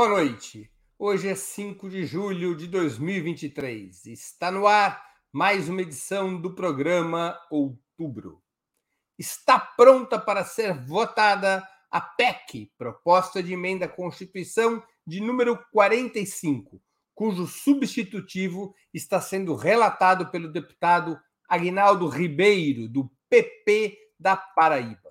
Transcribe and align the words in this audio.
Boa 0.00 0.08
noite. 0.08 0.72
Hoje 0.98 1.28
é 1.28 1.34
5 1.34 1.90
de 1.90 2.06
julho 2.06 2.56
de 2.56 2.66
2023. 2.68 4.06
Está 4.06 4.50
no 4.50 4.66
ar 4.66 5.04
mais 5.30 5.68
uma 5.68 5.82
edição 5.82 6.40
do 6.40 6.54
programa 6.54 7.38
Outubro. 7.50 8.42
Está 9.18 9.60
pronta 9.60 10.18
para 10.18 10.42
ser 10.42 10.72
votada 10.72 11.62
a 11.90 12.00
PEC, 12.00 12.72
proposta 12.78 13.42
de 13.42 13.52
emenda 13.52 13.84
à 13.84 13.88
Constituição 13.88 14.82
de 15.06 15.20
número 15.20 15.62
45, 15.70 16.80
cujo 17.14 17.46
substitutivo 17.46 18.74
está 18.94 19.20
sendo 19.20 19.54
relatado 19.54 20.30
pelo 20.30 20.50
deputado 20.50 21.20
Aguinaldo 21.46 22.08
Ribeiro, 22.08 22.88
do 22.88 23.12
PP 23.28 23.98
da 24.18 24.34
Paraíba. 24.34 25.09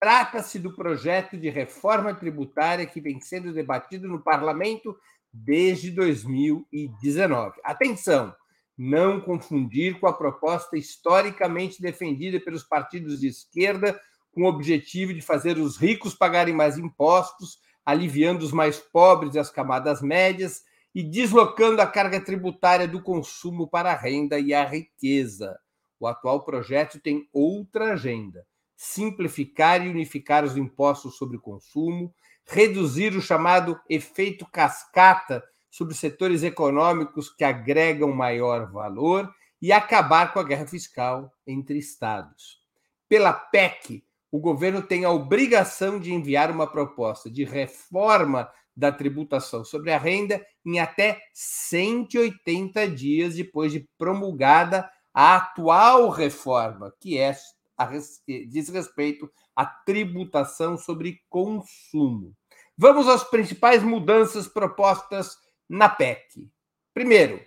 Trata-se 0.00 0.60
do 0.60 0.72
projeto 0.72 1.36
de 1.36 1.50
reforma 1.50 2.14
tributária 2.14 2.86
que 2.86 3.00
vem 3.00 3.20
sendo 3.20 3.52
debatido 3.52 4.06
no 4.06 4.22
parlamento 4.22 4.96
desde 5.32 5.90
2019. 5.90 7.60
Atenção! 7.64 8.32
Não 8.76 9.20
confundir 9.20 9.98
com 9.98 10.06
a 10.06 10.12
proposta 10.12 10.78
historicamente 10.78 11.82
defendida 11.82 12.38
pelos 12.38 12.62
partidos 12.62 13.18
de 13.18 13.26
esquerda 13.26 14.00
com 14.32 14.42
o 14.42 14.46
objetivo 14.46 15.12
de 15.12 15.20
fazer 15.20 15.58
os 15.58 15.76
ricos 15.76 16.14
pagarem 16.14 16.54
mais 16.54 16.78
impostos, 16.78 17.58
aliviando 17.84 18.44
os 18.44 18.52
mais 18.52 18.78
pobres 18.78 19.34
e 19.34 19.38
as 19.40 19.50
camadas 19.50 20.00
médias 20.00 20.62
e 20.94 21.02
deslocando 21.02 21.82
a 21.82 21.86
carga 21.88 22.20
tributária 22.20 22.86
do 22.86 23.02
consumo 23.02 23.66
para 23.66 23.90
a 23.90 23.96
renda 23.96 24.38
e 24.38 24.54
a 24.54 24.64
riqueza. 24.64 25.58
O 25.98 26.06
atual 26.06 26.44
projeto 26.44 27.00
tem 27.00 27.28
outra 27.32 27.94
agenda 27.94 28.46
simplificar 28.78 29.84
e 29.84 29.88
unificar 29.88 30.44
os 30.44 30.56
impostos 30.56 31.16
sobre 31.16 31.36
o 31.36 31.40
consumo, 31.40 32.14
reduzir 32.46 33.12
o 33.16 33.20
chamado 33.20 33.78
efeito 33.90 34.46
cascata 34.46 35.42
sobre 35.68 35.94
setores 35.94 36.44
econômicos 36.44 37.28
que 37.28 37.42
agregam 37.42 38.12
maior 38.12 38.70
valor 38.70 39.28
e 39.60 39.72
acabar 39.72 40.32
com 40.32 40.38
a 40.38 40.44
guerra 40.44 40.64
fiscal 40.64 41.28
entre 41.44 41.76
estados. 41.76 42.62
Pela 43.08 43.32
PEC, 43.32 44.04
o 44.30 44.38
governo 44.38 44.80
tem 44.80 45.04
a 45.04 45.10
obrigação 45.10 45.98
de 45.98 46.14
enviar 46.14 46.48
uma 46.48 46.66
proposta 46.66 47.28
de 47.28 47.42
reforma 47.42 48.48
da 48.76 48.92
tributação 48.92 49.64
sobre 49.64 49.90
a 49.90 49.98
renda 49.98 50.40
em 50.64 50.78
até 50.78 51.20
180 51.34 52.88
dias 52.88 53.34
depois 53.34 53.72
de 53.72 53.88
promulgada 53.98 54.88
a 55.12 55.34
atual 55.34 56.10
reforma, 56.10 56.94
que 57.00 57.18
é 57.18 57.34
a, 57.78 57.88
diz 58.26 58.68
respeito 58.68 59.30
à 59.54 59.64
tributação 59.64 60.76
sobre 60.76 61.22
consumo. 61.28 62.34
Vamos 62.76 63.08
às 63.08 63.24
principais 63.24 63.82
mudanças 63.82 64.48
propostas 64.48 65.36
na 65.68 65.88
PEC. 65.88 66.50
Primeiro, 66.92 67.40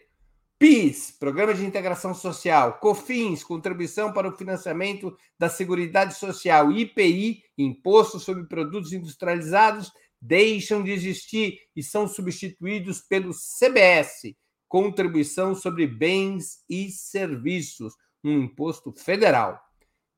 PIS, 0.58 1.10
Programa 1.10 1.54
de 1.54 1.66
Integração 1.66 2.14
Social, 2.14 2.80
COFINS, 2.80 3.44
Contribuição 3.44 4.14
para 4.14 4.30
o 4.30 4.38
Financiamento 4.38 5.18
da 5.38 5.50
Seguridade 5.50 6.14
Social, 6.14 6.72
IPI, 6.72 7.42
Imposto 7.58 8.20
sobre 8.20 8.46
Produtos 8.46 8.94
Industrializados, 8.94 9.92
deixam 10.22 10.84
de 10.84 10.92
existir 10.92 11.60
e 11.76 11.82
são 11.82 12.08
substituídos 12.08 13.02
pelo 13.02 13.34
CBS, 13.34 14.36
Contribuição 14.68 15.56
sobre 15.56 15.88
Bens 15.88 16.64
e 16.70 16.92
Serviços, 16.92 17.96
um 18.24 18.44
imposto 18.44 18.94
federal. 18.94 19.60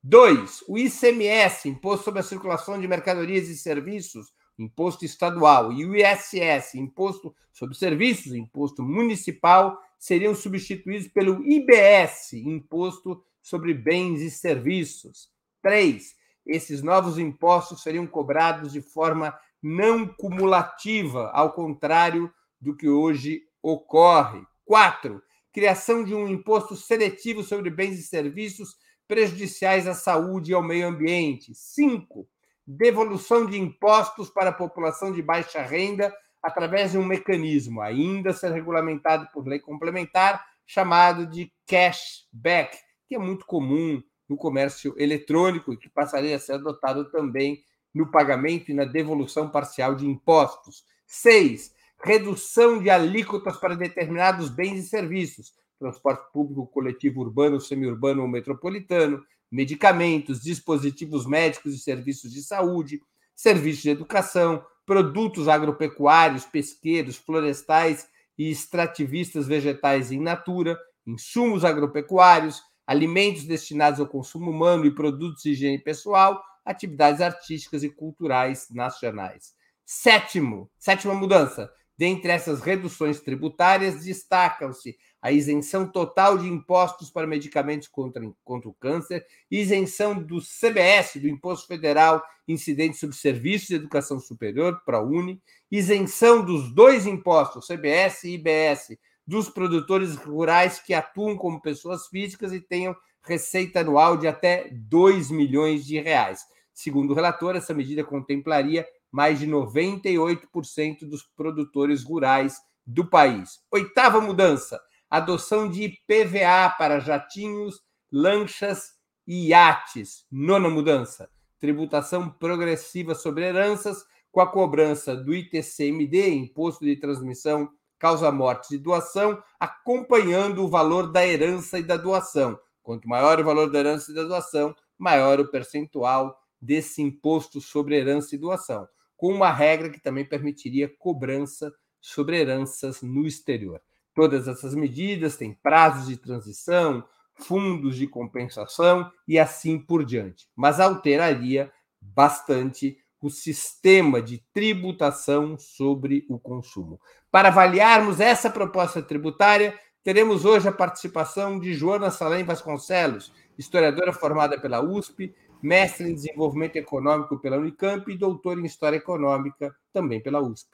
Dois, 0.06 0.62
o 0.68 0.76
ICMS, 0.76 1.66
Imposto 1.66 2.04
sobre 2.04 2.20
a 2.20 2.22
Circulação 2.22 2.78
de 2.78 2.86
Mercadorias 2.86 3.48
e 3.48 3.56
Serviços, 3.56 4.34
Imposto 4.58 5.02
Estadual, 5.02 5.72
e 5.72 5.86
o 5.86 5.96
ISS, 5.96 6.74
Imposto 6.74 7.34
sobre 7.50 7.74
Serviços, 7.74 8.34
Imposto 8.34 8.82
Municipal, 8.82 9.80
seriam 9.98 10.34
substituídos 10.34 11.08
pelo 11.08 11.42
IBS, 11.42 12.34
Imposto 12.34 13.24
sobre 13.40 13.72
Bens 13.72 14.20
e 14.20 14.30
Serviços. 14.30 15.30
Três, 15.62 16.14
esses 16.46 16.82
novos 16.82 17.18
impostos 17.18 17.82
seriam 17.82 18.06
cobrados 18.06 18.74
de 18.74 18.82
forma 18.82 19.34
não 19.62 20.06
cumulativa, 20.06 21.30
ao 21.30 21.54
contrário 21.54 22.30
do 22.60 22.76
que 22.76 22.90
hoje 22.90 23.40
ocorre. 23.62 24.44
Quatro, 24.66 25.22
criação 25.50 26.04
de 26.04 26.14
um 26.14 26.28
imposto 26.28 26.76
seletivo 26.76 27.42
sobre 27.42 27.70
bens 27.70 27.98
e 27.98 28.02
serviços 28.02 28.76
prejudiciais 29.06 29.86
à 29.86 29.94
saúde 29.94 30.50
e 30.50 30.54
ao 30.54 30.62
meio 30.62 30.88
ambiente. 30.88 31.54
Cinco, 31.54 32.28
devolução 32.66 33.46
de 33.46 33.58
impostos 33.58 34.30
para 34.30 34.50
a 34.50 34.54
população 34.54 35.12
de 35.12 35.22
baixa 35.22 35.62
renda 35.62 36.14
através 36.42 36.92
de 36.92 36.98
um 36.98 37.04
mecanismo 37.04 37.80
ainda 37.80 38.32
ser 38.32 38.52
regulamentado 38.52 39.28
por 39.32 39.46
lei 39.46 39.58
complementar 39.58 40.44
chamado 40.66 41.26
de 41.26 41.52
cashback, 41.66 42.76
que 43.06 43.14
é 43.14 43.18
muito 43.18 43.46
comum 43.46 44.02
no 44.28 44.36
comércio 44.36 44.94
eletrônico 44.98 45.72
e 45.72 45.76
que 45.76 45.88
passaria 45.88 46.36
a 46.36 46.38
ser 46.38 46.54
adotado 46.54 47.10
também 47.10 47.62
no 47.94 48.10
pagamento 48.10 48.70
e 48.70 48.74
na 48.74 48.84
devolução 48.84 49.50
parcial 49.50 49.94
de 49.94 50.06
impostos. 50.06 50.84
Seis, 51.06 51.74
redução 52.02 52.82
de 52.82 52.90
alíquotas 52.90 53.56
para 53.56 53.76
determinados 53.76 54.48
bens 54.48 54.84
e 54.84 54.88
serviços, 54.88 55.52
transporte 55.84 56.32
público 56.32 56.66
coletivo 56.66 57.20
urbano, 57.20 57.60
semiurbano 57.60 58.22
ou 58.22 58.28
metropolitano, 58.28 59.22
medicamentos, 59.50 60.40
dispositivos 60.40 61.26
médicos 61.26 61.74
e 61.74 61.78
serviços 61.78 62.32
de 62.32 62.42
saúde, 62.42 63.00
serviços 63.36 63.82
de 63.82 63.90
educação, 63.90 64.64
produtos 64.86 65.46
agropecuários, 65.46 66.46
pesqueiros, 66.46 67.16
florestais 67.16 68.08
e 68.38 68.50
extrativistas 68.50 69.46
vegetais 69.46 70.10
em 70.10 70.20
natura, 70.20 70.78
insumos 71.06 71.64
agropecuários, 71.64 72.62
alimentos 72.86 73.44
destinados 73.44 74.00
ao 74.00 74.06
consumo 74.06 74.50
humano 74.50 74.86
e 74.86 74.94
produtos 74.94 75.42
de 75.42 75.50
higiene 75.50 75.78
pessoal, 75.78 76.42
atividades 76.64 77.20
artísticas 77.20 77.82
e 77.82 77.90
culturais 77.90 78.68
nacionais. 78.70 79.52
Sétimo, 79.84 80.70
sétima 80.78 81.14
mudança, 81.14 81.70
Dentre 81.96 82.32
essas 82.32 82.60
reduções 82.60 83.20
tributárias, 83.20 84.04
destacam-se 84.04 84.96
a 85.22 85.30
isenção 85.30 85.86
total 85.86 86.36
de 86.36 86.48
impostos 86.48 87.08
para 87.08 87.26
medicamentos 87.26 87.86
contra, 87.88 88.22
contra 88.44 88.68
o 88.68 88.74
câncer, 88.74 89.24
isenção 89.50 90.20
do 90.20 90.40
CBS, 90.40 91.20
do 91.20 91.28
Imposto 91.28 91.68
Federal 91.68 92.22
Incidente 92.46 92.98
sobre 92.98 93.16
Serviços 93.16 93.68
de 93.68 93.76
Educação 93.76 94.18
Superior, 94.18 94.82
ProUni, 94.84 95.40
isenção 95.70 96.44
dos 96.44 96.74
dois 96.74 97.06
impostos, 97.06 97.66
CBS 97.66 98.24
e 98.24 98.34
IBS, 98.34 98.98
dos 99.26 99.48
produtores 99.48 100.16
rurais 100.16 100.78
que 100.78 100.92
atuam 100.92 101.36
como 101.36 101.62
pessoas 101.62 102.06
físicas 102.08 102.52
e 102.52 102.60
tenham 102.60 102.94
receita 103.22 103.80
anual 103.80 104.16
de 104.16 104.26
até 104.26 104.68
2 104.72 105.30
milhões 105.30 105.86
de 105.86 105.98
reais. 105.98 106.42
Segundo 106.74 107.12
o 107.12 107.14
relator, 107.14 107.56
essa 107.56 107.72
medida 107.72 108.04
contemplaria 108.04 108.86
mais 109.14 109.38
de 109.38 109.46
98% 109.46 111.08
dos 111.08 111.22
produtores 111.22 112.02
rurais 112.02 112.56
do 112.84 113.08
país. 113.08 113.60
Oitava 113.70 114.20
mudança: 114.20 114.80
adoção 115.08 115.70
de 115.70 115.84
IPVA 115.84 116.74
para 116.76 116.98
jatinhos, 116.98 117.80
lanchas 118.10 118.88
e 119.24 119.50
iates. 119.50 120.26
Nona 120.32 120.68
mudança: 120.68 121.30
tributação 121.60 122.28
progressiva 122.28 123.14
sobre 123.14 123.44
heranças, 123.44 124.04
com 124.32 124.40
a 124.40 124.50
cobrança 124.50 125.14
do 125.14 125.32
ITCMD, 125.32 126.30
Imposto 126.30 126.84
de 126.84 126.96
Transmissão, 126.96 127.70
Causa 128.00 128.32
Mortes 128.32 128.72
e 128.72 128.78
Doação, 128.78 129.40
acompanhando 129.60 130.64
o 130.64 130.68
valor 130.68 131.12
da 131.12 131.24
herança 131.24 131.78
e 131.78 131.84
da 131.84 131.96
doação. 131.96 132.58
Quanto 132.82 133.08
maior 133.08 133.38
o 133.38 133.44
valor 133.44 133.70
da 133.70 133.78
herança 133.78 134.10
e 134.10 134.14
da 134.16 134.24
doação, 134.24 134.74
maior 134.98 135.38
o 135.38 135.48
percentual 135.48 136.36
desse 136.60 137.00
imposto 137.00 137.60
sobre 137.60 137.94
herança 137.96 138.34
e 138.34 138.38
doação 138.38 138.88
com 139.16 139.32
uma 139.32 139.52
regra 139.52 139.90
que 139.90 140.00
também 140.00 140.24
permitiria 140.24 140.92
cobrança 140.98 141.72
sobre 142.00 142.38
heranças 142.38 143.02
no 143.02 143.26
exterior. 143.26 143.80
Todas 144.14 144.46
essas 144.46 144.74
medidas 144.74 145.36
têm 145.36 145.52
prazos 145.52 146.06
de 146.06 146.16
transição, 146.16 147.04
fundos 147.34 147.96
de 147.96 148.06
compensação 148.06 149.10
e 149.26 149.38
assim 149.38 149.78
por 149.78 150.04
diante, 150.04 150.46
mas 150.54 150.78
alteraria 150.78 151.72
bastante 152.00 152.98
o 153.20 153.30
sistema 153.30 154.20
de 154.20 154.44
tributação 154.52 155.56
sobre 155.58 156.26
o 156.28 156.38
consumo. 156.38 157.00
Para 157.30 157.48
avaliarmos 157.48 158.20
essa 158.20 158.50
proposta 158.50 159.02
tributária, 159.02 159.78
teremos 160.02 160.44
hoje 160.44 160.68
a 160.68 160.72
participação 160.72 161.58
de 161.58 161.72
Joana 161.72 162.10
Salem 162.10 162.44
Vasconcelos, 162.44 163.32
historiadora 163.56 164.12
formada 164.12 164.60
pela 164.60 164.82
USP, 164.82 165.34
mestre 165.64 166.06
em 166.06 166.14
desenvolvimento 166.14 166.76
econômico 166.76 167.38
pela 167.38 167.56
Unicamp 167.56 168.12
e 168.12 168.18
doutor 168.18 168.58
em 168.58 168.66
história 168.66 168.98
econômica 168.98 169.74
também 169.94 170.20
pela 170.20 170.38
USP. 170.38 170.68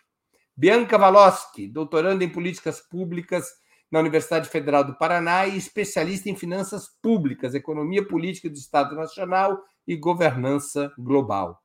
Bianca 0.57 0.99
Valoski, 0.99 1.69
doutoranda 1.69 2.25
em 2.25 2.29
políticas 2.29 2.81
públicas 2.81 3.47
na 3.89 4.01
Universidade 4.01 4.49
Federal 4.49 4.83
do 4.83 4.97
Paraná 4.97 5.47
e 5.47 5.57
especialista 5.57 6.29
em 6.29 6.35
finanças 6.35 6.89
públicas, 7.01 7.55
economia 7.55 8.05
política 8.05 8.51
do 8.51 8.57
Estado 8.57 8.97
Nacional 8.97 9.63
e 9.87 9.95
governança 9.95 10.93
global. 10.99 11.63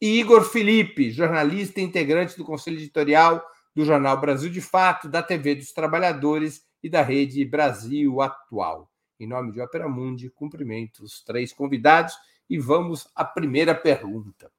e 0.00 0.18
Igor 0.18 0.42
Felipe, 0.42 1.10
jornalista 1.10 1.78
e 1.78 1.84
integrante 1.84 2.38
do 2.38 2.44
Conselho 2.44 2.78
Editorial 2.78 3.44
do 3.76 3.84
Jornal 3.84 4.18
Brasil 4.18 4.50
de 4.50 4.62
Fato, 4.62 5.08
da 5.08 5.22
TV 5.22 5.54
dos 5.54 5.72
Trabalhadores 5.72 6.62
e 6.82 6.88
da 6.88 7.02
Rede 7.02 7.44
Brasil 7.44 8.20
Atual. 8.20 8.90
Em 9.20 9.26
nome 9.26 9.52
de 9.52 9.60
Opera 9.60 9.88
Mundi, 9.88 10.30
cumprimento 10.30 11.04
os 11.04 11.22
três 11.22 11.52
convidados 11.52 12.14
e 12.48 12.58
vamos 12.58 13.08
à 13.14 13.24
primeira 13.24 13.74
pergunta. 13.74 14.50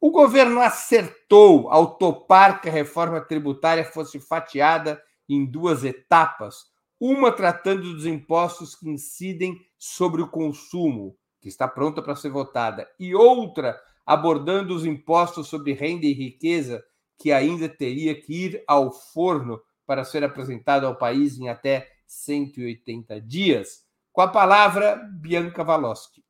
O 0.00 0.10
governo 0.10 0.60
acertou 0.60 1.68
ao 1.68 1.98
topar 1.98 2.60
que 2.60 2.68
a 2.68 2.72
reforma 2.72 3.20
tributária 3.20 3.84
fosse 3.84 4.18
fatiada 4.18 5.02
em 5.28 5.44
duas 5.44 5.84
etapas, 5.84 6.66
uma 6.98 7.30
tratando 7.30 7.94
dos 7.94 8.06
impostos 8.06 8.74
que 8.74 8.88
incidem 8.88 9.60
sobre 9.78 10.22
o 10.22 10.28
consumo, 10.28 11.16
que 11.40 11.48
está 11.48 11.68
pronta 11.68 12.02
para 12.02 12.16
ser 12.16 12.30
votada, 12.30 12.88
e 12.98 13.14
outra 13.14 13.80
abordando 14.06 14.74
os 14.74 14.84
impostos 14.84 15.48
sobre 15.48 15.72
renda 15.72 16.06
e 16.06 16.12
riqueza, 16.12 16.82
que 17.18 17.30
ainda 17.30 17.68
teria 17.68 18.18
que 18.18 18.46
ir 18.46 18.64
ao 18.66 18.90
forno 18.90 19.60
para 19.86 20.04
ser 20.04 20.24
apresentado 20.24 20.86
ao 20.86 20.96
país 20.96 21.38
em 21.38 21.48
até 21.48 21.88
180 22.06 23.20
dias. 23.20 23.84
Com 24.12 24.20
a 24.22 24.28
palavra, 24.28 24.96
Bianca 24.96 25.62
Valoski. 25.62 26.24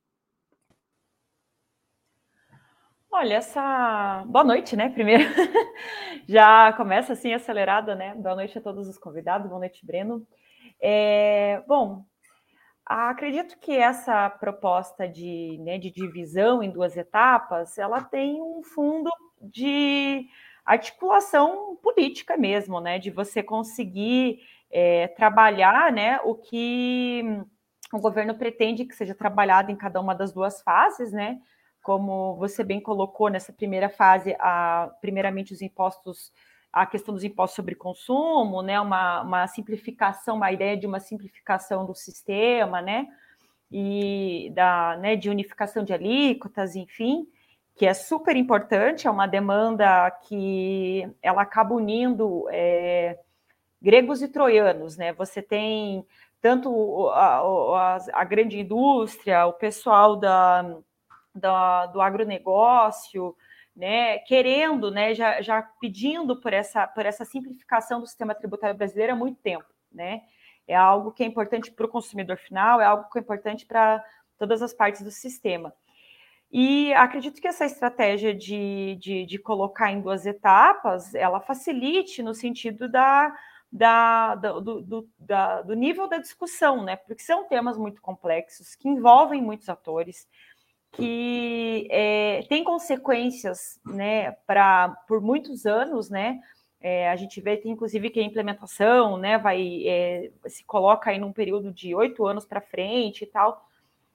Olha, 3.13 3.35
essa. 3.37 4.25
Boa 4.29 4.45
noite, 4.45 4.77
né? 4.77 4.89
Primeiro, 4.89 5.25
já 6.29 6.73
começa 6.75 7.13
assim 7.13 7.33
acelerada, 7.35 7.95
né? 7.95 8.15
Boa 8.15 8.37
noite 8.37 8.57
a 8.57 8.61
todos 8.61 8.89
os 8.89 8.97
convidados, 8.99 9.49
boa 9.49 9.59
noite, 9.59 9.85
Breno. 9.85 10.25
É... 10.81 11.63
Bom, 11.67 12.05
acredito 12.87 13.59
que 13.61 13.73
essa 13.77 14.31
proposta 14.31 15.09
de, 15.09 15.59
né, 15.61 15.79
de 15.79 15.91
divisão 15.91 16.63
em 16.63 16.71
duas 16.71 16.97
etapas, 16.97 17.79
ela 17.79 18.03
tem 18.03 18.41
um 18.43 18.63
fundo 18.63 19.11
de 19.43 20.27
articulação 20.65 21.77
política 21.83 22.37
mesmo, 22.37 22.81
né? 22.81 22.99
De 22.99 23.11
você 23.11 23.43
conseguir 23.43 24.41
é, 24.71 25.09
trabalhar, 25.09 25.93
né? 25.93 26.21
O 26.25 26.35
que 26.37 27.25
o 27.93 27.99
governo 27.99 28.37
pretende 28.37 28.85
que 28.85 28.95
seja 28.95 29.15
trabalhado 29.15 29.73
em 29.73 29.77
cada 29.77 30.01
uma 30.01 30.15
das 30.15 30.33
duas 30.33 30.63
fases, 30.63 31.13
né? 31.13 31.41
Como 31.83 32.37
você 32.37 32.63
bem 32.63 32.81
colocou 32.81 33.29
nessa 33.29 33.53
primeira 33.53 33.89
fase, 33.89 34.37
a, 34.39 34.91
primeiramente 35.01 35.53
os 35.53 35.63
impostos, 35.63 36.33
a 36.73 36.87
questão 36.87 37.15
dos 37.15 37.25
impostos 37.25 37.57
sobre 37.57 37.75
consumo, 37.75 38.63
né? 38.63 38.81
Uma, 38.81 39.23
uma 39.23 39.47
simplificação, 39.47 40.37
uma 40.37 40.53
ideia 40.53 40.77
de 40.77 40.87
uma 40.87 41.01
simplificação 41.01 41.87
do 41.87 41.95
sistema, 41.95 42.81
né? 42.81 43.07
E 43.71 44.51
da, 44.55 44.97
né, 44.97 45.17
de 45.17 45.31
unificação 45.31 45.85
de 45.85 45.93
alíquotas, 45.93 46.75
enfim, 46.75 47.27
que 47.77 47.87
é 47.87 47.95
super 47.95 48.37
importante, 48.37 49.07
é 49.07 49.11
uma 49.11 49.27
demanda 49.27 50.11
que 50.29 51.09
ela 51.23 51.43
acaba 51.43 51.75
unindo 51.75 52.47
é, 52.51 53.19
gregos 53.81 54.23
e 54.23 54.29
troianos, 54.29 54.97
né? 54.97 55.13
Você 55.15 55.41
tem 55.41 56.05
tanto 56.41 57.09
a, 57.11 57.39
a, 57.39 57.99
a 58.15 58.25
grande 58.25 58.59
indústria, 58.59 59.47
o 59.47 59.53
pessoal 59.53 60.17
da, 60.17 60.79
da, 61.35 61.87
do 61.87 62.01
agronegócio, 62.01 63.37
né, 63.75 64.19
querendo, 64.21 64.91
né, 64.91 65.15
já, 65.15 65.41
já 65.41 65.63
pedindo 65.81 66.41
por 66.41 66.53
essa, 66.53 66.87
por 66.87 67.07
essa 67.07 67.25
simplificação 67.25 68.01
do 68.01 68.07
sistema 68.07 68.35
tributário 68.35 68.77
brasileiro 68.77 69.13
há 69.13 69.17
muito 69.17 69.41
tempo, 69.41 69.67
né? 69.93 70.23
É 70.67 70.75
algo 70.75 71.13
que 71.13 71.23
é 71.23 71.27
importante 71.27 71.71
para 71.71 71.87
o 71.87 71.89
consumidor 71.89 72.37
final, 72.37 72.81
é 72.81 72.85
algo 72.85 73.09
que 73.11 73.19
é 73.19 73.23
importante 73.23 73.67
para 73.67 74.05
todas 74.39 74.63
as 74.63 74.73
partes 74.73 75.03
do 75.03 75.11
sistema. 75.11 75.75
E 76.53 76.93
acredito 76.95 77.41
que 77.41 77.47
essa 77.47 77.65
estratégia 77.65 78.35
de, 78.35 78.97
de, 79.01 79.25
de, 79.25 79.39
colocar 79.39 79.93
em 79.93 80.01
duas 80.01 80.27
etapas, 80.27 81.15
ela 81.15 81.41
facilite 81.41 82.23
no 82.23 82.35
sentido 82.35 82.89
da, 82.89 83.33
da, 83.71 84.35
do, 84.35 84.81
do, 84.81 85.09
da, 85.19 85.63
do 85.63 85.75
nível 85.75 86.09
da 86.09 86.19
discussão, 86.19 86.83
né? 86.83 86.97
Porque 86.97 87.23
são 87.23 87.47
temas 87.47 87.79
muito 87.79 88.03
complexos, 88.03 88.75
que 88.75 88.89
envolvem 88.89 89.41
muitos 89.41 89.69
atores, 89.69 90.29
que 90.93 91.87
é, 91.91 92.45
tem 92.49 92.65
consequências, 92.65 93.81
né, 93.85 94.33
para 94.47 94.89
por 95.07 95.21
muitos 95.21 95.67
anos, 95.67 96.11
né? 96.11 96.41
É, 96.81 97.11
a 97.11 97.17
gente 97.17 97.41
vê, 97.41 97.57
tem, 97.59 97.73
inclusive, 97.73 98.09
que 98.11 98.21
a 98.21 98.25
implementação, 98.25 99.19
né, 99.19 99.37
vai 99.39 99.87
é, 99.87 100.31
se 100.47 100.65
coloca 100.65 101.11
aí 101.11 101.19
num 101.19 101.33
período 101.33 101.71
de 101.73 101.95
oito 101.95 102.27
anos 102.27 102.47
para 102.47 102.61
frente 102.61 103.23
e 103.23 103.27
tal. 103.27 103.69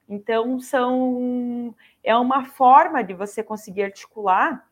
Então, 0.08 0.60
são 0.60 1.74
é 2.02 2.16
uma 2.16 2.44
forma 2.44 3.02
de 3.02 3.14
você 3.14 3.42
conseguir 3.42 3.82
articular 3.84 4.64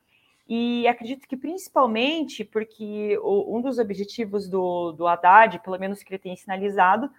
e 0.48 0.86
acredito 0.86 1.26
que 1.26 1.36
principalmente 1.36 2.44
porque 2.44 3.18
o, 3.22 3.56
um 3.56 3.60
dos 3.62 3.78
objetivos 3.78 4.48
do, 4.48 4.92
do 4.92 5.06
Haddad, 5.06 5.58
pelo 5.60 5.78
menos 5.78 6.02
que 6.02 6.12
ele 6.12 6.18
tem 6.18 6.36
sinalizado, 6.36 7.10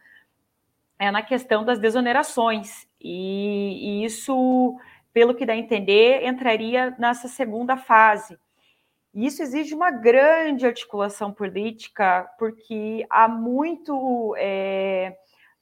é 0.99 1.11
na 1.11 1.21
questão 1.21 1.63
das 1.63 1.79
desonerações. 1.79 2.87
E, 3.01 4.01
e 4.01 4.05
isso, 4.05 4.77
pelo 5.13 5.35
que 5.35 5.45
dá 5.45 5.53
a 5.53 5.57
entender, 5.57 6.25
entraria 6.25 6.95
nessa 6.97 7.27
segunda 7.27 7.77
fase. 7.77 8.37
E 9.13 9.25
isso 9.25 9.41
exige 9.41 9.73
uma 9.73 9.91
grande 9.91 10.65
articulação 10.65 11.31
política, 11.31 12.29
porque 12.37 13.05
há 13.09 13.27
muito. 13.27 14.35
É, 14.37 15.15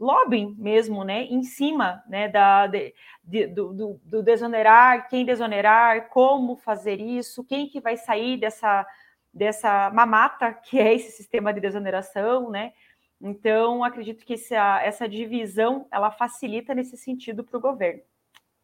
lobbying 0.03 0.55
mesmo, 0.57 1.03
né, 1.03 1.23
em 1.23 1.43
cima, 1.43 2.03
né, 2.07 2.27
da, 2.27 2.67
de, 2.67 2.93
de, 3.23 3.47
do, 3.47 3.99
do, 4.03 4.21
desonerar, 4.21 5.07
quem 5.07 5.25
desonerar, 5.25 6.09
como 6.09 6.57
fazer 6.57 6.99
isso, 6.99 7.43
quem 7.43 7.67
que 7.69 7.79
vai 7.79 7.95
sair 7.95 8.37
dessa, 8.37 8.85
dessa 9.33 9.89
mamata 9.91 10.53
que 10.53 10.79
é 10.79 10.93
esse 10.93 11.11
sistema 11.11 11.53
de 11.53 11.61
desoneração, 11.61 12.49
né, 12.49 12.73
então 13.23 13.83
acredito 13.83 14.25
que 14.25 14.33
essa, 14.33 14.81
essa 14.83 15.07
divisão, 15.07 15.87
ela 15.89 16.11
facilita 16.11 16.75
nesse 16.75 16.97
sentido 16.97 17.43
para 17.43 17.57
o 17.57 17.61
governo. 17.61 18.01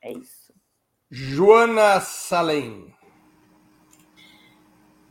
É 0.01 0.11
isso. 0.11 0.53
Joana 1.09 2.01
Salem. 2.01 2.93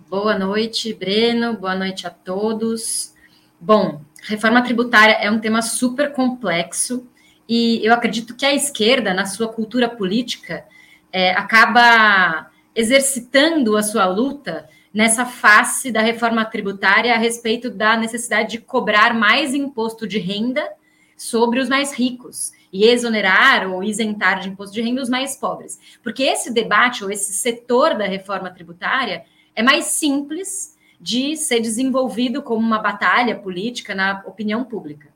Boa 0.09 0.39
noite, 0.39 0.93
Breno. 0.93 1.57
Boa 1.57 1.75
noite 1.75 2.07
a 2.07 2.11
todos. 2.11 3.15
Bom, 3.59 4.03
reforma 4.23 4.63
tributária 4.63 5.15
é 5.15 5.31
um 5.31 5.41
tema 5.41 5.63
super 5.63 6.13
complexo 6.13 7.09
e 7.49 7.85
eu 7.85 7.95
acredito 7.95 8.37
que 8.37 8.45
a 8.45 8.55
esquerda, 8.55 9.15
na 9.15 9.25
sua 9.25 9.49
cultura 9.49 9.89
política, 9.89 10.67
é, 11.11 11.33
acaba 11.33 12.51
exercitando 12.75 13.77
a 13.77 13.83
sua 13.83 14.07
luta 14.07 14.69
nessa 14.93 15.25
face 15.25 15.91
da 15.91 16.01
reforma 16.01 16.45
tributária 16.45 17.15
a 17.15 17.19
respeito 17.19 17.71
da 17.71 17.97
necessidade 17.97 18.53
de 18.53 18.59
cobrar 18.59 19.15
mais 19.15 19.55
imposto 19.55 20.07
de 20.07 20.19
renda 20.19 20.67
sobre 21.17 21.61
os 21.61 21.69
mais 21.69 21.93
ricos 21.93 22.53
e 22.73 22.85
exonerar 22.85 23.71
ou 23.71 23.83
isentar 23.83 24.41
de 24.41 24.49
imposto 24.49 24.75
de 24.75 24.83
renda 24.83 25.03
os 25.03 25.09
mais 25.09 25.37
pobres. 25.37 25.79
Porque 26.03 26.23
esse 26.23 26.53
debate 26.53 27.05
ou 27.05 27.11
esse 27.11 27.33
setor 27.33 27.97
da 27.97 28.07
reforma 28.07 28.51
tributária 28.51 29.25
é 29.55 29.63
mais 29.63 29.87
simples 29.87 30.77
de 31.01 31.37
ser 31.37 31.61
desenvolvido 31.61 32.43
como 32.43 32.65
uma 32.65 32.79
batalha 32.79 33.37
política 33.37 33.95
na 33.95 34.23
opinião 34.27 34.65
pública. 34.65 35.09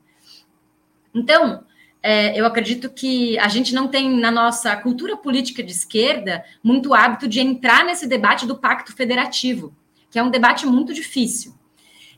Então, 1.13 1.63
é, 2.05 2.37
eu 2.37 2.45
acredito 2.45 2.89
que 2.89 3.39
a 3.39 3.47
gente 3.47 3.73
não 3.73 3.87
tem 3.87 4.19
na 4.19 4.29
nossa 4.29 4.75
cultura 4.75 5.15
política 5.15 5.63
de 5.63 5.71
esquerda 5.71 6.43
muito 6.61 6.93
hábito 6.93 7.29
de 7.29 7.39
entrar 7.39 7.85
nesse 7.85 8.05
debate 8.05 8.45
do 8.45 8.57
pacto 8.57 8.93
federativo, 8.93 9.73
que 10.11 10.19
é 10.19 10.23
um 10.23 10.29
debate 10.29 10.65
muito 10.65 10.93
difícil. 10.93 11.55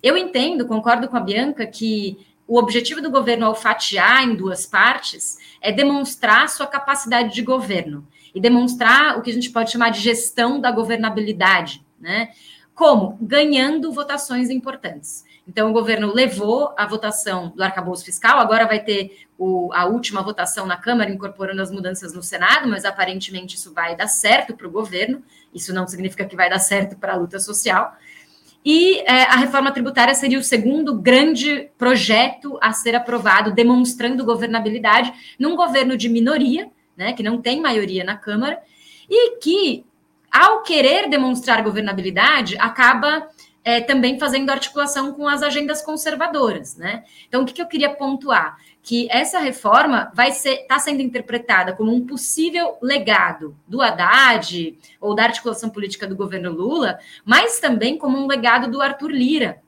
Eu 0.01 0.17
entendo, 0.17 0.65
concordo 0.65 1.07
com 1.07 1.15
a 1.15 1.19
Bianca, 1.19 1.67
que 1.67 2.17
o 2.47 2.57
objetivo 2.57 2.99
do 2.99 3.11
governo 3.11 3.45
ao 3.45 3.53
fatiar 3.53 4.23
em 4.23 4.35
duas 4.35 4.65
partes 4.65 5.37
é 5.61 5.71
demonstrar 5.71 6.49
sua 6.49 6.65
capacidade 6.65 7.33
de 7.33 7.43
governo 7.43 8.07
e 8.33 8.41
demonstrar 8.41 9.17
o 9.17 9.21
que 9.21 9.29
a 9.29 9.33
gente 9.33 9.51
pode 9.51 9.71
chamar 9.71 9.89
de 9.89 9.99
gestão 9.99 10.59
da 10.59 10.71
governabilidade, 10.71 11.85
né? 11.99 12.29
Como? 12.75 13.17
Ganhando 13.21 13.93
votações 13.93 14.49
importantes. 14.49 15.23
Então, 15.47 15.69
o 15.69 15.73
governo 15.73 16.13
levou 16.13 16.73
a 16.75 16.85
votação 16.85 17.53
do 17.55 17.63
arcabouço 17.63 18.03
fiscal, 18.03 18.37
agora 18.37 18.67
vai 18.67 18.83
ter 18.83 19.25
o, 19.37 19.71
a 19.73 19.85
última 19.85 20.21
votação 20.21 20.65
na 20.65 20.75
Câmara, 20.75 21.09
incorporando 21.09 21.61
as 21.61 21.71
mudanças 21.71 22.13
no 22.13 22.21
Senado, 22.21 22.67
mas 22.67 22.83
aparentemente 22.83 23.55
isso 23.55 23.73
vai 23.73 23.95
dar 23.95 24.07
certo 24.07 24.55
para 24.57 24.67
o 24.67 24.71
governo, 24.71 25.23
isso 25.53 25.73
não 25.73 25.87
significa 25.87 26.25
que 26.25 26.35
vai 26.35 26.49
dar 26.49 26.59
certo 26.59 26.97
para 26.97 27.13
a 27.13 27.15
luta 27.15 27.39
social. 27.39 27.95
E 28.65 28.99
é, 29.01 29.23
a 29.23 29.37
reforma 29.37 29.71
tributária 29.71 30.13
seria 30.13 30.39
o 30.39 30.43
segundo 30.43 30.95
grande 30.95 31.69
projeto 31.77 32.57
a 32.61 32.73
ser 32.73 32.95
aprovado, 32.95 33.53
demonstrando 33.53 34.25
governabilidade 34.25 35.13
num 35.39 35.55
governo 35.55 35.95
de 35.95 36.09
minoria, 36.09 36.69
né, 36.97 37.13
que 37.13 37.23
não 37.23 37.41
tem 37.41 37.61
maioria 37.61 38.03
na 38.03 38.17
Câmara, 38.17 38.59
e 39.07 39.37
que 39.37 39.85
ao 40.35 40.63
querer 40.63 41.07
demonstrar 41.07 41.63
governabilidade, 41.63 42.57
acaba 42.59 43.25
é, 43.63 43.79
também 43.79 44.19
fazendo 44.19 44.49
articulação 44.49 45.13
com 45.13 45.29
as 45.29 45.41
agendas 45.41 45.81
conservadoras, 45.81 46.75
né? 46.75 47.05
Então, 47.25 47.41
o 47.41 47.45
que, 47.45 47.53
que 47.53 47.61
eu 47.61 47.67
queria 47.67 47.95
pontuar? 47.95 48.57
Que 48.83 49.07
essa 49.09 49.39
reforma 49.39 50.11
vai 50.13 50.33
ser 50.33 50.63
está 50.63 50.77
sendo 50.77 51.01
interpretada 51.01 51.71
como 51.71 51.93
um 51.95 52.05
possível 52.05 52.77
legado 52.81 53.55
do 53.65 53.81
Haddad 53.81 54.77
ou 54.99 55.15
da 55.15 55.23
articulação 55.23 55.69
política 55.69 56.05
do 56.05 56.17
governo 56.17 56.51
Lula, 56.51 56.99
mas 57.23 57.61
também 57.61 57.97
como 57.97 58.17
um 58.17 58.27
legado 58.27 58.69
do 58.69 58.81
Arthur 58.81 59.11
Lira. 59.11 59.61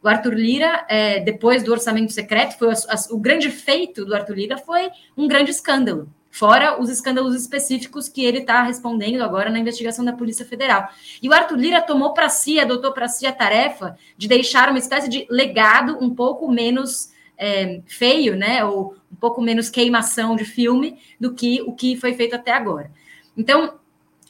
O 0.00 0.06
Arthur 0.06 0.34
Lira, 0.34 0.86
é, 0.88 1.18
depois 1.18 1.64
do 1.64 1.72
orçamento 1.72 2.12
secreto, 2.12 2.56
foi 2.56 2.72
o 3.10 3.18
grande 3.18 3.50
feito 3.50 4.04
do 4.04 4.14
Arthur 4.14 4.36
Lira 4.36 4.56
foi 4.56 4.88
um 5.16 5.26
grande 5.26 5.50
escândalo 5.50 6.08
fora 6.32 6.80
os 6.80 6.88
escândalos 6.88 7.36
específicos 7.36 8.08
que 8.08 8.24
ele 8.24 8.38
está 8.38 8.62
respondendo 8.62 9.22
agora 9.22 9.50
na 9.50 9.58
investigação 9.58 10.02
da 10.02 10.14
Polícia 10.14 10.46
Federal. 10.46 10.88
E 11.22 11.28
o 11.28 11.32
Arthur 11.32 11.58
Lira 11.58 11.82
tomou 11.82 12.14
para 12.14 12.30
si, 12.30 12.58
adotou 12.58 12.90
para 12.92 13.06
si 13.06 13.26
a 13.26 13.32
tarefa 13.32 13.96
de 14.16 14.26
deixar 14.26 14.70
uma 14.70 14.78
espécie 14.78 15.08
de 15.08 15.26
legado 15.30 15.98
um 16.00 16.12
pouco 16.12 16.50
menos 16.50 17.12
é, 17.36 17.82
feio, 17.86 18.34
né, 18.34 18.64
ou 18.64 18.96
um 19.12 19.16
pouco 19.16 19.42
menos 19.42 19.68
queimação 19.68 20.34
de 20.34 20.44
filme 20.46 20.98
do 21.20 21.34
que 21.34 21.60
o 21.62 21.74
que 21.74 21.96
foi 21.96 22.14
feito 22.14 22.34
até 22.34 22.52
agora. 22.52 22.90
Então, 23.36 23.74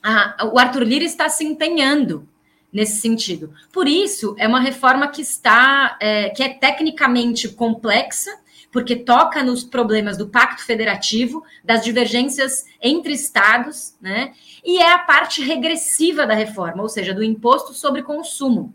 a, 0.03 0.51
o 0.53 0.59
Arthur 0.59 0.83
Lira 0.83 1.05
está 1.05 1.29
se 1.29 1.45
empenhando 1.45 2.29
nesse 2.73 3.01
sentido. 3.01 3.53
Por 3.73 3.87
isso, 3.87 4.35
é 4.39 4.49
uma 4.49 4.61
reforma 4.61 5.07
que 5.07 5.23
está, 5.23 5.97
é, 6.01 6.31
que 6.31 6.43
é 6.43 6.49
tecnicamente 6.49 7.49
complexa, 7.49 8.31
porque 8.73 8.97
toca 8.97 9.45
nos 9.45 9.63
problemas 9.63 10.17
do 10.17 10.29
pacto 10.29 10.65
federativo, 10.65 11.45
das 11.63 11.85
divergências 11.85 12.65
entre 12.81 13.13
estados, 13.13 13.95
né? 14.01 14.33
E 14.65 14.79
é 14.79 14.93
a 14.93 14.99
parte 14.99 15.43
regressiva 15.43 16.27
da 16.27 16.35
reforma, 16.35 16.83
ou 16.83 16.89
seja, 16.89 17.13
do 17.13 17.23
imposto 17.23 17.75
sobre 17.75 18.03
consumo. 18.03 18.75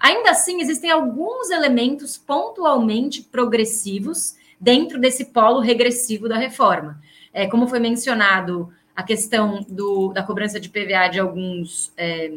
Ainda 0.00 0.30
assim, 0.30 0.60
existem 0.60 0.90
alguns 0.90 1.50
elementos 1.50 2.16
pontualmente 2.16 3.22
progressivos 3.22 4.34
dentro 4.58 4.98
desse 4.98 5.26
polo 5.26 5.60
regressivo 5.60 6.26
da 6.28 6.38
reforma. 6.38 6.98
É, 7.32 7.46
como 7.46 7.68
foi 7.68 7.78
mencionado, 7.78 8.72
a 8.96 9.02
questão 9.02 9.64
do, 9.68 10.12
da 10.12 10.22
cobrança 10.22 10.58
de 10.58 10.70
PVA 10.70 11.08
de 11.08 11.20
alguns, 11.20 11.92
é, 11.96 12.32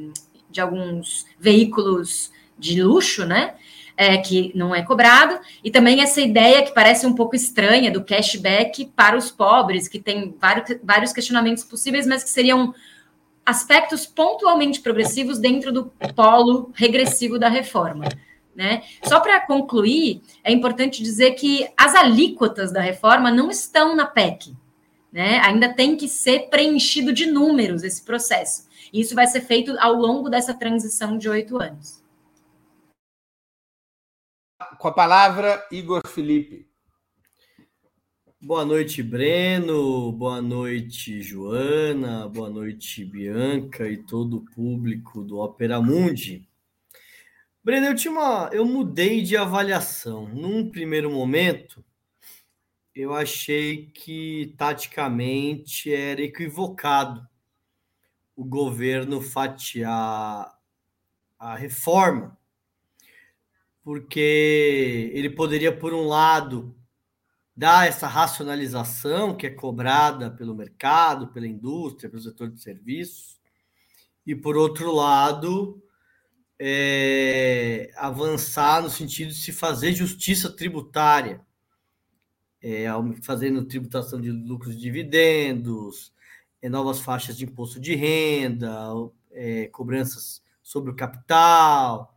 de 0.49 0.59
alguns 0.59 1.25
veículos 1.39 2.31
de 2.57 2.81
luxo, 2.81 3.25
né? 3.25 3.55
É, 3.97 4.15
que 4.17 4.51
não 4.53 4.75
é 4.75 4.83
cobrado, 4.83 5.39
e 5.63 5.71
também 5.71 6.01
essa 6.01 6.21
ideia 6.21 6.61
que 6.61 6.71
parece 6.71 7.07
um 7.07 7.15
pouco 7.15 7.35
estranha 7.35 7.89
do 7.89 8.03
cashback 8.03 8.85
para 8.95 9.17
os 9.17 9.31
pobres, 9.31 9.87
que 9.87 9.97
tem 9.97 10.35
vários, 10.39 10.79
vários 10.83 11.11
questionamentos 11.11 11.63
possíveis, 11.63 12.05
mas 12.05 12.23
que 12.23 12.29
seriam 12.29 12.75
aspectos 13.43 14.05
pontualmente 14.05 14.81
progressivos 14.81 15.39
dentro 15.39 15.71
do 15.73 15.91
polo 16.15 16.71
regressivo 16.75 17.39
da 17.39 17.49
reforma. 17.49 18.05
Né? 18.55 18.83
Só 19.03 19.19
para 19.19 19.39
concluir, 19.39 20.21
é 20.43 20.51
importante 20.51 21.01
dizer 21.01 21.31
que 21.31 21.67
as 21.75 21.95
alíquotas 21.95 22.71
da 22.71 22.81
reforma 22.81 23.31
não 23.31 23.49
estão 23.49 23.95
na 23.95 24.05
PEC. 24.05 24.55
Né? 25.11 25.39
Ainda 25.39 25.69
tem 25.69 25.95
que 25.95 26.07
ser 26.07 26.49
preenchido 26.49 27.13
de 27.13 27.25
números 27.25 27.83
esse 27.83 28.03
processo. 28.03 28.67
E 28.91 28.99
isso 28.99 29.15
vai 29.15 29.27
ser 29.27 29.41
feito 29.41 29.75
ao 29.79 29.93
longo 29.93 30.29
dessa 30.29 30.53
transição 30.53 31.17
de 31.17 31.29
oito 31.29 31.61
anos 31.61 32.05
com 34.77 34.87
a 34.87 34.91
palavra, 34.91 35.65
Igor 35.71 36.01
Felipe. 36.07 36.67
Boa 38.41 38.65
noite, 38.65 39.03
Breno. 39.03 40.11
Boa 40.11 40.41
noite, 40.41 41.21
Joana. 41.21 42.27
Boa 42.27 42.49
noite, 42.49 43.03
Bianca 43.05 43.87
e 43.87 43.97
todo 43.97 44.37
o 44.37 44.45
público 44.45 45.23
do 45.23 45.37
Opera 45.37 45.81
Mundi. 45.81 46.47
Breno, 47.63 47.87
eu, 47.87 47.95
tinha 47.95 48.11
uma, 48.11 48.49
eu 48.53 48.65
mudei 48.65 49.21
de 49.21 49.35
avaliação. 49.35 50.27
Num 50.29 50.69
primeiro 50.71 51.11
momento, 51.11 51.83
eu 52.95 53.13
achei 53.13 53.87
que 53.87 54.55
taticamente 54.57 55.93
era 55.93 56.21
equivocado 56.21 57.27
o 58.35 58.45
governo 58.45 59.19
fatiar 59.19 60.55
a 61.39 61.55
reforma 61.55 62.36
porque 63.87 65.09
ele 65.13 65.29
poderia, 65.29 65.71
por 65.71 65.93
um 65.93 66.09
lado, 66.09 66.75
dar 67.55 67.87
essa 67.87 68.05
racionalização 68.05 69.33
que 69.33 69.47
é 69.47 69.49
cobrada 69.49 70.29
pelo 70.29 70.53
mercado, 70.53 71.29
pela 71.29 71.47
indústria, 71.47 72.09
pelo 72.09 72.21
setor 72.21 72.49
de 72.49 72.61
serviços, 72.61 73.39
e, 74.25 74.35
por 74.35 74.57
outro 74.57 74.91
lado, 74.91 75.81
é, 76.59 77.89
avançar 77.95 78.81
no 78.81 78.89
sentido 78.89 79.29
de 79.29 79.35
se 79.35 79.53
fazer 79.53 79.93
justiça 79.93 80.53
tributária, 80.53 81.39
é, 82.61 82.87
fazendo 83.23 83.63
tributação 83.63 84.19
de 84.19 84.31
lucros 84.31 84.75
e 84.75 84.79
dividendos, 84.79 86.11
é, 86.61 86.67
novas 86.67 86.99
faixas 86.99 87.37
de 87.37 87.45
imposto 87.45 87.79
de 87.79 87.95
renda, 87.95 88.69
é, 89.31 89.67
cobranças 89.67 90.43
sobre 90.61 90.91
o 90.91 90.95
capital, 90.95 92.16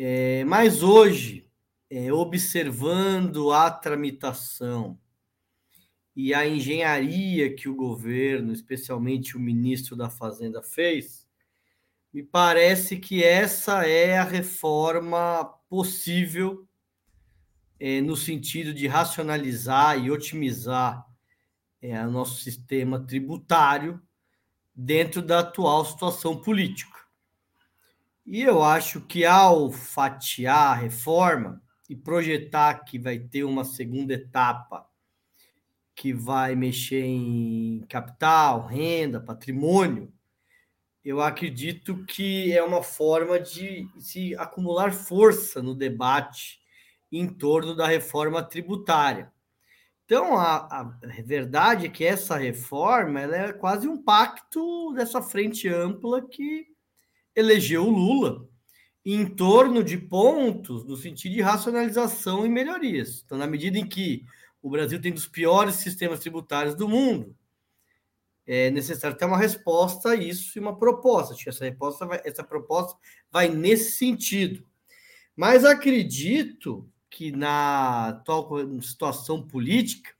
é, 0.00 0.44
mas 0.44 0.84
hoje, 0.84 1.50
é, 1.90 2.12
observando 2.12 3.52
a 3.52 3.68
tramitação 3.68 4.96
e 6.14 6.32
a 6.32 6.46
engenharia 6.46 7.52
que 7.52 7.68
o 7.68 7.74
governo, 7.74 8.52
especialmente 8.52 9.36
o 9.36 9.40
ministro 9.40 9.96
da 9.96 10.08
Fazenda, 10.08 10.62
fez, 10.62 11.26
me 12.12 12.22
parece 12.22 12.96
que 12.96 13.24
essa 13.24 13.84
é 13.88 14.16
a 14.18 14.22
reforma 14.22 15.44
possível 15.68 16.64
é, 17.80 18.00
no 18.00 18.16
sentido 18.16 18.72
de 18.72 18.86
racionalizar 18.86 19.98
e 19.98 20.12
otimizar 20.12 21.04
é, 21.82 22.00
o 22.06 22.10
nosso 22.10 22.40
sistema 22.40 23.04
tributário 23.04 24.00
dentro 24.72 25.20
da 25.20 25.40
atual 25.40 25.84
situação 25.84 26.40
política. 26.40 26.97
E 28.30 28.42
eu 28.42 28.62
acho 28.62 29.00
que 29.00 29.24
ao 29.24 29.72
fatiar 29.72 30.72
a 30.72 30.74
reforma 30.74 31.62
e 31.88 31.96
projetar 31.96 32.84
que 32.84 32.98
vai 32.98 33.18
ter 33.18 33.42
uma 33.42 33.64
segunda 33.64 34.12
etapa 34.12 34.86
que 35.94 36.12
vai 36.12 36.54
mexer 36.54 37.06
em 37.06 37.86
capital, 37.88 38.66
renda, 38.66 39.18
patrimônio, 39.18 40.12
eu 41.02 41.22
acredito 41.22 42.04
que 42.04 42.52
é 42.52 42.62
uma 42.62 42.82
forma 42.82 43.40
de 43.40 43.88
se 43.98 44.36
acumular 44.36 44.92
força 44.92 45.62
no 45.62 45.74
debate 45.74 46.60
em 47.10 47.26
torno 47.26 47.74
da 47.74 47.86
reforma 47.86 48.42
tributária. 48.42 49.32
Então, 50.04 50.36
a, 50.36 50.66
a 50.66 50.96
verdade 51.24 51.86
é 51.86 51.88
que 51.88 52.04
essa 52.04 52.36
reforma 52.36 53.20
é 53.20 53.54
quase 53.54 53.88
um 53.88 53.96
pacto 53.96 54.92
dessa 54.92 55.22
frente 55.22 55.66
ampla 55.66 56.20
que 56.28 56.76
elegeu 57.38 57.86
o 57.86 57.90
Lula 57.90 58.48
em 59.04 59.24
torno 59.24 59.82
de 59.82 59.96
pontos 59.96 60.84
no 60.84 60.96
sentido 60.96 61.34
de 61.34 61.40
racionalização 61.40 62.44
e 62.44 62.48
melhorias. 62.48 63.22
Então, 63.24 63.38
na 63.38 63.46
medida 63.46 63.78
em 63.78 63.88
que 63.88 64.24
o 64.60 64.68
Brasil 64.68 65.00
tem 65.00 65.12
dos 65.12 65.26
piores 65.26 65.76
sistemas 65.76 66.18
tributários 66.18 66.74
do 66.74 66.88
mundo, 66.88 67.34
é 68.44 68.70
necessário 68.70 69.16
ter 69.16 69.24
uma 69.24 69.38
resposta 69.38 70.10
a 70.10 70.16
isso 70.16 70.58
e 70.58 70.60
uma 70.60 70.76
proposta. 70.76 71.34
Essa 71.48 71.64
resposta 71.64 72.06
vai, 72.06 72.20
essa 72.24 72.42
proposta 72.42 72.98
vai 73.30 73.48
nesse 73.48 73.92
sentido. 73.92 74.66
Mas 75.36 75.64
acredito 75.64 76.90
que 77.08 77.30
na 77.30 78.08
atual 78.08 78.50
situação 78.82 79.46
política, 79.46 80.10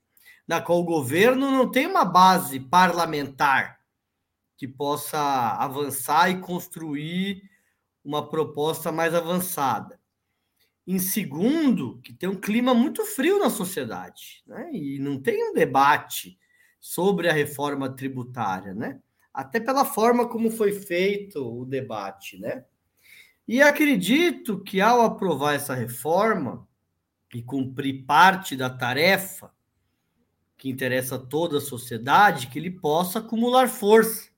na 0.47 0.61
qual 0.61 0.79
o 0.79 0.85
governo 0.85 1.51
não 1.51 1.69
tem 1.69 1.85
uma 1.85 2.05
base 2.05 2.59
parlamentar 2.59 3.78
que 4.59 4.67
possa 4.67 5.17
avançar 5.53 6.29
e 6.29 6.41
construir 6.41 7.49
uma 8.03 8.29
proposta 8.29 8.91
mais 8.91 9.15
avançada. 9.15 9.97
Em 10.85 10.99
segundo, 10.99 11.97
que 12.03 12.11
tem 12.11 12.27
um 12.27 12.35
clima 12.35 12.73
muito 12.73 13.05
frio 13.05 13.39
na 13.39 13.49
sociedade, 13.49 14.43
né? 14.45 14.69
E 14.73 14.99
não 14.99 15.17
tem 15.17 15.49
um 15.49 15.53
debate 15.53 16.37
sobre 16.77 17.29
a 17.29 17.33
reforma 17.33 17.89
tributária, 17.89 18.73
né? 18.73 18.99
Até 19.33 19.61
pela 19.61 19.85
forma 19.85 20.27
como 20.27 20.51
foi 20.51 20.73
feito 20.73 21.39
o 21.39 21.63
debate, 21.63 22.37
né? 22.37 22.65
E 23.47 23.61
acredito 23.61 24.59
que 24.59 24.81
ao 24.81 25.03
aprovar 25.03 25.55
essa 25.55 25.73
reforma 25.73 26.67
e 27.33 27.41
cumprir 27.41 28.03
parte 28.05 28.57
da 28.57 28.69
tarefa 28.69 29.53
que 30.57 30.69
interessa 30.69 31.15
a 31.15 31.19
toda 31.19 31.59
a 31.59 31.61
sociedade, 31.61 32.47
que 32.47 32.59
ele 32.59 32.71
possa 32.71 33.19
acumular 33.19 33.69
força 33.69 34.28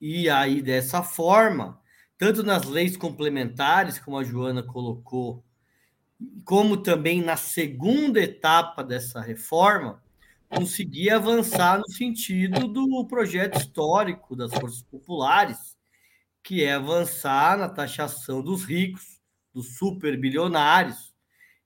e 0.00 0.28
aí, 0.30 0.62
dessa 0.62 1.02
forma, 1.02 1.80
tanto 2.16 2.42
nas 2.42 2.64
leis 2.64 2.96
complementares, 2.96 3.98
como 3.98 4.18
a 4.18 4.24
Joana 4.24 4.62
colocou, 4.62 5.44
como 6.44 6.76
também 6.76 7.22
na 7.22 7.36
segunda 7.36 8.20
etapa 8.20 8.82
dessa 8.82 9.20
reforma, 9.20 10.02
conseguir 10.48 11.10
avançar 11.10 11.78
no 11.78 11.88
sentido 11.90 12.66
do 12.66 13.06
projeto 13.06 13.58
histórico 13.58 14.34
das 14.34 14.52
forças 14.52 14.82
populares, 14.82 15.76
que 16.42 16.64
é 16.64 16.74
avançar 16.74 17.58
na 17.58 17.68
taxação 17.68 18.42
dos 18.42 18.64
ricos, 18.64 19.20
dos 19.52 19.76
superbilionários, 19.76 21.14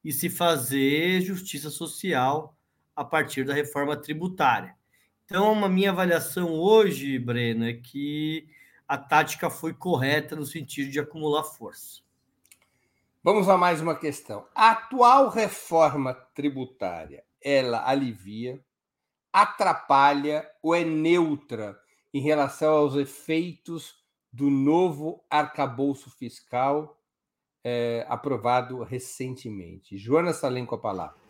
e 0.04 0.12
se 0.12 0.28
fazer 0.28 1.20
justiça 1.20 1.70
social 1.70 2.56
a 2.96 3.04
partir 3.04 3.44
da 3.44 3.54
reforma 3.54 3.96
tributária. 3.96 4.74
Então, 5.24 5.64
a 5.64 5.68
minha 5.68 5.90
avaliação 5.90 6.52
hoje, 6.52 7.18
Breno, 7.18 7.64
é 7.64 7.72
que 7.72 8.48
a 8.86 8.98
tática 8.98 9.48
foi 9.48 9.72
correta 9.72 10.36
no 10.36 10.44
sentido 10.44 10.90
de 10.90 11.00
acumular 11.00 11.44
força. 11.44 12.02
Vamos 13.24 13.48
a 13.48 13.56
mais 13.56 13.80
uma 13.80 13.94
questão. 13.94 14.46
A 14.54 14.72
atual 14.72 15.28
reforma 15.28 16.12
tributária, 16.12 17.24
ela 17.40 17.88
alivia, 17.88 18.60
atrapalha 19.32 20.46
ou 20.60 20.74
é 20.74 20.84
neutra 20.84 21.78
em 22.12 22.20
relação 22.20 22.74
aos 22.74 22.96
efeitos 22.96 23.94
do 24.32 24.50
novo 24.50 25.24
arcabouço 25.30 26.10
fiscal 26.10 27.00
é, 27.64 28.04
aprovado 28.08 28.82
recentemente? 28.82 29.96
Joana 29.96 30.32
Salem 30.32 30.66
com 30.66 30.74
a 30.74 30.80
palavra. 30.80 31.21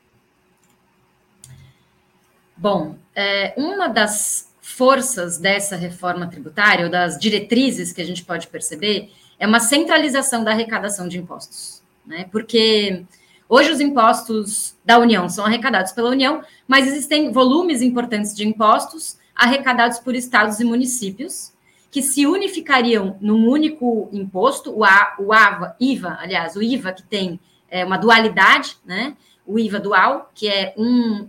Bom, 2.62 2.94
é, 3.12 3.54
uma 3.56 3.88
das 3.88 4.54
forças 4.60 5.36
dessa 5.36 5.74
reforma 5.74 6.28
tributária, 6.28 6.84
ou 6.84 6.90
das 6.92 7.18
diretrizes 7.18 7.92
que 7.92 8.00
a 8.00 8.04
gente 8.04 8.24
pode 8.24 8.46
perceber, 8.46 9.10
é 9.36 9.48
uma 9.48 9.58
centralização 9.58 10.44
da 10.44 10.52
arrecadação 10.52 11.08
de 11.08 11.18
impostos. 11.18 11.82
Né? 12.06 12.28
Porque 12.30 13.02
hoje 13.48 13.72
os 13.72 13.80
impostos 13.80 14.76
da 14.84 14.96
União 15.00 15.28
são 15.28 15.44
arrecadados 15.44 15.90
pela 15.90 16.10
União, 16.10 16.40
mas 16.68 16.86
existem 16.86 17.32
volumes 17.32 17.82
importantes 17.82 18.32
de 18.32 18.46
impostos 18.46 19.18
arrecadados 19.34 19.98
por 19.98 20.14
estados 20.14 20.60
e 20.60 20.64
municípios, 20.64 21.52
que 21.90 22.00
se 22.00 22.28
unificariam 22.28 23.16
num 23.20 23.48
único 23.48 24.08
imposto, 24.12 24.70
o, 24.70 24.84
A, 24.84 25.16
o 25.18 25.32
AVA, 25.32 25.74
IVA, 25.80 26.16
aliás, 26.20 26.54
o 26.54 26.62
IVA 26.62 26.92
que 26.92 27.02
tem 27.02 27.40
é, 27.68 27.84
uma 27.84 27.96
dualidade, 27.96 28.76
né? 28.86 29.16
O 29.46 29.58
IVA 29.58 29.80
dual, 29.80 30.30
que 30.34 30.48
é 30.48 30.72
um, 30.76 31.28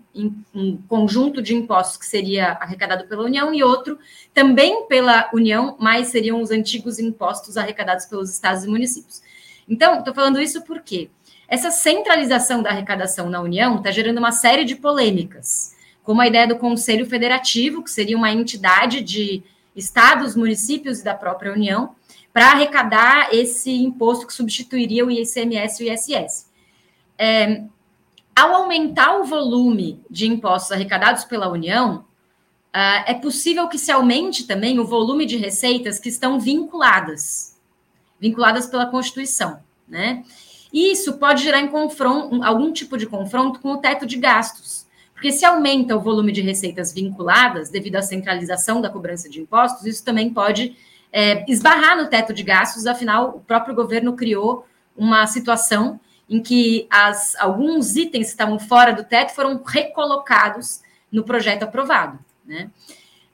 um, 0.54 0.78
conjunto 0.88 1.42
de 1.42 1.56
impostos 1.56 1.98
que 1.98 2.06
seria 2.06 2.52
arrecadado 2.54 3.08
pela 3.08 3.24
União, 3.24 3.54
e 3.54 3.64
outro 3.64 3.98
também 4.34 4.86
pela 4.88 5.30
União, 5.34 5.76
mas 5.80 6.08
seriam 6.08 6.42
os 6.42 6.52
antigos 6.52 7.00
impostos 7.00 7.58
arrecadados 7.58 8.06
pelos 8.06 8.32
estados 8.32 8.64
e 8.64 8.68
municípios. 8.68 9.22
Então, 9.68 10.00
estou 10.00 10.14
falando 10.14 10.40
isso 10.40 10.62
porque 10.64 11.10
essa 11.48 11.72
centralização 11.72 12.62
da 12.62 12.70
arrecadação 12.70 13.30
na 13.30 13.42
União 13.42 13.78
está 13.78 13.92
gerando 13.92 14.20
uma 14.20 14.32
série 14.32 14.64
de 14.64 14.76
polêmicas, 14.76 15.76
como 16.04 16.22
a 16.22 16.28
ideia 16.28 16.48
do 16.48 16.58
Conselho 16.58 17.06
Federativo, 17.06 17.84
que 17.84 17.92
seria 17.92 18.18
uma 18.18 18.32
entidade 18.32 19.02
de 19.02 19.44
estados, 19.76 20.36
municípios 20.36 21.00
e 21.00 21.04
da 21.04 21.16
própria 21.16 21.52
União, 21.52 21.96
para 22.32 22.52
arrecadar 22.52 23.30
esse 23.34 23.72
imposto 23.72 24.28
que 24.28 24.34
substituiria 24.34 25.06
o 25.06 25.12
ICMS 25.12 25.84
e 25.84 25.90
o 25.90 25.94
ISS. 25.94 26.52
É, 27.18 27.64
ao 28.36 28.54
aumentar 28.56 29.20
o 29.20 29.24
volume 29.24 30.02
de 30.10 30.28
impostos 30.28 30.72
arrecadados 30.72 31.24
pela 31.24 31.50
União, 31.50 31.98
uh, 31.98 33.04
é 33.06 33.14
possível 33.14 33.68
que 33.68 33.78
se 33.78 33.92
aumente 33.92 34.48
também 34.48 34.80
o 34.80 34.86
volume 34.86 35.26
de 35.26 35.38
receitas 35.38 36.00
que 36.00 36.10
estão 36.10 36.40
vinculadas, 36.40 37.58
vinculadas 38.20 38.66
pela 38.66 38.86
Constituição, 38.86 39.60
né? 39.88 40.24
E 40.72 40.92
isso 40.92 41.20
pode 41.20 41.44
gerar 41.44 41.70
algum 42.44 42.74
tipo 42.74 42.98
de 42.98 43.06
confronto 43.06 43.60
com 43.60 43.74
o 43.74 43.78
teto 43.78 44.08
de 44.08 44.18
gastos, 44.18 44.88
porque 45.14 45.32
se 45.32 45.46
aumenta 45.46 45.96
o 45.96 46.02
volume 46.02 46.32
de 46.32 46.42
receitas 46.42 46.92
vinculadas 46.92 47.70
devido 47.70 47.98
à 47.98 48.02
centralização 48.02 48.82
da 48.82 48.90
cobrança 48.90 49.30
de 49.30 49.40
impostos, 49.40 49.86
isso 49.86 50.04
também 50.04 50.34
pode 50.34 50.76
é, 51.12 51.46
esbarrar 51.48 51.96
no 51.96 52.08
teto 52.08 52.34
de 52.34 52.42
gastos, 52.42 52.88
afinal, 52.88 53.36
o 53.38 53.40
próprio 53.40 53.76
governo 53.76 54.14
criou 54.16 54.66
uma 54.98 55.28
situação 55.28 56.00
em 56.30 56.42
que 56.42 56.88
as, 56.90 57.36
alguns 57.36 57.96
itens 57.96 58.28
que 58.28 58.32
estavam 58.32 58.60
fora 58.60 58.94
do 58.94 59.04
teto 59.04 59.34
foram 59.34 59.62
recolocados 59.64 60.82
no 61.12 61.24
projeto 61.24 61.64
aprovado. 61.64 62.20
Né? 62.46 62.70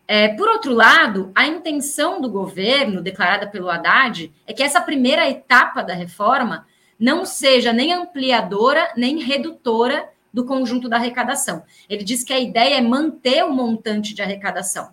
É, 0.07 0.29
por 0.29 0.49
outro 0.49 0.73
lado, 0.73 1.31
a 1.35 1.45
intenção 1.45 2.19
do 2.19 2.29
governo, 2.29 3.01
declarada 3.01 3.47
pelo 3.47 3.69
Haddad, 3.69 4.33
é 4.47 4.53
que 4.53 4.63
essa 4.63 4.81
primeira 4.81 5.29
etapa 5.29 5.83
da 5.83 5.93
reforma 5.93 6.65
não 6.99 7.25
seja 7.25 7.71
nem 7.71 7.93
ampliadora 7.93 8.91
nem 8.97 9.19
redutora 9.19 10.09
do 10.33 10.45
conjunto 10.45 10.89
da 10.89 10.97
arrecadação. 10.97 11.63
Ele 11.89 12.03
diz 12.03 12.23
que 12.23 12.33
a 12.33 12.39
ideia 12.39 12.75
é 12.75 12.81
manter 12.81 13.43
o 13.43 13.53
montante 13.53 14.13
de 14.13 14.21
arrecadação, 14.21 14.89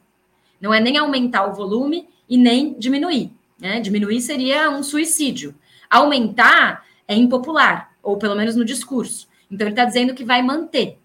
não 0.60 0.72
é 0.72 0.80
nem 0.80 0.96
aumentar 0.96 1.46
o 1.46 1.54
volume 1.54 2.08
e 2.28 2.36
nem 2.36 2.78
diminuir. 2.78 3.32
Né? 3.58 3.80
Diminuir 3.80 4.20
seria 4.20 4.70
um 4.70 4.82
suicídio. 4.82 5.54
Aumentar 5.88 6.84
é 7.08 7.14
impopular, 7.14 7.92
ou 8.02 8.16
pelo 8.16 8.34
menos 8.34 8.56
no 8.56 8.64
discurso. 8.64 9.28
Então, 9.50 9.66
ele 9.66 9.72
está 9.72 9.84
dizendo 9.84 10.14
que 10.14 10.24
vai 10.24 10.42
manter. 10.42 10.98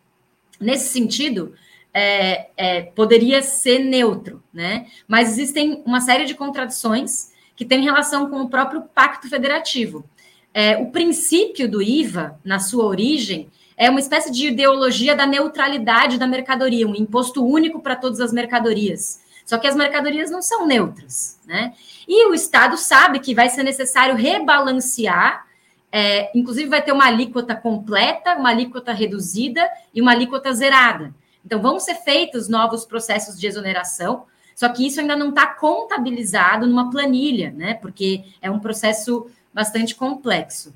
Nesse 0.59 0.89
sentido, 0.89 1.53
é, 1.93 2.49
é, 2.55 2.81
poderia 2.81 3.41
ser 3.41 3.79
neutro, 3.79 4.43
né? 4.53 4.87
Mas 5.07 5.29
existem 5.29 5.81
uma 5.85 6.01
série 6.01 6.25
de 6.25 6.35
contradições 6.35 7.31
que 7.55 7.65
têm 7.65 7.83
relação 7.83 8.29
com 8.29 8.41
o 8.41 8.49
próprio 8.49 8.83
Pacto 8.93 9.29
Federativo. 9.29 10.05
É, 10.53 10.77
o 10.77 10.91
princípio 10.91 11.69
do 11.69 11.81
IVA, 11.81 12.39
na 12.43 12.59
sua 12.59 12.85
origem, 12.85 13.49
é 13.77 13.89
uma 13.89 13.99
espécie 13.99 14.31
de 14.31 14.47
ideologia 14.47 15.15
da 15.15 15.25
neutralidade 15.25 16.17
da 16.17 16.27
mercadoria, 16.27 16.87
um 16.87 16.95
imposto 16.95 17.45
único 17.45 17.81
para 17.81 17.95
todas 17.95 18.19
as 18.19 18.31
mercadorias. 18.31 19.21
Só 19.45 19.57
que 19.57 19.67
as 19.67 19.75
mercadorias 19.75 20.29
não 20.29 20.41
são 20.41 20.65
neutras, 20.65 21.39
né? 21.45 21.73
E 22.07 22.27
o 22.27 22.33
Estado 22.33 22.77
sabe 22.77 23.19
que 23.19 23.33
vai 23.33 23.49
ser 23.49 23.63
necessário 23.63 24.15
rebalancear 24.15 25.45
é, 25.91 26.31
inclusive, 26.37 26.69
vai 26.69 26.81
ter 26.81 26.91
uma 26.91 27.05
alíquota 27.05 27.55
completa, 27.55 28.35
uma 28.35 28.49
alíquota 28.49 28.93
reduzida 28.93 29.69
e 29.93 30.01
uma 30.01 30.11
alíquota 30.11 30.53
zerada. 30.53 31.13
Então, 31.45 31.61
vão 31.61 31.79
ser 31.79 31.95
feitos 31.95 32.47
novos 32.47 32.85
processos 32.85 33.39
de 33.39 33.47
exoneração, 33.47 34.25
só 34.55 34.69
que 34.69 34.85
isso 34.85 34.99
ainda 34.99 35.15
não 35.15 35.29
está 35.29 35.47
contabilizado 35.47 36.67
numa 36.67 36.89
planilha, 36.89 37.51
né? 37.51 37.73
Porque 37.73 38.23
é 38.41 38.49
um 38.49 38.59
processo 38.59 39.27
bastante 39.53 39.95
complexo. 39.95 40.73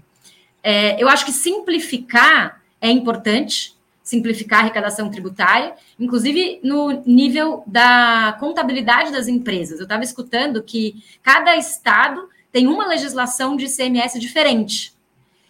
É, 0.64 1.02
eu 1.02 1.08
acho 1.08 1.26
que 1.26 1.32
simplificar 1.32 2.62
é 2.82 2.90
importante, 2.90 3.76
simplificar 4.04 4.60
a 4.60 4.62
arrecadação 4.64 5.10
tributária, 5.10 5.74
inclusive 6.00 6.60
no 6.64 7.04
nível 7.06 7.64
da 7.66 8.36
contabilidade 8.40 9.12
das 9.12 9.28
empresas. 9.28 9.80
Eu 9.80 9.84
estava 9.84 10.04
escutando 10.04 10.62
que 10.62 11.04
cada 11.24 11.56
estado 11.56 12.30
tem 12.52 12.68
uma 12.68 12.88
legislação 12.88 13.56
de 13.56 13.66
ICMS 13.66 14.20
diferente. 14.20 14.95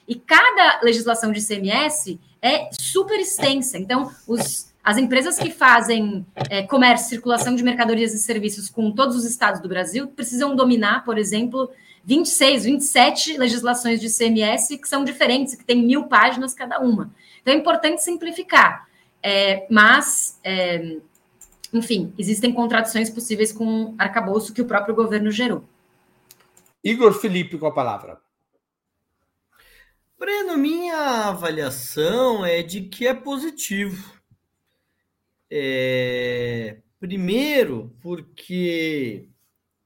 E 0.08 0.16
cada 0.16 0.82
legislação 0.84 1.32
de 1.32 1.40
ICMS 1.40 2.20
é 2.42 2.70
super 2.72 3.20
extensa. 3.20 3.78
Então, 3.78 4.12
os, 4.28 4.72
as 4.84 4.98
empresas 4.98 5.38
que 5.38 5.52
fazem 5.52 6.26
é, 6.50 6.62
comércio, 6.64 7.10
circulação 7.10 7.56
de 7.56 7.64
mercadorias 7.64 8.14
e 8.14 8.20
serviços 8.20 8.70
com 8.70 8.92
todos 8.92 9.16
os 9.16 9.26
estados 9.26 9.60
do 9.62 9.68
Brasil 9.68 10.08
precisam 10.08 10.56
dominar, 10.56 11.04
por 11.04 11.18
exemplo, 11.18 11.72
26, 12.04 12.66
27 12.66 13.38
legislações 13.38 14.00
de 14.00 14.08
ICMS 14.08 14.78
que 14.78 14.88
são 14.88 15.04
diferentes, 15.04 15.56
que 15.56 15.66
têm 15.66 15.84
mil 15.84 16.04
páginas 16.04 16.54
cada 16.54 16.80
uma. 16.80 17.12
Então, 17.42 17.54
é 17.54 17.58
importante 17.58 18.04
simplificar. 18.04 18.88
É, 19.24 19.66
mas, 19.72 20.40
é, 20.44 20.98
enfim, 21.74 22.14
existem 22.16 22.54
contradições 22.54 23.10
possíveis 23.10 23.52
com 23.52 23.86
o 23.86 23.96
arcabouço 23.98 24.54
que 24.54 24.62
o 24.62 24.66
próprio 24.66 24.94
governo 24.94 25.32
gerou. 25.32 25.64
Igor 26.84 27.12
Felipe 27.14 27.58
com 27.58 27.66
a 27.66 27.72
palavra. 27.72 28.20
Breno, 30.18 30.58
minha 30.58 31.28
avaliação 31.28 32.46
é 32.46 32.64
de 32.64 32.82
que 32.82 33.06
é 33.06 33.14
positivo. 33.14 34.16
É, 35.52 36.82
primeiro, 37.00 37.94
porque, 38.02 39.28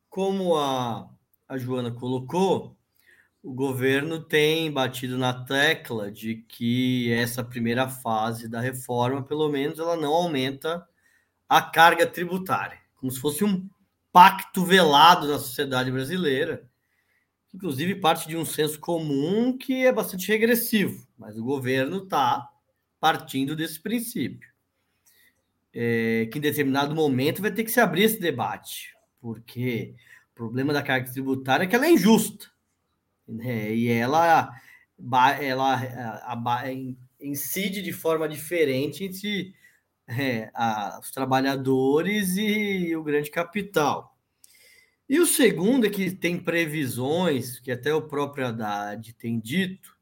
como 0.07 0.55
a, 0.55 1.09
a 1.47 1.57
Joana 1.57 1.91
colocou, 1.91 2.77
o 3.41 3.51
governo 3.51 4.23
tem 4.23 4.71
batido 4.71 5.17
na 5.17 5.33
tecla 5.45 6.11
de 6.11 6.35
que 6.35 7.11
essa 7.11 7.43
primeira 7.43 7.89
fase 7.89 8.47
da 8.47 8.61
reforma, 8.61 9.23
pelo 9.23 9.49
menos, 9.49 9.79
ela 9.79 9.97
não 9.97 10.13
aumenta 10.13 10.87
a 11.47 11.59
carga 11.59 12.05
tributária, 12.05 12.79
como 12.95 13.11
se 13.11 13.19
fosse 13.19 13.43
um 13.43 13.67
pacto 14.11 14.63
velado 14.63 15.27
na 15.27 15.39
sociedade 15.39 15.91
brasileira 15.91 16.68
inclusive 17.53 17.95
parte 17.95 18.27
de 18.27 18.37
um 18.37 18.45
senso 18.45 18.79
comum 18.79 19.57
que 19.57 19.85
é 19.85 19.91
bastante 19.91 20.27
regressivo, 20.27 21.07
mas 21.17 21.37
o 21.37 21.43
governo 21.43 22.03
está 22.03 22.49
partindo 22.99 23.55
desse 23.55 23.79
princípio. 23.79 24.49
É, 25.71 26.27
que 26.31 26.39
em 26.39 26.41
determinado 26.41 26.95
momento 26.95 27.43
vai 27.43 27.51
ter 27.51 27.63
que 27.63 27.71
se 27.71 27.79
abrir 27.79 28.03
esse 28.03 28.19
debate, 28.19 28.95
porque 29.21 29.93
o 30.31 30.35
problema 30.35 30.73
da 30.73 30.81
carga 30.81 31.11
tributária 31.11 31.63
é 31.63 31.67
que 31.67 31.75
ela 31.75 31.85
é 31.85 31.91
injusta, 31.91 32.47
né? 33.27 33.71
e 33.71 33.87
ela, 33.87 34.49
ela 35.39 35.79
incide 37.21 37.83
de 37.83 37.93
forma 37.93 38.27
diferente 38.27 39.03
entre 39.03 39.53
é, 40.07 40.49
a, 40.55 40.99
os 40.99 41.11
trabalhadores 41.11 42.35
e 42.35 42.95
o 42.95 43.03
grande 43.03 43.29
capital. 43.29 44.17
E 45.09 45.19
o 45.19 45.25
segundo 45.25 45.87
é 45.87 45.89
que 45.89 46.11
tem 46.11 46.37
previsões, 46.37 47.59
que 47.59 47.71
até 47.71 47.91
o 47.91 48.03
próprio 48.03 48.45
Haddad 48.45 49.11
tem 49.13 49.39
dito, 49.39 49.97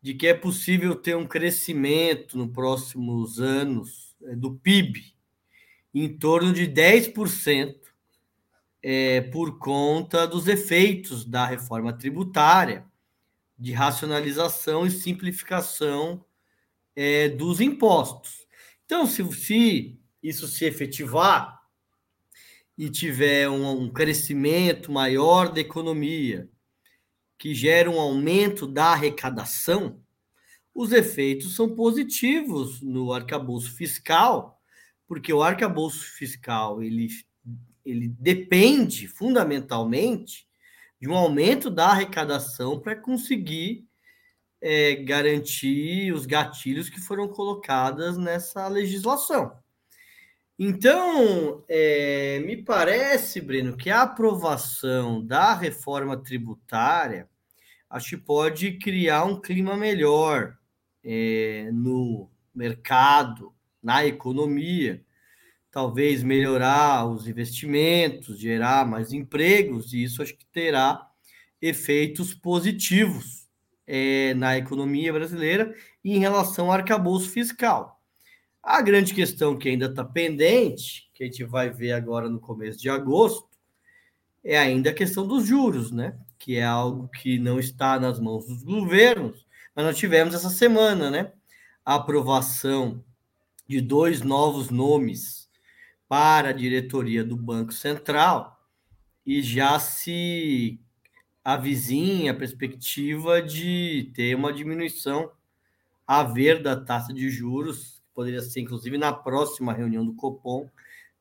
de 0.00 0.14
que 0.14 0.26
é 0.26 0.32
possível 0.32 0.96
ter 0.96 1.14
um 1.14 1.26
crescimento 1.26 2.38
nos 2.38 2.50
próximos 2.50 3.38
anos 3.38 4.16
é, 4.24 4.34
do 4.34 4.54
PIB 4.54 5.14
em 5.92 6.08
torno 6.16 6.54
de 6.54 6.66
10% 6.66 7.76
é, 8.82 9.20
por 9.20 9.58
conta 9.58 10.26
dos 10.26 10.48
efeitos 10.48 11.26
da 11.26 11.44
reforma 11.44 11.92
tributária, 11.92 12.86
de 13.58 13.72
racionalização 13.72 14.86
e 14.86 14.90
simplificação 14.90 16.24
é, 16.96 17.28
dos 17.28 17.60
impostos. 17.60 18.46
Então, 18.86 19.06
se, 19.06 19.22
se, 19.34 20.00
isso 20.22 20.48
se 20.48 20.64
efetivar 20.64 21.59
e 22.80 22.88
tiver 22.88 23.46
um, 23.46 23.82
um 23.82 23.92
crescimento 23.92 24.90
maior 24.90 25.52
da 25.52 25.60
economia, 25.60 26.48
que 27.38 27.54
gera 27.54 27.90
um 27.90 28.00
aumento 28.00 28.66
da 28.66 28.86
arrecadação, 28.86 30.02
os 30.74 30.90
efeitos 30.90 31.54
são 31.54 31.74
positivos 31.74 32.80
no 32.80 33.12
arcabouço 33.12 33.76
fiscal, 33.76 34.58
porque 35.06 35.30
o 35.30 35.42
arcabouço 35.42 36.06
fiscal 36.16 36.82
ele 36.82 37.08
ele 37.84 38.08
depende 38.08 39.06
fundamentalmente 39.06 40.48
de 40.98 41.06
um 41.06 41.14
aumento 41.14 41.68
da 41.68 41.88
arrecadação 41.88 42.80
para 42.80 42.96
conseguir 42.96 43.86
é, 44.58 44.94
garantir 44.94 46.14
os 46.14 46.24
gatilhos 46.24 46.88
que 46.88 47.00
foram 47.00 47.28
colocados 47.28 48.16
nessa 48.16 48.66
legislação. 48.68 49.59
Então, 50.62 51.64
é, 51.70 52.38
me 52.40 52.54
parece, 52.54 53.40
Breno, 53.40 53.78
que 53.78 53.88
a 53.88 54.02
aprovação 54.02 55.24
da 55.24 55.54
reforma 55.54 56.18
tributária 56.18 57.26
acho 57.88 58.10
que 58.10 58.16
pode 58.18 58.72
criar 58.72 59.24
um 59.24 59.40
clima 59.40 59.74
melhor 59.74 60.58
é, 61.02 61.70
no 61.72 62.30
mercado, 62.54 63.54
na 63.82 64.04
economia, 64.04 65.02
talvez 65.70 66.22
melhorar 66.22 67.06
os 67.06 67.26
investimentos, 67.26 68.38
gerar 68.38 68.86
mais 68.86 69.14
empregos, 69.14 69.94
e 69.94 70.02
isso 70.02 70.22
acho 70.22 70.36
que 70.36 70.44
terá 70.52 71.08
efeitos 71.58 72.34
positivos 72.34 73.48
é, 73.86 74.34
na 74.34 74.58
economia 74.58 75.10
brasileira 75.10 75.74
em 76.04 76.18
relação 76.18 76.66
ao 76.66 76.72
arcabouço 76.72 77.30
fiscal. 77.30 77.99
A 78.62 78.82
grande 78.82 79.14
questão 79.14 79.56
que 79.56 79.68
ainda 79.68 79.86
está 79.86 80.04
pendente, 80.04 81.10
que 81.14 81.24
a 81.24 81.26
gente 81.26 81.44
vai 81.44 81.70
ver 81.70 81.92
agora 81.92 82.28
no 82.28 82.38
começo 82.38 82.78
de 82.78 82.90
agosto, 82.90 83.48
é 84.44 84.58
ainda 84.58 84.90
a 84.90 84.94
questão 84.94 85.26
dos 85.26 85.46
juros, 85.46 85.90
né? 85.90 86.18
Que 86.38 86.56
é 86.56 86.64
algo 86.64 87.08
que 87.08 87.38
não 87.38 87.58
está 87.58 87.98
nas 87.98 88.20
mãos 88.20 88.46
dos 88.46 88.62
governos, 88.62 89.46
mas 89.74 89.84
nós 89.84 89.96
tivemos 89.96 90.34
essa 90.34 90.50
semana, 90.50 91.10
né? 91.10 91.32
A 91.84 91.94
aprovação 91.94 93.02
de 93.66 93.80
dois 93.80 94.20
novos 94.20 94.70
nomes 94.70 95.48
para 96.08 96.48
a 96.48 96.52
diretoria 96.52 97.24
do 97.24 97.36
Banco 97.36 97.72
Central 97.72 98.60
e 99.24 99.40
já 99.42 99.78
se 99.78 100.80
avizinha 101.44 102.32
a 102.32 102.34
perspectiva 102.34 103.40
de 103.40 104.10
ter 104.14 104.34
uma 104.34 104.52
diminuição 104.52 105.30
a 106.06 106.22
ver 106.22 106.62
da 106.62 106.76
taxa 106.76 107.12
de 107.12 107.30
juros, 107.30 107.99
poderia 108.14 108.40
ser 108.40 108.60
inclusive 108.60 108.98
na 108.98 109.12
próxima 109.12 109.72
reunião 109.72 110.04
do 110.04 110.14
Copom, 110.14 110.68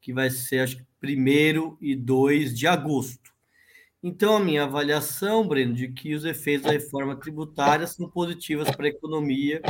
que 0.02 0.14
vai 0.14 0.30
ser 0.30 0.60
acho 0.60 0.78
que 0.78 0.86
1 1.04 1.78
e 1.82 1.96
2 1.96 2.58
de 2.58 2.68
agosto. 2.68 3.30
Então, 4.02 4.38
a 4.38 4.40
minha 4.40 4.64
avaliação, 4.64 5.46
Breno, 5.46 5.74
de 5.74 5.90
que 5.90 6.14
os 6.14 6.24
efeitos 6.24 6.68
da 6.68 6.72
reforma 6.72 7.18
tributária 7.18 7.86
são 7.86 8.10
positivos 8.10 8.72
para 8.72 8.86
a 8.86 8.90
economia 8.90 9.62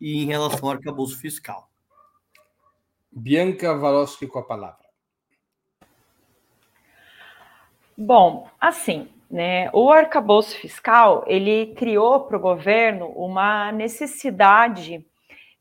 e 0.00 0.22
em 0.22 0.26
relação 0.26 0.68
ao 0.68 0.74
arcabouço 0.74 1.18
fiscal. 1.18 1.70
Bianca 3.12 3.76
Valoschi 3.76 4.26
com 4.26 4.38
a 4.38 4.42
palavra. 4.42 4.84
Bom, 7.96 8.48
assim, 8.58 9.08
né, 9.30 9.70
o 9.72 9.90
arcabouço 9.90 10.56
fiscal 10.56 11.22
ele 11.26 11.74
criou 11.74 12.20
para 12.20 12.36
o 12.36 12.40
governo 12.40 13.06
uma 13.10 13.70
necessidade 13.70 15.06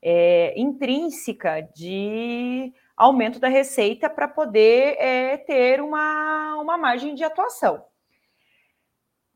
é, 0.04 0.54
intrínseca 0.60 1.62
de 1.74 2.74
aumento 2.96 3.40
da 3.40 3.48
receita 3.48 4.10
para 4.10 4.28
poder 4.28 4.98
é, 5.00 5.38
ter 5.38 5.82
uma, 5.82 6.58
uma 6.58 6.78
margem 6.78 7.16
de 7.16 7.24
atuação. 7.24 7.86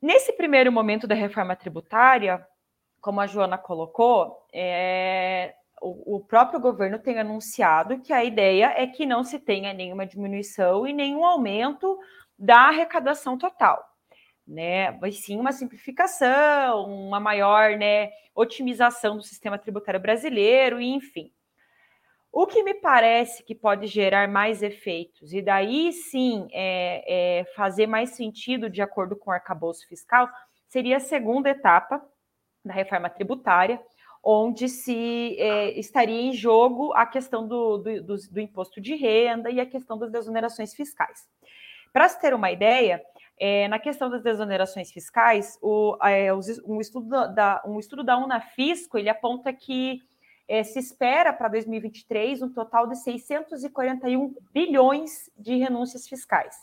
Nesse 0.01 0.33
primeiro 0.33 0.71
momento 0.71 1.07
da 1.07 1.15
reforma 1.15 1.55
tributária, 1.55 2.45
como 2.99 3.21
a 3.21 3.27
Joana 3.27 3.57
colocou, 3.57 4.45
é, 4.53 5.55
o, 5.81 6.19
próprio 6.19 6.59
governo 6.59 6.99
tem 6.99 7.17
anunciado 7.17 7.99
que 8.01 8.11
a 8.11 8.23
ideia 8.23 8.73
é 8.75 8.85
que 8.87 9.05
não 9.05 9.23
se 9.23 9.39
tenha 9.39 9.73
nenhuma 9.73 10.05
diminuição 10.05 10.85
e 10.85 10.93
nenhum 10.93 11.23
aumento 11.23 11.97
da 12.37 12.67
arrecadação 12.67 13.37
total. 13.37 13.83
Né, 14.47 14.93
vai 14.93 15.11
sim 15.11 15.37
uma 15.37 15.51
simplificação, 15.51 16.85
uma 16.89 17.19
maior 17.19 17.77
né, 17.77 18.11
otimização 18.33 19.17
do 19.17 19.21
sistema 19.21 19.57
tributário 19.57 19.99
brasileiro, 19.99 20.79
enfim. 20.79 21.33
O 22.31 22.45
que 22.45 22.63
me 22.63 22.75
parece 22.75 23.43
que 23.43 23.53
pode 23.53 23.87
gerar 23.87 24.27
mais 24.27 24.63
efeitos, 24.63 25.33
e 25.33 25.41
daí 25.41 25.91
sim 25.91 26.47
é, 26.53 27.39
é 27.41 27.45
fazer 27.55 27.87
mais 27.87 28.11
sentido 28.11 28.69
de 28.69 28.81
acordo 28.81 29.17
com 29.17 29.31
o 29.31 29.33
arcabouço 29.33 29.85
fiscal, 29.87 30.29
seria 30.67 30.97
a 30.97 31.01
segunda 31.01 31.49
etapa 31.49 32.01
da 32.63 32.73
reforma 32.73 33.09
tributária, 33.09 33.81
onde 34.23 34.67
se 34.67 35.35
é, 35.39 35.79
estaria 35.79 36.21
em 36.21 36.33
jogo 36.33 36.93
a 36.93 37.05
questão 37.05 37.47
do, 37.47 37.77
do, 37.77 38.03
do, 38.03 38.15
do, 38.29 38.39
imposto 38.39 38.81
de 38.81 38.93
renda 38.93 39.49
e 39.49 39.59
a 39.59 39.65
questão 39.65 39.97
das 39.97 40.11
desonerações 40.11 40.73
fiscais. 40.73 41.27
Para 41.93 42.09
se 42.09 42.19
ter 42.19 42.33
uma 42.33 42.51
ideia, 42.51 43.01
é, 43.39 43.67
na 43.67 43.77
questão 43.77 44.09
das 44.09 44.23
desonerações 44.23 44.91
fiscais, 44.91 45.57
o, 45.61 45.97
é, 46.03 46.33
um, 46.33 46.81
estudo 46.81 47.09
da, 47.33 47.61
um 47.65 47.79
estudo 47.79 48.03
da 48.03 48.17
Unafisco 48.17 48.97
ele 48.97 49.09
aponta 49.09 49.53
que 49.53 50.01
é, 50.47 50.63
se 50.63 50.79
espera 50.79 51.33
para 51.33 51.49
2023 51.49 52.41
um 52.41 52.49
total 52.49 52.87
de 52.87 52.95
641 52.97 54.35
bilhões 54.53 55.29
de 55.37 55.55
renúncias 55.55 56.07
fiscais, 56.07 56.55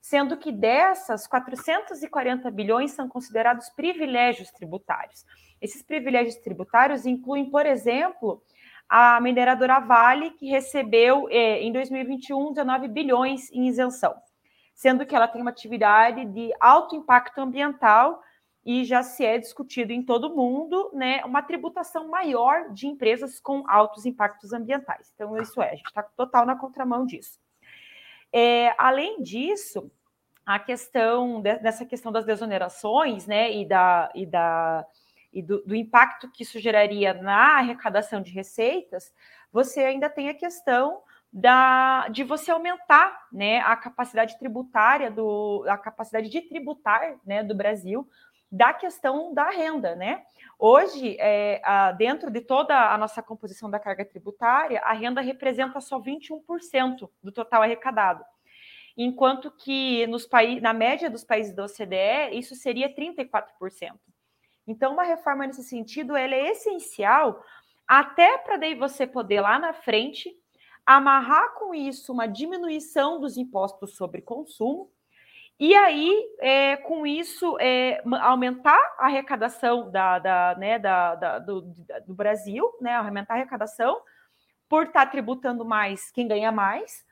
sendo 0.00 0.36
que 0.36 0.50
dessas, 0.50 1.26
440 1.26 2.50
bilhões 2.50 2.92
são 2.92 3.08
considerados 3.08 3.68
privilégios 3.70 4.50
tributários. 4.50 5.24
Esses 5.60 5.82
privilégios 5.82 6.36
tributários 6.36 7.04
incluem, 7.04 7.50
por 7.50 7.66
exemplo, 7.66 8.42
a 8.88 9.20
mineradora 9.20 9.78
Vale, 9.78 10.30
que 10.30 10.48
recebeu 10.48 11.28
eh, 11.30 11.62
em 11.62 11.70
2021 11.70 12.52
19 12.52 12.88
bilhões 12.88 13.52
em 13.52 13.68
isenção, 13.68 14.16
sendo 14.80 15.04
que 15.04 15.14
ela 15.14 15.28
tem 15.28 15.42
uma 15.42 15.50
atividade 15.50 16.24
de 16.24 16.50
alto 16.58 16.96
impacto 16.96 17.38
ambiental 17.38 18.22
e 18.64 18.82
já 18.82 19.02
se 19.02 19.22
é 19.22 19.36
discutido 19.36 19.92
em 19.92 20.02
todo 20.02 20.28
o 20.28 20.34
mundo 20.34 20.90
né, 20.94 21.22
uma 21.22 21.42
tributação 21.42 22.08
maior 22.08 22.72
de 22.72 22.86
empresas 22.86 23.38
com 23.38 23.62
altos 23.68 24.06
impactos 24.06 24.54
ambientais. 24.54 25.12
Então, 25.14 25.36
isso 25.36 25.60
é, 25.60 25.72
a 25.72 25.74
gente 25.74 25.86
está 25.86 26.02
total 26.02 26.46
na 26.46 26.56
contramão 26.56 27.04
disso. 27.04 27.38
É, 28.32 28.74
além 28.78 29.22
disso, 29.22 29.92
a 30.46 30.58
questão 30.58 31.42
de, 31.42 31.58
dessa 31.58 31.84
questão 31.84 32.10
das 32.10 32.24
desonerações 32.24 33.26
né, 33.26 33.52
e 33.52 33.68
da, 33.68 34.10
e 34.14 34.24
da 34.24 34.86
e 35.30 35.42
do, 35.42 35.62
do, 35.62 35.74
impacto 35.76 36.30
que 36.32 36.42
isso 36.42 36.58
geraria 36.58 37.12
na 37.12 37.58
arrecadação 37.58 38.22
de 38.22 38.32
receitas, 38.32 39.12
você 39.52 39.80
ainda 39.80 40.08
tem 40.08 40.30
a 40.30 40.34
questão 40.34 41.02
da, 41.32 42.08
de 42.08 42.24
você 42.24 42.50
aumentar 42.50 43.28
né, 43.32 43.60
a 43.60 43.76
capacidade 43.76 44.38
tributária, 44.38 45.10
do, 45.10 45.64
a 45.68 45.78
capacidade 45.78 46.28
de 46.28 46.40
tributar 46.42 47.16
né, 47.24 47.42
do 47.42 47.54
Brasil 47.54 48.08
da 48.50 48.72
questão 48.72 49.32
da 49.32 49.48
renda, 49.48 49.94
né? 49.94 50.24
Hoje, 50.58 51.16
é, 51.20 51.60
a, 51.64 51.92
dentro 51.92 52.30
de 52.30 52.40
toda 52.40 52.92
a 52.92 52.98
nossa 52.98 53.22
composição 53.22 53.70
da 53.70 53.78
carga 53.78 54.04
tributária, 54.04 54.80
a 54.80 54.92
renda 54.92 55.20
representa 55.20 55.80
só 55.80 56.00
21% 56.00 57.08
do 57.22 57.30
total 57.30 57.62
arrecadado, 57.62 58.24
enquanto 58.96 59.52
que 59.52 60.04
nos 60.08 60.26
países, 60.26 60.60
na 60.60 60.72
média 60.72 61.08
dos 61.08 61.22
países 61.22 61.54
da 61.54 61.64
OCDE, 61.64 62.36
isso 62.36 62.56
seria 62.56 62.92
34%. 62.92 63.44
Então, 64.66 64.92
uma 64.92 65.04
reforma 65.04 65.46
nesse 65.46 65.62
sentido, 65.62 66.16
é 66.16 66.28
essencial 66.50 67.42
até 67.86 68.38
para 68.38 68.56
daí 68.56 68.74
você 68.74 69.06
poder 69.06 69.40
lá 69.40 69.58
na 69.58 69.72
frente 69.72 70.32
amarrar 70.84 71.54
com 71.54 71.74
isso 71.74 72.12
uma 72.12 72.26
diminuição 72.26 73.20
dos 73.20 73.36
impostos 73.36 73.96
sobre 73.96 74.22
consumo 74.22 74.90
e 75.60 75.74
aí, 75.74 76.26
é, 76.38 76.78
com 76.78 77.06
isso, 77.06 77.58
é, 77.60 78.02
aumentar 78.22 78.80
a 78.98 79.04
arrecadação 79.04 79.90
da, 79.90 80.18
da, 80.18 80.56
né, 80.58 80.78
da, 80.78 81.14
da 81.14 81.38
do, 81.38 81.60
do, 82.06 82.14
Brasil, 82.14 82.64
né, 82.80 82.94
aumentar 82.94 83.34
a 83.34 83.36
arrecadação 83.36 84.00
por 84.66 84.86
estar 84.86 85.04
tá 85.04 85.10
tributando 85.12 85.62
mais 85.62 86.10
quem 86.12 86.26
ganha 86.26 86.50
mais, 86.50 87.04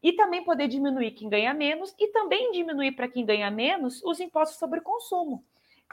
e 0.00 0.12
também 0.12 0.44
poder 0.44 0.68
diminuir 0.68 1.10
quem 1.10 1.28
ganha 1.28 1.52
menos 1.52 1.92
e 1.98 2.06
também 2.12 2.52
diminuir 2.52 2.92
para 2.92 3.08
quem 3.08 3.26
ganha 3.26 3.50
menos 3.50 4.00
os 4.04 4.20
impostos 4.20 4.60
sobre 4.60 4.80
consumo, 4.80 5.44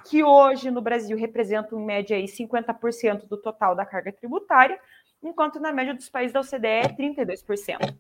que 0.08 0.24
hoje 0.24 0.70
no 0.70 0.84
Brasil 0.84 1.18
representam 1.18 1.80
em 1.80 1.86
média 1.86 2.16
aí 2.16 2.26
50% 2.26 3.28
do 3.28 3.36
total 3.36 3.74
da 3.74 3.84
carga 3.84 4.14
tributária, 4.14 4.80
enquanto 5.28 5.60
na 5.60 5.72
média 5.72 5.94
dos 5.94 6.10
países 6.10 6.34
da 6.34 6.42
OCDE 6.42 6.68
é 6.68 6.88
32%. 6.88 7.96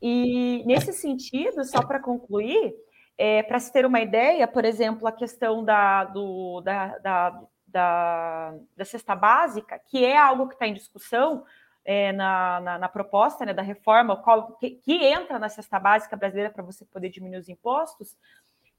E 0.00 0.62
nesse 0.66 0.92
sentido, 0.92 1.64
só 1.64 1.84
para 1.84 2.00
concluir, 2.00 2.74
é, 3.16 3.42
para 3.42 3.58
se 3.58 3.72
ter 3.72 3.84
uma 3.84 4.00
ideia, 4.00 4.46
por 4.46 4.64
exemplo, 4.64 5.06
a 5.06 5.12
questão 5.12 5.64
da, 5.64 6.04
do, 6.04 6.60
da, 6.62 6.98
da, 6.98 7.42
da, 7.66 8.54
da 8.76 8.84
cesta 8.84 9.14
básica, 9.14 9.78
que 9.86 10.04
é 10.04 10.16
algo 10.16 10.46
que 10.48 10.54
está 10.54 10.66
em 10.66 10.74
discussão, 10.74 11.44
é, 11.84 12.12
na, 12.12 12.60
na, 12.60 12.78
na, 12.78 12.88
proposta 12.88 13.46
né, 13.46 13.54
da 13.54 13.62
reforma, 13.62 14.16
qual, 14.16 14.52
que, 14.58 14.70
que, 14.70 15.04
entra 15.04 15.38
na 15.38 15.48
cesta 15.48 15.78
básica 15.78 16.16
brasileira 16.16 16.50
para 16.50 16.62
você 16.62 16.84
poder 16.84 17.08
diminuir 17.08 17.38
os 17.38 17.48
impostos, 17.48 18.14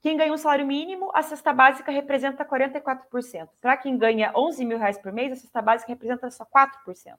quem 0.01 0.15
ganha 0.15 0.31
um 0.31 0.37
salário 0.37 0.65
mínimo, 0.65 1.11
a 1.13 1.21
cesta 1.21 1.51
básica 1.51 1.91
representa 1.91 2.45
44%. 2.45 3.49
Para 3.59 3.75
quem 3.75 3.97
ganha 3.97 4.31
11 4.35 4.63
mil 4.63 4.77
reais 4.77 4.97
por 4.97 5.11
mês, 5.11 5.31
a 5.31 5.35
cesta 5.35 5.61
básica 5.61 5.91
representa 5.91 6.31
só 6.31 6.45
4%. 6.45 7.17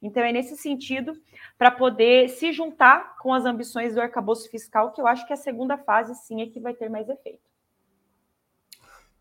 Então, 0.00 0.22
é 0.22 0.32
nesse 0.32 0.56
sentido, 0.56 1.12
para 1.56 1.70
poder 1.70 2.28
se 2.28 2.52
juntar 2.52 3.16
com 3.18 3.34
as 3.34 3.44
ambições 3.44 3.94
do 3.94 4.00
arcabouço 4.00 4.48
fiscal, 4.50 4.92
que 4.92 5.00
eu 5.00 5.06
acho 5.06 5.26
que 5.26 5.32
a 5.32 5.36
segunda 5.36 5.76
fase, 5.76 6.14
sim, 6.14 6.40
é 6.40 6.46
que 6.46 6.60
vai 6.60 6.74
ter 6.74 6.88
mais 6.88 7.08
efeito. 7.08 7.40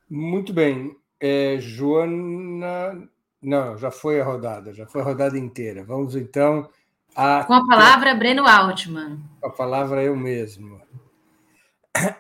Muito 0.10 0.54
bem. 0.54 0.96
É, 1.20 1.58
Joana 1.60 3.10
não, 3.42 3.78
já 3.78 3.92
foi 3.92 4.20
a 4.20 4.24
rodada, 4.24 4.74
já 4.74 4.86
foi 4.86 5.02
a 5.02 5.04
rodada 5.04 5.38
inteira. 5.38 5.84
Vamos 5.84 6.16
então 6.16 6.70
a. 7.16 7.44
Com 7.44 7.54
a 7.54 7.68
palavra, 7.68 8.16
Breno 8.16 8.48
Altman. 8.48 9.20
Com 9.40 9.48
a 9.48 9.52
palavra, 9.52 10.04
eu 10.04 10.16
mesmo. 10.16 10.82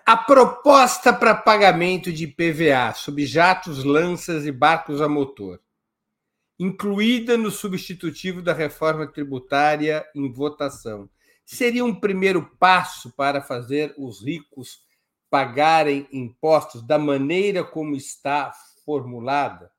A 0.05 0.17
proposta 0.17 1.13
para 1.13 1.35
pagamento 1.35 2.11
de 2.11 2.23
IPVA 2.23 2.93
sobre 2.95 3.25
jatos, 3.25 3.83
lanças 3.83 4.45
e 4.45 4.51
barcos 4.51 5.01
a 5.01 5.07
motor, 5.07 5.59
incluída 6.59 7.37
no 7.37 7.51
substitutivo 7.51 8.41
da 8.41 8.53
reforma 8.53 9.07
tributária 9.07 10.05
em 10.15 10.31
votação, 10.31 11.09
seria 11.45 11.85
um 11.85 11.93
primeiro 11.93 12.49
passo 12.59 13.11
para 13.15 13.41
fazer 13.41 13.93
os 13.97 14.23
ricos 14.23 14.79
pagarem 15.29 16.07
impostos 16.11 16.81
da 16.81 16.97
maneira 16.97 17.63
como 17.63 17.95
está 17.95 18.51
formulada? 18.85 19.71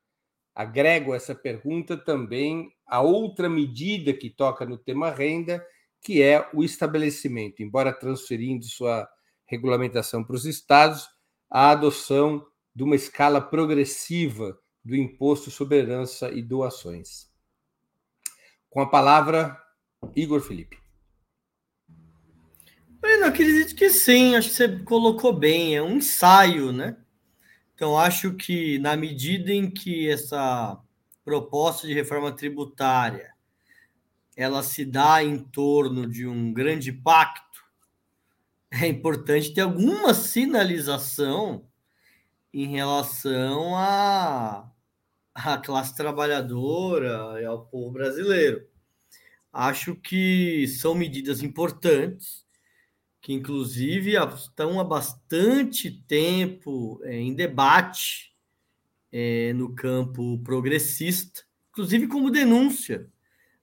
agrego 0.59 1.15
essa 1.15 1.33
pergunta 1.33 1.95
também 1.95 2.69
a 2.85 2.99
outra 2.99 3.47
medida 3.47 4.11
que 4.11 4.29
toca 4.29 4.65
no 4.65 4.77
tema 4.77 5.09
renda, 5.09 5.65
que 6.01 6.21
é 6.21 6.49
o 6.53 6.65
estabelecimento, 6.65 7.63
embora 7.63 7.93
transferindo 7.93 8.65
sua 8.65 9.07
regulamentação 9.45 10.21
para 10.21 10.35
os 10.35 10.43
estados, 10.43 11.07
a 11.49 11.69
adoção 11.69 12.45
de 12.75 12.83
uma 12.83 12.97
escala 12.97 13.39
progressiva 13.39 14.59
do 14.83 14.95
imposto 14.95 15.51
sobre 15.51 15.77
herança 15.77 16.31
e 16.31 16.41
doações. 16.41 17.29
Com 18.69 18.81
a 18.81 18.89
palavra, 18.89 19.57
Igor 20.15 20.41
Felipe. 20.41 20.77
Eu 23.01 23.25
acredito 23.25 23.75
que 23.75 23.89
sim, 23.89 24.35
acho 24.35 24.49
que 24.49 24.55
você 24.55 24.79
colocou 24.79 25.33
bem, 25.33 25.75
é 25.75 25.81
um 25.81 25.97
ensaio, 25.97 26.71
né? 26.71 26.97
Então, 27.73 27.97
acho 27.97 28.33
que 28.33 28.77
na 28.79 28.95
medida 28.95 29.51
em 29.51 29.69
que 29.69 30.09
essa 30.09 30.77
proposta 31.23 31.87
de 31.87 31.93
reforma 31.93 32.31
tributária 32.31 33.33
ela 34.35 34.63
se 34.63 34.85
dá 34.85 35.21
em 35.21 35.37
torno 35.37 36.07
de 36.07 36.25
um 36.25 36.53
grande 36.53 36.93
pacto, 36.93 37.61
é 38.71 38.87
importante 38.87 39.53
ter 39.53 39.61
alguma 39.61 40.13
sinalização 40.13 41.68
em 42.53 42.67
relação 42.67 43.75
à, 43.75 44.71
à 45.33 45.57
classe 45.57 45.95
trabalhadora 45.95 47.41
e 47.41 47.45
ao 47.45 47.65
povo 47.65 47.91
brasileiro. 47.91 48.67
Acho 49.51 49.95
que 49.95 50.67
são 50.67 50.93
medidas 50.95 51.41
importantes 51.41 52.45
que 53.21 53.33
inclusive 53.33 54.13
estão 54.35 54.79
há 54.79 54.83
bastante 54.83 55.91
tempo 56.07 56.99
é, 57.03 57.15
em 57.15 57.33
debate 57.33 58.33
é, 59.11 59.53
no 59.53 59.75
campo 59.75 60.39
progressista, 60.39 61.43
inclusive 61.71 62.07
como 62.07 62.31
denúncia 62.31 63.09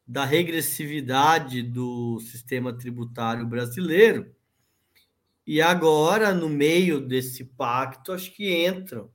da 0.07 0.25
regressividade 0.25 1.62
do 1.62 2.20
sistema 2.20 2.72
tributário 2.72 3.46
brasileiro. 3.46 4.36
E 5.46 5.62
agora, 5.62 6.35
no 6.35 6.48
meio 6.48 7.00
desse 7.00 7.44
pacto, 7.44 8.12
acho 8.12 8.32
que 8.32 8.66
entram 8.66 9.11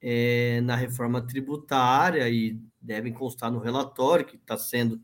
é, 0.00 0.60
na 0.60 0.76
reforma 0.76 1.26
tributária 1.26 2.28
e 2.28 2.60
devem 2.80 3.12
constar 3.12 3.50
no 3.50 3.58
relatório 3.58 4.24
que 4.24 4.36
está 4.36 4.56
sendo 4.56 5.02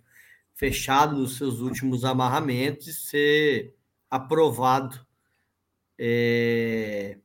fechado 0.54 1.16
nos 1.16 1.36
seus 1.36 1.60
últimos 1.60 2.04
amarramentos 2.04 2.86
e 2.86 2.94
ser 2.94 3.74
aprovado 4.08 5.04
é, 5.98 7.18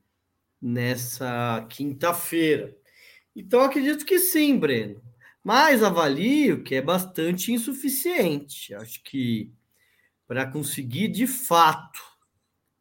nessa 0.60 1.66
quinta-feira. 1.70 2.76
Então, 3.34 3.60
acredito 3.60 4.04
que 4.04 4.18
sim, 4.18 4.58
Breno. 4.58 5.00
Mas 5.42 5.82
avalio 5.82 6.62
que 6.64 6.74
é 6.74 6.82
bastante 6.82 7.52
insuficiente. 7.52 8.74
Acho 8.74 9.02
que 9.04 9.52
para 10.26 10.46
conseguir, 10.46 11.08
de 11.08 11.26
fato, 11.26 12.00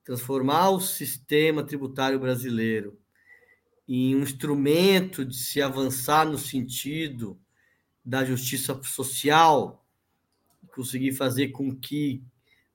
transformar 0.09 0.71
o 0.71 0.81
sistema 0.81 1.63
tributário 1.63 2.19
brasileiro 2.19 2.99
em 3.87 4.15
um 4.15 4.23
instrumento 4.23 5.23
de 5.23 5.37
se 5.37 5.61
avançar 5.61 6.25
no 6.25 6.35
sentido 6.35 7.39
da 8.03 8.25
justiça 8.25 8.81
social, 8.81 9.85
conseguir 10.73 11.11
fazer 11.11 11.49
com 11.49 11.75
que 11.75 12.23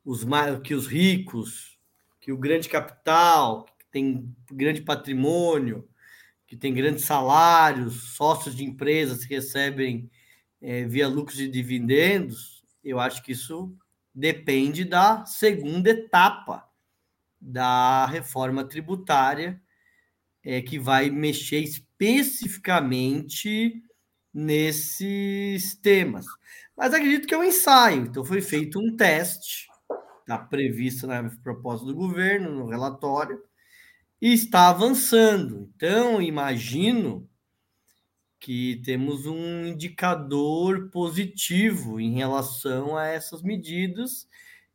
os 0.05 0.25
que 0.62 0.77
os 0.77 0.87
ricos, 0.87 1.77
que 2.20 2.31
o 2.31 2.38
grande 2.38 2.68
capital, 2.68 3.64
que 3.64 3.87
tem 3.90 4.33
grande 4.49 4.83
patrimônio, 4.83 5.88
que 6.47 6.57
tem 6.57 6.73
grandes 6.73 7.05
salários, 7.05 8.14
sócios 8.14 8.55
de 8.55 8.62
empresas 8.62 9.25
que 9.25 9.35
recebem 9.35 10.09
é, 10.62 10.85
via 10.85 11.09
lucros 11.09 11.40
e 11.40 11.49
dividendos, 11.49 12.62
eu 12.85 13.01
acho 13.01 13.25
que 13.25 13.33
isso 13.33 13.77
depende 14.14 14.85
da 14.85 15.27
segunda 15.27 15.90
etapa 15.90 16.73
da 17.44 18.07
reforma 18.07 18.64
tributária, 18.64 19.61
é, 20.42 20.62
que 20.62 20.78
vai 20.78 21.11
mexer 21.11 21.61
especificamente 21.61 23.83
nesses 24.33 25.74
temas. 25.76 26.24
Mas 26.76 26.94
acredito 26.94 27.26
que 27.26 27.35
é 27.35 27.38
um 27.38 27.44
ensaio, 27.44 28.02
então 28.02 28.24
foi 28.24 28.40
feito 28.40 28.80
um 28.80 28.96
teste 28.96 29.68
está 30.24 30.38
prevista 30.38 31.07
na 31.07 31.30
proposta 31.42 31.87
do 31.87 31.94
governo, 31.94 32.50
no 32.50 32.66
relatório, 32.66 33.40
e 34.20 34.33
está 34.33 34.70
avançando. 34.70 35.70
Então, 35.76 36.20
imagino 36.20 37.28
que 38.40 38.80
temos 38.85 39.26
um 39.26 39.66
indicador 39.66 40.90
positivo 40.90 42.00
em 42.00 42.14
relação 42.14 42.96
a 42.96 43.07
essas 43.07 43.42
medidas 43.42 44.26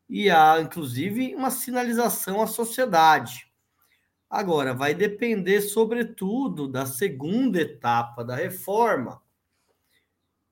e 0.09 0.29
há, 0.29 0.59
inclusive, 0.59 1.35
uma 1.35 1.51
sinalização 1.51 2.41
à 2.41 2.47
sociedade. 2.47 3.47
Agora, 4.27 4.73
vai 4.73 4.93
depender, 4.93 5.61
sobretudo, 5.61 6.67
da 6.67 6.85
segunda 6.85 7.61
etapa 7.61 8.23
da 8.23 8.35
reforma, 8.35 9.21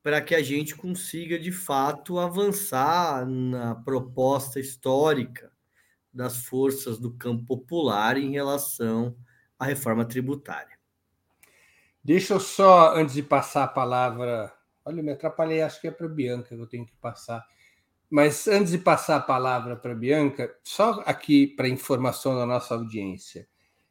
para 0.04 0.22
que 0.22 0.36
a 0.36 0.43
gente 0.43 0.76
consiga, 0.76 1.39
de 1.39 1.52
fato, 1.52 2.20
avançar 2.20 3.26
na 3.26 3.76
proposta 3.76 4.60
histórica 4.60 5.52
das 6.13 6.38
forças 6.38 7.00
do 7.00 7.12
campo 7.12 7.46
popular 7.46 8.17
em 8.17 8.32
relação 8.32 9.17
à 9.60 9.65
reforma 9.65 10.06
tributária. 10.06 10.78
Deixa 12.04 12.36
eu 12.36 12.39
só, 12.39 12.96
antes 12.96 13.15
de 13.15 13.24
passar 13.24 13.65
a 13.65 13.67
palavra. 13.67 14.54
Olha, 14.86 15.04
me 15.04 15.12
atrapalhei, 15.12 15.62
acho 15.62 15.82
que 15.82 15.88
é 15.88 15.91
para 15.91 16.06
a 16.06 16.10
Bianca 16.10 16.56
que 16.56 16.62
eu 16.62 16.67
tenho 16.67 16.86
que 16.86 16.96
passar. 16.96 17.46
Mas 18.10 18.48
antes 18.48 18.72
de 18.72 18.78
passar 18.78 19.17
a 19.17 19.22
palavra 19.22 19.76
para 19.76 19.93
Bianca, 19.93 20.56
só 20.63 21.04
aqui 21.06 21.48
para 21.48 21.67
informação 21.67 22.36
da 22.36 22.46
nossa 22.46 22.74
audiência. 22.74 23.48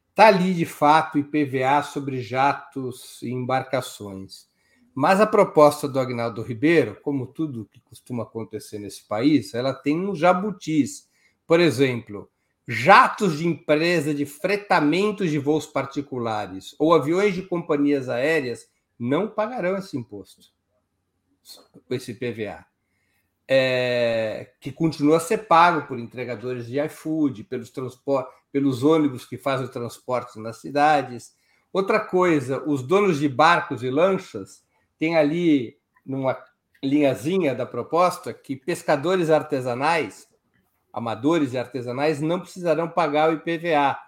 Está 0.08 0.28
ali, 0.28 0.54
de 0.54 0.64
fato, 0.64 1.18
IPVA 1.18 1.82
sobre 1.82 2.22
jatos 2.22 3.20
e 3.22 3.30
embarcações. 3.30 4.46
Mas 4.94 5.20
a 5.20 5.26
proposta 5.26 5.86
do 5.86 6.00
Agnaldo 6.00 6.40
Ribeiro, 6.40 6.98
como 7.02 7.26
tudo 7.26 7.68
que 7.70 7.80
costuma 7.80 8.22
acontecer 8.22 8.78
nesse 8.78 9.06
país, 9.06 9.52
ela 9.52 9.74
tem 9.74 10.00
um 10.00 10.14
jabutis. 10.14 11.10
Por 11.46 11.60
exemplo, 11.60 12.30
jatos 12.66 13.36
de 13.36 13.46
empresa 13.46 14.14
de 14.14 14.24
fretamento 14.24 15.28
de 15.28 15.38
voos 15.38 15.66
particulares 15.66 16.74
ou 16.78 16.94
aviões 16.94 17.34
de 17.34 17.42
companhias 17.42 18.08
aéreas 18.08 18.66
não 18.98 19.28
pagarão 19.28 19.76
esse 19.76 19.98
imposto, 19.98 20.46
esse 21.90 22.14
PVA. 22.14 22.64
É, 23.48 24.50
que 24.60 24.72
continua 24.72 25.18
a 25.18 25.20
ser 25.20 25.46
pago 25.46 25.86
por 25.86 25.98
entregadores 25.98 26.66
de 26.66 26.80
iFood, 26.80 27.44
pelos, 27.44 27.72
pelos 28.52 28.82
ônibus 28.82 29.24
que 29.24 29.38
fazem 29.38 29.66
o 29.66 29.70
transporte 29.70 30.38
nas 30.40 30.58
cidades. 30.58 31.34
Outra 31.72 32.00
coisa, 32.00 32.62
os 32.66 32.82
donos 32.82 33.18
de 33.18 33.28
barcos 33.28 33.82
e 33.82 33.90
lanchas 33.90 34.64
têm 34.98 35.16
ali, 35.16 35.78
numa 36.04 36.36
linhazinha 36.82 37.54
da 37.54 37.66
proposta, 37.66 38.32
que 38.32 38.56
pescadores 38.56 39.30
artesanais, 39.30 40.28
amadores 40.92 41.52
e 41.52 41.58
artesanais, 41.58 42.20
não 42.20 42.40
precisarão 42.40 42.88
pagar 42.88 43.30
o 43.30 43.34
IPVA. 43.34 43.98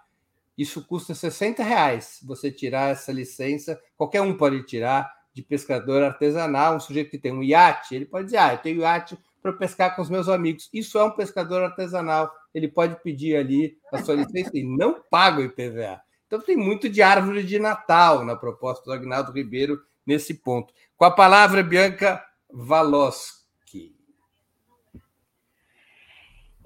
Isso 0.56 0.84
custa 0.84 1.14
60 1.14 1.62
reais 1.62 2.18
você 2.24 2.50
tirar 2.50 2.90
essa 2.90 3.12
licença, 3.12 3.80
qualquer 3.96 4.22
um 4.22 4.36
pode 4.36 4.64
tirar 4.64 5.08
de 5.32 5.42
pescador 5.42 6.02
artesanal, 6.02 6.74
um 6.74 6.80
sujeito 6.80 7.10
que 7.10 7.18
tem 7.18 7.32
um 7.32 7.44
iate, 7.44 7.94
ele 7.94 8.06
pode 8.06 8.24
dizer, 8.24 8.38
ah, 8.38 8.54
eu 8.54 8.58
tenho 8.58 8.80
iate 8.80 9.16
para 9.42 9.52
pescar 9.52 9.94
com 9.94 10.02
os 10.02 10.10
meus 10.10 10.28
amigos. 10.28 10.68
Isso 10.72 10.98
é 10.98 11.04
um 11.04 11.10
pescador 11.10 11.62
artesanal, 11.62 12.32
ele 12.54 12.68
pode 12.68 13.00
pedir 13.02 13.36
ali 13.36 13.78
a 13.92 13.98
sua 14.02 14.14
licença 14.14 14.50
e 14.54 14.62
não 14.62 15.02
paga 15.10 15.40
o 15.40 15.44
IPVA. 15.44 16.00
Então 16.26 16.40
tem 16.40 16.56
muito 16.56 16.88
de 16.88 17.00
árvore 17.00 17.42
de 17.42 17.58
Natal 17.58 18.24
na 18.24 18.36
proposta 18.36 18.84
do 18.84 18.92
Agnaldo 18.92 19.32
Ribeiro 19.32 19.82
nesse 20.06 20.34
ponto. 20.34 20.74
Com 20.96 21.04
a 21.04 21.10
palavra, 21.10 21.62
Bianca 21.62 22.22
Valoski. 22.50 23.94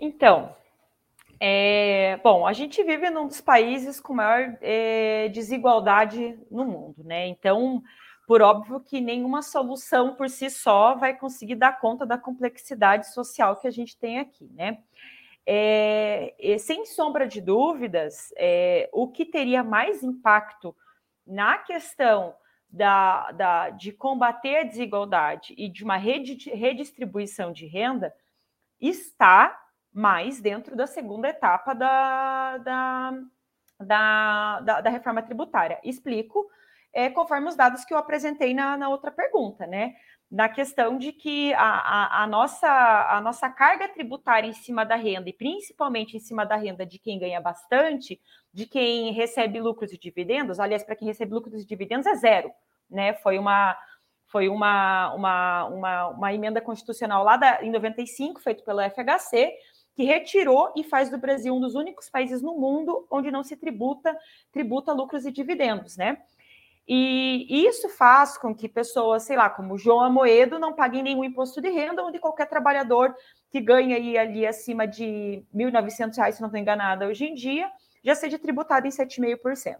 Então, 0.00 0.54
é, 1.38 2.20
bom, 2.22 2.46
a 2.46 2.52
gente 2.52 2.82
vive 2.84 3.10
num 3.10 3.26
dos 3.26 3.40
países 3.40 4.00
com 4.00 4.14
maior 4.14 4.56
é, 4.60 5.28
desigualdade 5.28 6.38
no 6.50 6.64
mundo, 6.64 7.02
né? 7.04 7.26
Então, 7.26 7.82
por 8.26 8.40
óbvio 8.40 8.80
que 8.80 9.00
nenhuma 9.00 9.42
solução 9.42 10.14
por 10.14 10.28
si 10.28 10.48
só 10.48 10.94
vai 10.94 11.16
conseguir 11.16 11.56
dar 11.56 11.80
conta 11.80 12.06
da 12.06 12.16
complexidade 12.16 13.12
social 13.12 13.56
que 13.56 13.66
a 13.66 13.70
gente 13.70 13.96
tem 13.96 14.18
aqui, 14.18 14.48
né? 14.52 14.78
É, 15.44 16.56
sem 16.60 16.86
sombra 16.86 17.26
de 17.26 17.40
dúvidas, 17.40 18.32
é, 18.36 18.88
o 18.92 19.08
que 19.08 19.24
teria 19.24 19.64
mais 19.64 20.02
impacto 20.02 20.74
na 21.26 21.58
questão 21.58 22.34
da, 22.70 23.32
da, 23.32 23.70
de 23.70 23.92
combater 23.92 24.58
a 24.58 24.62
desigualdade 24.62 25.52
e 25.58 25.68
de 25.68 25.84
uma 25.84 25.96
redistribuição 25.96 27.52
de 27.52 27.66
renda 27.66 28.14
está 28.80 29.60
mais 29.92 30.40
dentro 30.40 30.74
da 30.74 30.86
segunda 30.86 31.28
etapa 31.28 31.74
da, 31.74 32.58
da, 32.58 33.12
da, 33.78 34.60
da, 34.60 34.80
da 34.80 34.90
reforma 34.90 35.22
tributária. 35.22 35.78
Explico 35.84 36.48
é, 36.92 37.08
conforme 37.08 37.48
os 37.48 37.56
dados 37.56 37.84
que 37.84 37.94
eu 37.94 37.98
apresentei 37.98 38.52
na, 38.52 38.76
na 38.76 38.88
outra 38.88 39.10
pergunta, 39.10 39.66
né? 39.66 39.94
Na 40.30 40.48
questão 40.48 40.96
de 40.96 41.12
que 41.12 41.52
a, 41.54 41.60
a, 41.60 42.22
a, 42.22 42.26
nossa, 42.26 42.68
a 42.68 43.20
nossa 43.20 43.50
carga 43.50 43.88
tributária 43.88 44.48
em 44.48 44.52
cima 44.52 44.84
da 44.84 44.96
renda, 44.96 45.28
e 45.28 45.32
principalmente 45.32 46.16
em 46.16 46.20
cima 46.20 46.44
da 46.44 46.56
renda 46.56 46.86
de 46.86 46.98
quem 46.98 47.18
ganha 47.18 47.40
bastante, 47.40 48.20
de 48.52 48.66
quem 48.66 49.12
recebe 49.12 49.60
lucros 49.60 49.92
e 49.92 49.98
dividendos, 49.98 50.58
aliás, 50.58 50.82
para 50.82 50.96
quem 50.96 51.08
recebe 51.08 51.34
lucros 51.34 51.62
e 51.62 51.66
dividendos 51.66 52.06
é 52.06 52.14
zero, 52.14 52.50
né? 52.90 53.14
Foi 53.14 53.38
uma, 53.38 53.76
foi 54.26 54.48
uma, 54.48 55.14
uma, 55.14 55.64
uma, 55.66 56.08
uma 56.08 56.34
emenda 56.34 56.60
constitucional 56.60 57.24
lá 57.24 57.36
da, 57.36 57.62
em 57.62 57.70
95, 57.70 58.40
feito 58.40 58.64
pelo 58.64 58.80
FHC, 58.80 59.52
que 59.94 60.04
retirou 60.04 60.72
e 60.74 60.82
faz 60.82 61.10
do 61.10 61.18
Brasil 61.18 61.54
um 61.54 61.60
dos 61.60 61.74
únicos 61.74 62.08
países 62.08 62.40
no 62.40 62.54
mundo 62.54 63.06
onde 63.10 63.30
não 63.30 63.44
se 63.44 63.56
tributa 63.56 64.16
tributa 64.50 64.92
lucros 64.92 65.26
e 65.26 65.30
dividendos, 65.30 65.96
né? 65.96 66.18
E 66.86 67.64
isso 67.66 67.88
faz 67.88 68.36
com 68.36 68.54
que 68.54 68.68
pessoas, 68.68 69.22
sei 69.22 69.36
lá, 69.36 69.48
como 69.48 69.78
João 69.78 70.00
Amoedo, 70.00 70.58
não 70.58 70.74
paguem 70.74 71.02
nenhum 71.02 71.24
imposto 71.24 71.60
de 71.60 71.70
renda, 71.70 72.04
onde 72.04 72.18
qualquer 72.18 72.48
trabalhador 72.48 73.14
que 73.50 73.60
ganha 73.60 73.96
aí, 73.96 74.18
ali 74.18 74.46
acima 74.46 74.86
de 74.86 75.44
R$ 75.54 75.70
1.900, 75.70 76.32
se 76.32 76.40
não 76.40 76.48
estou 76.48 76.60
enganada, 76.60 77.06
hoje 77.06 77.24
em 77.24 77.34
dia, 77.34 77.70
já 78.02 78.14
seja 78.14 78.38
tributado 78.38 78.86
em 78.86 78.90
7,5%. 78.90 79.76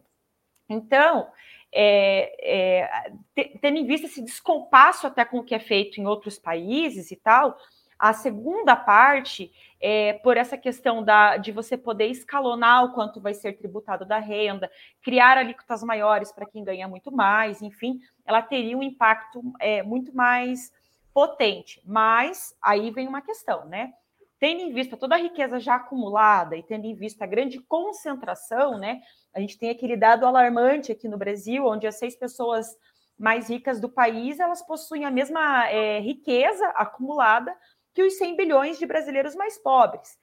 Então, 0.68 1.28
é, 1.72 2.84
é, 2.84 3.12
tendo 3.60 3.78
em 3.78 3.86
vista 3.86 4.06
esse 4.06 4.22
descompasso 4.22 5.06
até 5.06 5.24
com 5.24 5.38
o 5.38 5.44
que 5.44 5.54
é 5.54 5.58
feito 5.58 6.00
em 6.00 6.06
outros 6.06 6.38
países 6.38 7.10
e 7.10 7.16
tal, 7.16 7.56
a 8.02 8.12
segunda 8.12 8.74
parte, 8.74 9.52
é, 9.80 10.14
por 10.14 10.36
essa 10.36 10.58
questão 10.58 11.04
da, 11.04 11.36
de 11.36 11.52
você 11.52 11.76
poder 11.76 12.06
escalonar 12.06 12.84
o 12.84 12.92
quanto 12.94 13.20
vai 13.20 13.32
ser 13.32 13.52
tributado 13.52 14.04
da 14.04 14.18
renda, 14.18 14.68
criar 15.00 15.38
alíquotas 15.38 15.84
maiores 15.84 16.32
para 16.32 16.44
quem 16.44 16.64
ganha 16.64 16.88
muito 16.88 17.12
mais, 17.12 17.62
enfim, 17.62 18.00
ela 18.26 18.42
teria 18.42 18.76
um 18.76 18.82
impacto 18.82 19.40
é, 19.60 19.84
muito 19.84 20.12
mais 20.16 20.72
potente. 21.14 21.80
Mas 21.86 22.56
aí 22.60 22.90
vem 22.90 23.06
uma 23.06 23.22
questão, 23.22 23.66
né? 23.66 23.92
Tendo 24.36 24.62
em 24.62 24.72
vista 24.72 24.96
toda 24.96 25.14
a 25.14 25.18
riqueza 25.18 25.60
já 25.60 25.76
acumulada 25.76 26.56
e 26.56 26.62
tendo 26.64 26.86
em 26.86 26.96
vista 26.96 27.22
a 27.22 27.28
grande 27.28 27.60
concentração, 27.60 28.78
né? 28.78 29.00
A 29.32 29.38
gente 29.38 29.56
tem 29.56 29.70
aquele 29.70 29.96
dado 29.96 30.26
alarmante 30.26 30.90
aqui 30.90 31.06
no 31.06 31.16
Brasil, 31.16 31.68
onde 31.68 31.86
as 31.86 32.00
seis 32.00 32.16
pessoas 32.16 32.76
mais 33.16 33.48
ricas 33.48 33.80
do 33.80 33.88
país 33.88 34.40
elas 34.40 34.60
possuem 34.60 35.04
a 35.04 35.10
mesma 35.10 35.68
é, 35.68 36.00
riqueza 36.00 36.66
acumulada 36.70 37.56
que 37.94 38.02
os 38.02 38.16
100 38.16 38.36
bilhões 38.36 38.78
de 38.78 38.86
brasileiros 38.86 39.34
mais 39.34 39.58
pobres. 39.58 40.18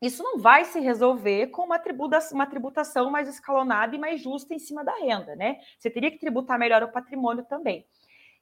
Isso 0.00 0.22
não 0.22 0.38
vai 0.38 0.64
se 0.64 0.80
resolver 0.80 1.46
com 1.46 1.62
uma 1.62 1.78
tributação, 1.78 2.36
uma 2.36 2.46
tributação 2.46 3.10
mais 3.10 3.28
escalonada 3.28 3.96
e 3.96 3.98
mais 3.98 4.20
justa 4.20 4.52
em 4.52 4.58
cima 4.58 4.84
da 4.84 4.94
renda, 4.96 5.34
né? 5.34 5.58
Você 5.78 5.88
teria 5.88 6.10
que 6.10 6.18
tributar 6.18 6.58
melhor 6.58 6.82
o 6.82 6.92
patrimônio 6.92 7.44
também. 7.44 7.86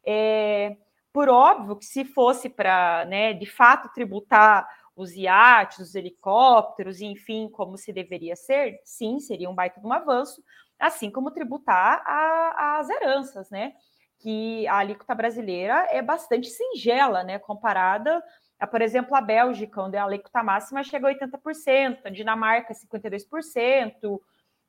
É, 0.05 0.77
por 1.12 1.29
óbvio 1.29 1.77
que 1.77 1.85
se 1.85 2.05
fosse 2.05 2.49
para, 2.49 3.05
né, 3.05 3.33
de 3.33 3.47
fato, 3.47 3.93
tributar 3.93 4.67
os 4.97 5.15
iates, 5.15 5.79
os 5.79 5.95
helicópteros, 5.95 7.01
enfim, 7.01 7.49
como 7.49 7.79
se 7.79 7.93
deveria 7.93 8.35
ser, 8.35 8.81
sim, 8.85 9.21
seria 9.21 9.49
um 9.49 9.55
baita 9.55 9.81
de 9.81 9.87
um 9.87 9.93
avanço, 9.93 10.43
assim 10.79 11.11
como 11.11 11.31
tributar 11.31 12.03
a, 12.05 12.79
as 12.81 12.91
heranças, 12.91 13.49
né? 13.51 13.73
Que 14.19 14.67
a 14.67 14.79
alíquota 14.79 15.15
brasileira 15.15 15.87
é 15.91 16.03
bastante 16.03 16.49
singela, 16.49 17.23
né? 17.23 17.38
Comparada 17.38 18.23
é, 18.62 18.66
por 18.66 18.81
exemplo, 18.81 19.16
a 19.16 19.20
Bélgica, 19.20 19.83
onde 19.83 19.96
a 19.96 20.05
alíquota 20.05 20.40
máxima 20.40 20.85
chega 20.85 21.09
a 21.09 21.12
80%, 21.12 21.98
a 22.05 22.11
Dinamarca 22.11 22.72
52%, 22.72 24.20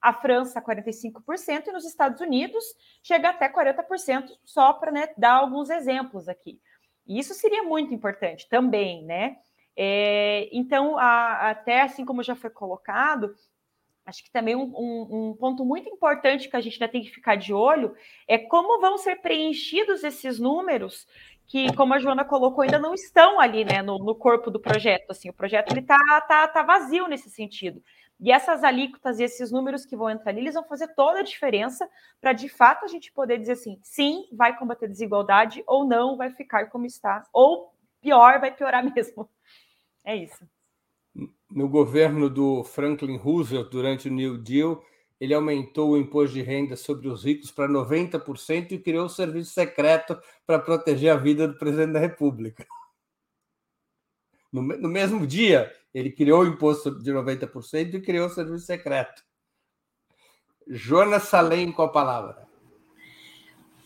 a 0.02 0.12
França 0.12 0.60
45% 0.60 1.68
e 1.68 1.72
nos 1.72 1.86
Estados 1.86 2.20
Unidos 2.20 2.66
chega 3.04 3.30
até 3.30 3.48
40%, 3.48 4.32
só 4.44 4.74
para 4.74 4.92
né, 4.92 5.10
dar 5.16 5.34
alguns 5.34 5.70
exemplos 5.70 6.28
aqui. 6.28 6.60
E 7.06 7.20
isso 7.20 7.36
seria 7.36 7.62
muito 7.62 7.94
importante 7.94 8.50
também, 8.50 9.06
né? 9.06 9.38
É, 9.78 10.50
então, 10.52 10.98
a, 10.98 11.52
até 11.52 11.82
assim 11.82 12.04
como 12.04 12.24
já 12.24 12.36
foi 12.36 12.50
colocado, 12.50 13.36
acho 14.06 14.24
que 14.24 14.32
também 14.32 14.56
um, 14.56 14.74
um, 14.76 15.30
um, 15.30 15.36
ponto 15.36 15.64
muito 15.64 15.88
importante 15.88 16.50
que 16.50 16.56
a 16.56 16.62
gente 16.62 16.82
ainda 16.82 16.92
tem 16.92 17.04
que 17.04 17.12
ficar 17.12 17.36
de 17.36 17.54
olho 17.54 17.96
é 18.28 18.38
como 18.40 18.82
vão 18.82 18.98
ser 18.98 19.18
preenchidos 19.18 20.04
esses 20.04 20.40
números 20.40 21.08
que, 21.48 21.74
como 21.76 21.94
a 21.94 22.00
Joana 22.00 22.26
colocou, 22.26 22.64
ainda 22.64 22.80
não 22.80 22.94
estão 22.94 23.40
ali 23.40 23.66
né, 23.66 23.82
no, 23.82 24.00
no 24.00 24.16
corpo 24.16 24.50
do 24.50 24.60
projeto. 24.60 25.12
Assim, 25.12 25.30
o 25.30 25.34
projeto 25.34 25.78
está 25.78 25.98
tá, 26.28 26.48
tá 26.48 26.64
vazio 26.64 27.08
nesse 27.08 27.30
sentido. 27.30 27.82
E 28.20 28.32
essas 28.32 28.64
alíquotas 28.64 29.20
e 29.20 29.24
esses 29.24 29.52
números 29.52 29.86
que 29.86 29.98
vão 29.98 30.10
entrar 30.10 30.32
ali, 30.32 30.42
eles 30.42 30.54
vão 30.54 30.64
fazer 30.64 30.88
toda 30.96 31.20
a 31.20 31.24
diferença 31.24 31.88
para, 32.22 32.32
de 32.32 32.48
fato, 32.48 32.86
a 32.86 32.88
gente 32.88 33.12
poder 33.12 33.38
dizer 33.38 33.54
assim, 33.54 33.78
sim, 33.82 34.26
vai 34.32 34.58
combater 34.58 34.88
desigualdade 34.88 35.64
ou 35.68 35.86
não, 35.86 36.16
vai 36.16 36.32
ficar 36.32 36.70
como 36.70 36.86
está. 36.86 37.26
Ou, 37.34 37.74
pior, 38.02 38.40
vai 38.40 38.56
piorar 38.56 38.84
mesmo. 38.96 39.30
É 40.06 40.16
isso. 40.16 40.48
No 41.50 41.68
governo 41.70 42.30
do 42.30 42.64
Franklin 42.64 43.18
Roosevelt, 43.18 43.70
durante 43.70 44.08
o 44.08 44.12
New 44.12 44.38
Deal, 44.38 44.82
ele 45.20 45.34
aumentou 45.34 45.92
o 45.92 45.98
imposto 45.98 46.34
de 46.34 46.42
renda 46.42 46.76
sobre 46.76 47.08
os 47.08 47.24
ricos 47.24 47.52
para 47.52 47.70
90% 47.70 48.72
e 48.72 48.80
criou 48.80 49.04
o 49.04 49.06
um 49.06 49.10
serviço 49.10 49.54
secreto 49.54 50.20
para 50.46 50.60
proteger 50.60 51.12
a 51.12 51.18
vida 51.18 51.48
do 51.48 51.58
presidente 51.58 51.94
da 51.94 52.00
República. 52.00 52.66
No, 54.52 54.62
no, 54.62 54.90
mesmo 54.90 55.26
dia, 55.26 55.72
ele 55.94 56.12
criou 56.12 56.44
o 56.44 56.48
imposto 56.48 56.92
de 57.02 57.12
90% 57.12 57.96
e 57.96 58.02
criou 58.02 58.28
o 58.28 58.30
serviço 58.30 58.66
secreto. 58.66 59.24
Jonas 60.68 61.24
Salem 61.24 61.72
com 61.72 61.82
a 61.82 61.90
palavra. 61.90 62.44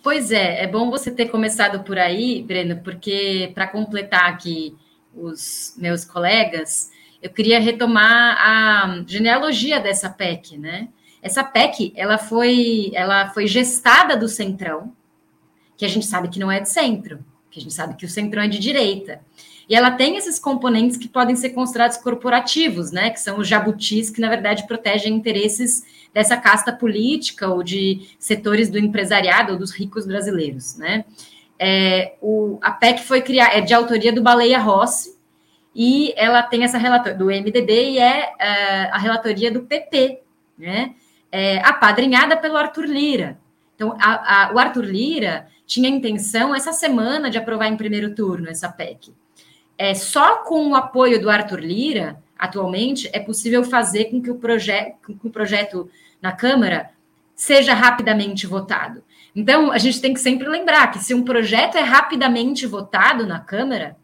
Pois 0.04 0.32
é, 0.32 0.64
é 0.64 0.68
bom 0.68 0.90
você 0.90 1.12
ter 1.12 1.30
começado 1.30 1.84
por 1.84 1.98
aí, 1.98 2.44
Breno, 2.44 2.82
porque 2.84 3.52
para 3.54 3.68
completar 3.68 4.26
aqui 4.30 4.76
os 5.14 5.74
meus 5.78 6.06
colegas, 6.06 6.92
eu 7.22 7.30
queria 7.30 7.60
retomar 7.60 8.38
a 8.40 9.04
genealogia 9.08 9.80
dessa 9.80 10.10
PEC, 10.10 10.58
né? 10.58 10.90
Essa 11.22 11.44
PEC, 11.44 11.94
ela 11.96 12.18
foi, 12.18 12.92
ela 12.94 13.30
foi 13.30 13.48
gestada 13.48 14.16
do 14.16 14.28
Centrão, 14.28 14.94
que 15.76 15.86
a 15.86 15.88
gente 15.88 16.06
sabe 16.06 16.30
que 16.30 16.40
não 16.40 16.52
é 16.52 16.60
de 16.60 16.70
centro, 16.70 17.24
que 17.50 17.60
a 17.60 17.64
gente 17.64 17.74
sabe 17.74 17.96
que 17.96 18.06
o 18.06 18.10
Centrão 18.10 18.44
é 18.44 18.48
de 18.48 18.60
direita. 18.60 19.22
E 19.70 19.76
ela 19.76 19.92
tem 19.92 20.16
esses 20.16 20.40
componentes 20.40 20.96
que 20.96 21.10
podem 21.10 21.36
ser 21.36 21.50
considerados 21.50 21.98
corporativos, 21.98 22.92
né? 22.92 23.10
Que 23.10 23.20
são 23.20 23.40
os 23.40 23.48
jabutis 23.48 24.10
que, 24.10 24.22
na 24.22 24.30
verdade, 24.30 24.66
protegem 24.66 25.14
interesses 25.14 25.84
dessa 26.14 26.38
casta 26.38 26.72
política 26.72 27.50
ou 27.50 27.62
de 27.62 28.10
setores 28.18 28.70
do 28.70 28.80
empresariado 28.80 29.54
ou 29.54 29.60
dos 29.60 29.72
ricos 29.72 30.06
brasileiros, 30.06 30.78
né? 30.78 31.04
É, 31.60 32.14
o, 32.22 32.60
a 32.62 32.72
PEC 32.72 33.04
foi 33.04 33.22
criada, 33.22 33.56
é 33.56 33.62
de 33.62 33.74
autoria 33.74 34.14
do 34.14 34.22
Baleia 34.22 34.60
Rossi, 34.60 35.18
e 35.76 36.14
ela 36.16 36.42
tem 36.42 36.64
essa 36.64 36.78
relatoria 36.78 37.18
do 37.18 37.26
MDB 37.26 37.92
e 37.92 38.00
é 38.00 38.30
uh, 38.30 38.96
a 38.96 38.98
relatoria 38.98 39.52
do 39.52 39.64
PP, 39.64 40.22
né? 40.58 40.96
É, 41.32 41.60
apadrinhada 41.60 42.38
pelo 42.38 42.58
Arthur 42.58 42.86
Lira. 42.86 43.38
Então, 43.76 43.96
a, 44.02 44.48
a, 44.48 44.54
o 44.54 44.60
Arthur 44.60 44.86
Lira 44.86 45.48
tinha 45.66 45.90
intenção 45.90 46.56
essa 46.56 46.72
semana 46.72 47.30
de 47.30 47.38
aprovar 47.38 47.68
em 47.68 47.78
primeiro 47.78 48.16
turno 48.16 48.50
essa 48.50 48.70
PEC. 48.70 49.14
É, 49.78 49.94
só 49.94 50.38
com 50.38 50.70
o 50.70 50.76
apoio 50.76 51.22
do 51.22 51.30
Arthur 51.30 51.60
Lira, 51.60 52.18
atualmente, 52.38 53.10
é 53.14 53.20
possível 53.20 53.64
fazer 53.64 54.06
com 54.06 54.22
que 54.22 54.32
o, 54.32 54.36
proje 54.36 54.94
com 55.06 55.18
que 55.18 55.28
o 55.28 55.30
projeto 55.30 55.90
na 56.22 56.32
Câmara 56.32 56.90
seja 57.36 57.74
rapidamente 57.74 58.48
votado. 58.48 59.04
Então, 59.36 59.72
a 59.72 59.78
gente 59.78 60.02
tem 60.02 60.14
que 60.14 60.20
sempre 60.20 60.50
lembrar 60.50 60.88
que 60.88 60.98
se 60.98 61.14
um 61.14 61.24
projeto 61.24 61.78
é 61.78 61.82
rapidamente 61.82 62.66
votado 62.66 63.28
na 63.28 63.40
Câmara, 63.40 63.96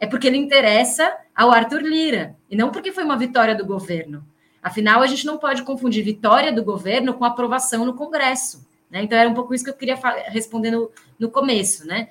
é 0.00 0.06
porque 0.06 0.26
ele 0.26 0.36
interessa 0.36 1.16
ao 1.36 1.52
Arthur 1.52 1.82
Lira, 1.82 2.34
e 2.50 2.56
não 2.56 2.72
porque 2.72 2.90
foi 2.90 3.04
uma 3.04 3.16
vitória 3.16 3.54
do 3.54 3.64
governo. 3.64 4.26
Afinal, 4.62 5.02
a 5.02 5.06
gente 5.06 5.26
não 5.26 5.38
pode 5.38 5.62
confundir 5.64 6.04
vitória 6.04 6.52
do 6.52 6.62
governo 6.62 7.14
com 7.14 7.24
aprovação 7.24 7.84
no 7.84 7.94
Congresso. 7.94 8.64
Né? 8.90 9.02
Então, 9.02 9.18
era 9.18 9.28
um 9.28 9.34
pouco 9.34 9.54
isso 9.54 9.64
que 9.64 9.70
eu 9.70 9.74
queria 9.74 9.98
responder 10.28 10.70
no, 10.70 10.90
no 11.18 11.30
começo. 11.30 11.86
Né? 11.86 12.08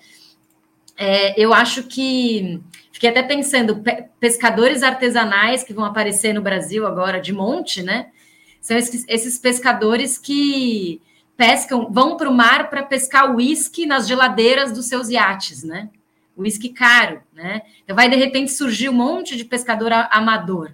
É, 0.97 1.39
eu 1.41 1.53
acho 1.53 1.83
que. 1.83 2.61
Fiquei 2.91 3.09
até 3.09 3.23
pensando, 3.23 3.81
pescadores 4.19 4.83
artesanais 4.83 5.63
que 5.63 5.73
vão 5.73 5.85
aparecer 5.85 6.33
no 6.33 6.41
Brasil 6.41 6.85
agora 6.85 7.19
de 7.19 7.33
monte, 7.33 7.81
né? 7.81 8.11
São 8.59 8.77
esses, 8.77 9.03
esses 9.07 9.39
pescadores 9.39 10.19
que 10.19 11.01
pescam, 11.35 11.91
vão 11.91 12.15
para 12.15 12.29
o 12.29 12.33
mar 12.33 12.69
para 12.69 12.83
pescar 12.83 13.35
uísque 13.35 13.87
nas 13.87 14.07
geladeiras 14.07 14.71
dos 14.71 14.85
seus 14.85 15.09
iates, 15.09 15.63
né? 15.63 15.89
Uísque 16.37 16.69
caro, 16.69 17.23
né? 17.33 17.63
Então 17.83 17.95
vai 17.95 18.07
de 18.07 18.15
repente 18.15 18.51
surgir 18.51 18.89
um 18.89 18.93
monte 18.93 19.35
de 19.35 19.45
pescador 19.45 19.91
amador. 19.91 20.71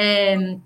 É, 0.00 0.56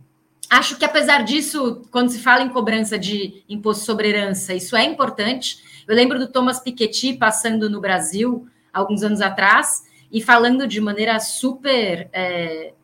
acho 0.50 0.76
que 0.76 0.84
apesar 0.84 1.24
disso, 1.24 1.80
quando 1.90 2.10
se 2.10 2.18
fala 2.18 2.42
em 2.42 2.50
cobrança 2.50 2.98
de 2.98 3.42
imposto 3.48 3.86
sobre 3.86 4.10
herança, 4.10 4.52
isso 4.52 4.76
é 4.76 4.84
importante. 4.84 5.56
Eu 5.88 5.96
lembro 5.96 6.18
do 6.18 6.26
Thomas 6.30 6.60
Piketty 6.60 7.14
passando 7.14 7.70
no 7.70 7.80
Brasil 7.80 8.46
alguns 8.70 9.02
anos 9.02 9.22
atrás 9.22 9.84
e 10.12 10.20
falando 10.20 10.68
de 10.68 10.82
maneira 10.82 11.18
super 11.18 12.10
é, 12.12 12.74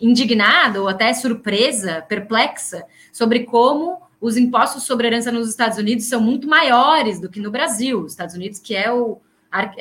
indignada 0.00 0.80
ou 0.80 0.86
até 0.86 1.12
surpresa, 1.12 2.02
perplexa, 2.02 2.84
sobre 3.12 3.40
como 3.40 4.00
os 4.20 4.36
impostos 4.36 4.84
sobre 4.84 5.08
herança 5.08 5.32
nos 5.32 5.50
Estados 5.50 5.76
Unidos 5.76 6.04
são 6.04 6.20
muito 6.20 6.46
maiores 6.46 7.18
do 7.18 7.28
que 7.28 7.40
no 7.40 7.50
Brasil. 7.50 8.02
Os 8.02 8.12
Estados 8.12 8.36
Unidos, 8.36 8.60
que 8.60 8.76
é 8.76 8.92
o, 8.92 9.18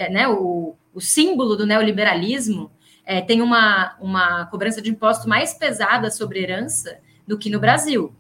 né, 0.10 0.28
o, 0.28 0.74
o 0.92 1.00
símbolo 1.00 1.56
do 1.56 1.68
neoliberalismo, 1.68 2.72
é, 3.06 3.22
tem 3.22 3.42
uma, 3.42 3.96
uma 4.00 4.46
cobrança 4.48 4.82
de 4.82 4.90
imposto 4.90 5.28
mais 5.28 5.54
pesada 5.54 6.10
sobre 6.10 6.42
herança 6.42 7.00
do 7.28 7.38
que 7.38 7.50
no 7.50 7.60
Brasil. 7.60 8.14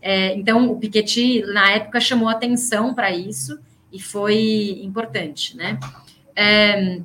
É, 0.00 0.34
então, 0.34 0.70
o 0.70 0.78
Piketty, 0.78 1.42
na 1.52 1.72
época, 1.72 2.00
chamou 2.00 2.28
atenção 2.28 2.94
para 2.94 3.10
isso 3.10 3.58
e 3.92 4.00
foi 4.00 4.80
importante, 4.82 5.56
né? 5.56 5.78
É, 6.34 7.00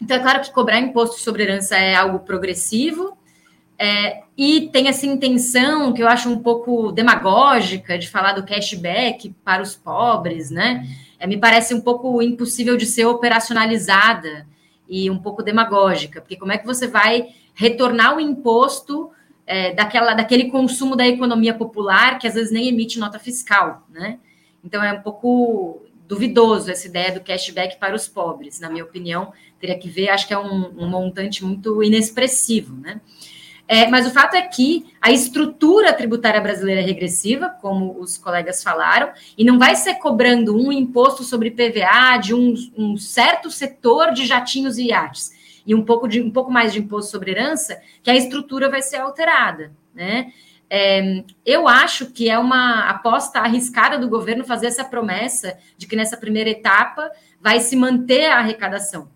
então, 0.00 0.16
é 0.16 0.20
claro 0.20 0.40
que 0.40 0.52
cobrar 0.52 0.78
imposto 0.80 1.20
sobre 1.20 1.42
herança 1.42 1.76
é 1.76 1.94
algo 1.94 2.20
progressivo, 2.20 3.16
é, 3.82 4.24
e 4.36 4.68
tem 4.68 4.88
essa 4.88 5.06
intenção 5.06 5.94
que 5.94 6.02
eu 6.02 6.06
acho 6.06 6.28
um 6.28 6.40
pouco 6.40 6.92
demagógica 6.92 7.98
de 7.98 8.10
falar 8.10 8.34
do 8.34 8.44
cashback 8.44 9.34
para 9.42 9.62
os 9.62 9.74
pobres, 9.74 10.50
né? 10.50 10.86
É, 11.18 11.26
me 11.26 11.38
parece 11.38 11.72
um 11.72 11.80
pouco 11.80 12.20
impossível 12.20 12.76
de 12.76 12.84
ser 12.84 13.06
operacionalizada 13.06 14.46
e 14.90 15.08
um 15.08 15.18
pouco 15.18 15.42
demagógica, 15.42 16.20
porque 16.20 16.36
como 16.36 16.50
é 16.50 16.58
que 16.58 16.66
você 16.66 16.88
vai 16.88 17.28
retornar 17.54 18.16
o 18.16 18.20
imposto 18.20 19.10
é, 19.46 19.72
daquela, 19.72 20.14
daquele 20.14 20.50
consumo 20.50 20.96
da 20.96 21.06
economia 21.06 21.54
popular 21.54 22.18
que 22.18 22.26
às 22.26 22.34
vezes 22.34 22.50
nem 22.50 22.68
emite 22.68 22.98
nota 22.98 23.18
fiscal, 23.18 23.86
né? 23.88 24.18
Então 24.64 24.82
é 24.82 24.92
um 24.92 25.00
pouco 25.00 25.80
duvidoso 26.08 26.72
essa 26.72 26.88
ideia 26.88 27.12
do 27.12 27.20
cashback 27.20 27.78
para 27.78 27.94
os 27.94 28.08
pobres, 28.08 28.58
na 28.58 28.68
minha 28.68 28.82
opinião, 28.82 29.32
teria 29.60 29.78
que 29.78 29.88
ver, 29.88 30.08
acho 30.08 30.26
que 30.26 30.34
é 30.34 30.38
um, 30.38 30.72
um 30.76 30.88
montante 30.88 31.44
muito 31.44 31.84
inexpressivo, 31.84 32.74
né? 32.74 33.00
É, 33.72 33.86
mas 33.86 34.04
o 34.04 34.10
fato 34.10 34.34
é 34.34 34.42
que 34.42 34.92
a 35.00 35.12
estrutura 35.12 35.92
tributária 35.92 36.40
brasileira 36.40 36.80
é 36.80 36.84
regressiva, 36.84 37.48
como 37.48 38.00
os 38.00 38.18
colegas 38.18 38.64
falaram, 38.64 39.12
e 39.38 39.44
não 39.44 39.60
vai 39.60 39.76
ser 39.76 39.94
cobrando 39.94 40.56
um 40.56 40.72
imposto 40.72 41.22
sobre 41.22 41.52
PVA 41.52 42.16
de 42.20 42.34
um, 42.34 42.52
um 42.76 42.96
certo 42.96 43.48
setor 43.48 44.12
de 44.12 44.26
jatinhos 44.26 44.76
e 44.76 44.88
iates 44.88 45.30
e 45.64 45.72
um 45.72 45.84
pouco, 45.84 46.08
de, 46.08 46.20
um 46.20 46.32
pouco 46.32 46.50
mais 46.50 46.72
de 46.72 46.80
imposto 46.80 47.12
sobre 47.12 47.30
herança, 47.30 47.80
que 48.02 48.10
a 48.10 48.16
estrutura 48.16 48.68
vai 48.68 48.82
ser 48.82 48.96
alterada. 48.96 49.70
Né? 49.94 50.32
É, 50.68 51.22
eu 51.46 51.68
acho 51.68 52.06
que 52.06 52.28
é 52.28 52.36
uma 52.36 52.88
aposta 52.88 53.38
arriscada 53.38 53.96
do 53.96 54.08
governo 54.08 54.42
fazer 54.42 54.66
essa 54.66 54.84
promessa 54.84 55.56
de 55.78 55.86
que 55.86 55.94
nessa 55.94 56.16
primeira 56.16 56.50
etapa 56.50 57.08
vai 57.40 57.60
se 57.60 57.76
manter 57.76 58.32
a 58.32 58.38
arrecadação. 58.38 59.08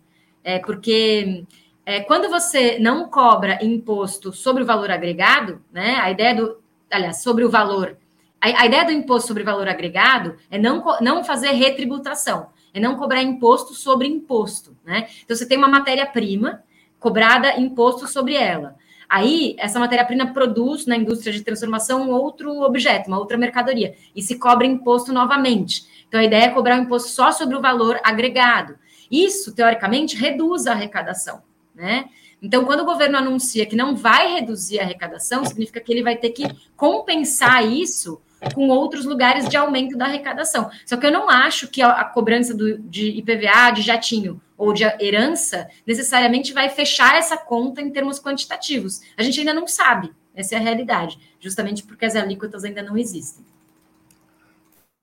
É, 0.45 0.61
porque 0.61 1.45
é, 1.87 2.01
quando 2.01 2.30
você 2.30 2.78
não 2.78 3.09
cobra 3.09 3.62
imposto 3.62 4.32
sobre 4.32 4.62
o 4.62 4.66
valor 4.66 4.91
agregado, 4.91 5.62
né? 5.70 5.97
A 5.97 6.11
ideia 6.11 6.35
do, 6.35 6.59
aliás, 6.91 7.22
sobre 7.22 7.45
o 7.45 7.51
valor, 7.51 7.99
a, 8.41 8.62
a 8.62 8.66
ideia 8.66 8.85
do 8.85 8.93
imposto 8.93 9.28
sobre 9.28 9.43
valor 9.43 9.68
agregado 9.68 10.37
é 10.51 10.59
não, 10.59 10.82
não 11.01 11.22
fazer 11.22 11.51
retributação, 11.51 12.49
é 12.72 12.80
não 12.80 12.97
cobrar 12.97 13.22
imposto 13.22 13.74
sobre 13.74 14.09
imposto, 14.09 14.74
né? 14.85 15.09
Então 15.22 15.37
você 15.37 15.47
tem 15.47 15.59
uma 15.59 15.68
matéria-prima 15.68 16.62
cobrada 16.99 17.61
imposto 17.61 18.09
sobre 18.09 18.35
ela. 18.35 18.76
Aí, 19.07 19.55
essa 19.59 19.78
matéria-prima 19.78 20.32
produz 20.32 20.87
na 20.87 20.97
indústria 20.97 21.32
de 21.32 21.43
transformação 21.43 22.09
um 22.09 22.11
outro 22.11 22.62
objeto, 22.62 23.09
uma 23.09 23.18
outra 23.18 23.37
mercadoria, 23.37 23.95
e 24.16 24.22
se 24.22 24.39
cobra 24.39 24.66
imposto 24.66 25.12
novamente. 25.12 25.85
Então, 26.09 26.18
a 26.18 26.24
ideia 26.24 26.45
é 26.45 26.49
cobrar 26.49 26.78
o 26.78 26.82
imposto 26.82 27.11
só 27.11 27.30
sobre 27.30 27.55
o 27.55 27.61
valor 27.61 28.01
agregado. 28.03 28.76
Isso, 29.11 29.55
teoricamente, 29.55 30.16
reduz 30.16 30.66
a 30.66 30.72
arrecadação 30.72 31.43
né? 31.75 32.07
Então, 32.41 32.64
quando 32.64 32.81
o 32.81 32.85
governo 32.85 33.16
anuncia 33.16 33.64
que 33.64 33.75
não 33.75 33.97
vai 33.97 34.35
reduzir 34.35 34.79
a 34.79 34.83
arrecadação, 34.83 35.45
significa 35.45 35.81
que 35.81 35.91
ele 35.91 36.03
vai 36.03 36.16
ter 36.16 36.31
que 36.31 36.45
compensar 36.77 37.66
isso 37.66 38.20
com 38.55 38.68
outros 38.68 39.07
lugares 39.07 39.49
de 39.49 39.57
aumento 39.57 39.97
da 39.97 40.05
arrecadação. 40.05 40.70
Só 40.85 40.97
que 40.97 41.07
eu 41.07 41.11
não 41.11 41.31
acho 41.31 41.68
que 41.68 41.81
a, 41.81 42.05
cobrança 42.05 42.55
do, 42.55 42.79
de 42.79 43.09
IPVA, 43.18 43.70
de 43.75 43.81
jatinho 43.81 44.41
ou 44.57 44.72
de 44.72 44.85
herança 45.01 45.68
necessariamente 45.87 46.53
vai 46.53 46.68
fechar 46.68 47.16
essa 47.16 47.37
conta 47.37 47.81
em 47.81 47.91
termos 47.91 48.20
quantitativos. 48.20 49.01
A 49.16 49.22
gente 49.22 49.41
ainda 49.41 49.55
não 49.55 49.66
sabe, 49.66 50.12
essa 50.35 50.55
é 50.55 50.59
a 50.59 50.61
realidade, 50.61 51.18
justamente 51.41 51.83
porque 51.83 52.05
as 52.05 52.14
alíquotas 52.14 52.64
ainda 52.64 52.83
não 52.83 52.97
existem. 52.97 53.45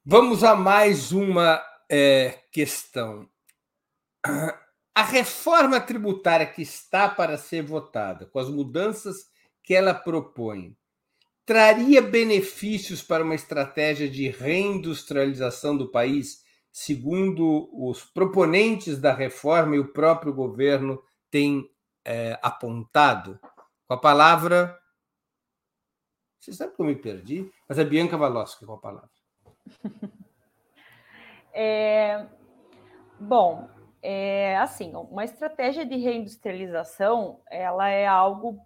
Vamos 0.06 0.44
a 0.44 0.56
mais 0.56 1.12
uma 1.12 1.62
é, 1.90 2.40
questão. 2.52 3.28
A 4.94 5.04
reforma 5.04 5.80
tributária 5.80 6.46
que 6.46 6.62
está 6.62 7.08
para 7.08 7.38
ser 7.38 7.64
votada, 7.64 8.26
com 8.26 8.40
as 8.40 8.50
mudanças 8.50 9.30
que 9.64 9.74
ela 9.74 9.94
propõe, 9.94 10.76
traria 11.46 12.02
benefícios 12.02 13.02
para 13.02 13.24
uma 13.24 13.36
estratégia 13.36 14.10
de 14.10 14.30
reindustrialização 14.30 15.78
do 15.78 15.90
país, 15.90 16.44
segundo 16.72 17.70
os 17.74 18.04
proponentes 18.04 19.00
da 19.00 19.14
reforma 19.14 19.76
e 19.76 19.80
o 19.80 19.94
próprio 19.94 20.34
governo 20.34 21.02
têm 21.30 21.70
é, 22.04 22.38
apontado? 22.42 23.40
Com 23.88 23.94
a 23.94 23.98
palavra. 23.98 24.78
Você 26.40 26.54
sabe 26.54 26.76
que 26.76 26.82
eu 26.82 26.86
me 26.86 26.96
perdi? 26.96 27.50
Mas 27.68 27.80
é 27.80 27.86
Bianca 27.86 28.18
Valoschi 28.18 28.66
com 28.66 28.74
a 28.74 28.78
palavra. 28.78 29.10
É, 31.54 32.28
bom, 33.20 33.70
é, 34.02 34.58
assim, 34.58 34.94
uma 34.96 35.24
estratégia 35.24 35.86
de 35.86 35.96
reindustrialização, 35.96 37.42
ela 37.50 37.88
é 37.90 38.08
algo 38.08 38.60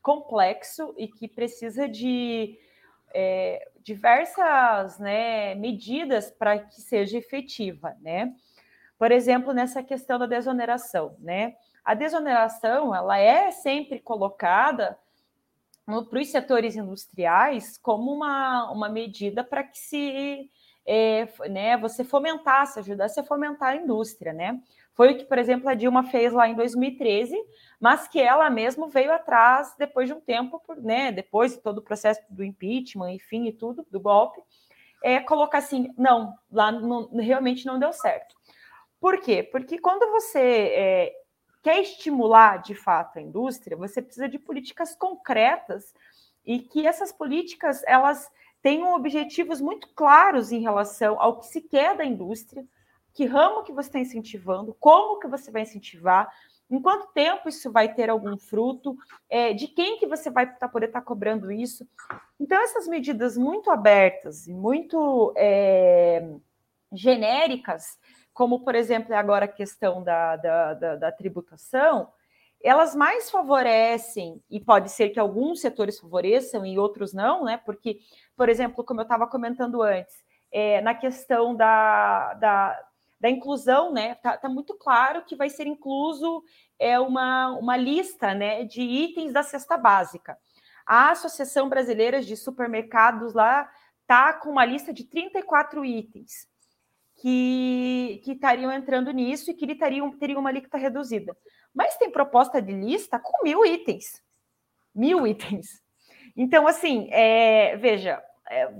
complexo 0.00 0.94
e 0.96 1.08
que 1.08 1.26
precisa 1.26 1.88
de 1.88 2.58
é, 3.12 3.68
diversas 3.82 4.98
né, 4.98 5.54
medidas 5.56 6.30
para 6.30 6.58
que 6.58 6.80
seja 6.80 7.18
efetiva, 7.18 7.96
né? 8.00 8.34
Por 8.98 9.10
exemplo, 9.10 9.52
nessa 9.52 9.82
questão 9.82 10.18
da 10.18 10.26
desoneração, 10.26 11.16
né? 11.18 11.56
A 11.84 11.94
desoneração, 11.94 12.94
ela 12.94 13.18
é 13.18 13.50
sempre 13.50 13.98
colocada 13.98 14.98
para 15.86 16.20
os 16.20 16.30
setores 16.30 16.76
industriais 16.76 17.76
como 17.78 18.12
uma, 18.12 18.70
uma 18.70 18.88
medida 18.88 19.42
para 19.42 19.64
que 19.64 19.78
se 19.78 20.50
é, 20.86 21.28
né, 21.48 21.76
você 21.76 22.04
fomentasse, 22.04 22.78
ajudasse 22.78 23.20
a 23.20 23.24
fomentar 23.24 23.70
a 23.70 23.76
indústria, 23.76 24.32
né? 24.32 24.60
Foi 24.94 25.12
o 25.12 25.16
que, 25.16 25.24
por 25.24 25.38
exemplo, 25.38 25.68
a 25.68 25.74
Dilma 25.74 26.04
fez 26.04 26.32
lá 26.32 26.48
em 26.48 26.54
2013, 26.54 27.34
mas 27.78 28.06
que 28.08 28.20
ela 28.20 28.50
mesma 28.50 28.88
veio 28.88 29.12
atrás 29.12 29.74
depois 29.78 30.08
de 30.08 30.14
um 30.14 30.20
tempo, 30.20 30.60
né, 30.78 31.10
depois 31.12 31.52
de 31.52 31.58
todo 31.58 31.78
o 31.78 31.82
processo 31.82 32.20
do 32.28 32.44
impeachment, 32.44 33.12
enfim, 33.12 33.46
e 33.46 33.52
tudo, 33.52 33.86
do 33.90 34.00
golpe, 34.00 34.42
é, 35.02 35.18
colocar 35.20 35.58
assim, 35.58 35.92
não, 35.96 36.34
lá 36.50 36.70
realmente 37.14 37.64
não 37.66 37.78
deu 37.78 37.92
certo. 37.92 38.36
Por 39.00 39.20
quê? 39.20 39.42
Porque 39.42 39.78
quando 39.78 40.10
você 40.10 40.38
é, 40.38 41.12
quer 41.62 41.80
estimular 41.80 42.58
de 42.58 42.74
fato 42.74 43.18
a 43.18 43.22
indústria, 43.22 43.76
você 43.76 44.02
precisa 44.02 44.28
de 44.28 44.38
políticas 44.38 44.94
concretas 44.94 45.94
e 46.44 46.58
que 46.58 46.86
essas 46.86 47.12
políticas 47.12 47.82
elas 47.86 48.30
tenham 48.62 48.94
objetivos 48.94 49.60
muito 49.60 49.88
claros 49.94 50.52
em 50.52 50.60
relação 50.60 51.20
ao 51.20 51.38
que 51.38 51.46
se 51.46 51.60
quer 51.60 51.96
da 51.96 52.04
indústria, 52.04 52.64
que 53.12 53.24
ramo 53.24 53.62
que 53.62 53.72
você 53.72 53.88
está 53.88 53.98
incentivando, 53.98 54.76
como 54.78 55.18
que 55.18 55.26
você 55.26 55.50
vai 55.50 55.62
incentivar, 55.62 56.30
em 56.70 56.80
quanto 56.80 57.12
tempo 57.12 57.48
isso 57.48 57.70
vai 57.72 57.92
ter 57.92 58.08
algum 58.08 58.38
fruto, 58.38 58.96
é, 59.28 59.52
de 59.52 59.66
quem 59.66 59.98
que 59.98 60.06
você 60.06 60.30
vai 60.30 60.54
tá, 60.56 60.68
poder 60.68 60.86
estar 60.86 61.00
tá 61.00 61.04
cobrando 61.04 61.50
isso. 61.50 61.86
Então, 62.38 62.62
essas 62.62 62.86
medidas 62.86 63.36
muito 63.36 63.70
abertas 63.70 64.46
e 64.46 64.52
muito 64.52 65.34
é, 65.36 66.30
genéricas, 66.92 67.98
como, 68.32 68.60
por 68.60 68.76
exemplo, 68.76 69.12
agora 69.14 69.46
a 69.46 69.48
questão 69.48 70.02
da, 70.02 70.36
da, 70.36 70.74
da, 70.74 70.96
da 70.96 71.12
tributação, 71.12 72.08
elas 72.62 72.94
mais 72.94 73.30
favorecem, 73.30 74.40
e 74.50 74.60
pode 74.60 74.90
ser 74.90 75.08
que 75.08 75.18
alguns 75.18 75.60
setores 75.60 75.98
favoreçam 75.98 76.64
e 76.64 76.78
outros 76.78 77.12
não, 77.12 77.44
né? 77.44 77.56
Porque, 77.64 77.98
por 78.40 78.48
exemplo, 78.48 78.82
como 78.82 79.00
eu 79.00 79.02
estava 79.02 79.26
comentando 79.26 79.82
antes, 79.82 80.16
é, 80.50 80.80
na 80.80 80.94
questão 80.94 81.54
da, 81.54 82.32
da, 82.32 82.88
da 83.20 83.28
inclusão, 83.28 83.92
né? 83.92 84.14
Tá, 84.14 84.34
tá, 84.38 84.48
muito 84.48 84.72
claro 84.78 85.26
que 85.26 85.36
vai 85.36 85.50
ser 85.50 85.66
incluso 85.66 86.42
é, 86.78 86.98
uma, 86.98 87.48
uma 87.58 87.76
lista 87.76 88.32
né, 88.32 88.64
de 88.64 88.80
itens 88.80 89.34
da 89.34 89.42
cesta 89.42 89.76
básica. 89.76 90.38
A 90.86 91.10
Associação 91.10 91.68
Brasileira 91.68 92.22
de 92.22 92.34
Supermercados 92.34 93.34
lá 93.34 93.70
tá 94.06 94.32
com 94.32 94.48
uma 94.48 94.64
lista 94.64 94.90
de 94.90 95.04
34 95.04 95.84
itens 95.84 96.48
que, 97.16 98.22
que 98.24 98.32
estariam 98.32 98.72
entrando 98.72 99.10
nisso 99.10 99.50
e 99.50 99.54
que 99.54 99.74
teriam, 99.74 100.18
teriam 100.18 100.40
uma 100.40 100.48
alíquota 100.48 100.78
reduzida. 100.78 101.36
Mas 101.74 101.98
tem 101.98 102.10
proposta 102.10 102.62
de 102.62 102.72
lista 102.72 103.18
com 103.18 103.44
mil 103.44 103.66
itens. 103.66 104.22
Mil 104.94 105.26
itens. 105.26 105.82
Então, 106.34 106.66
assim, 106.66 107.06
é, 107.10 107.76
veja, 107.76 108.22
é, 108.50 108.72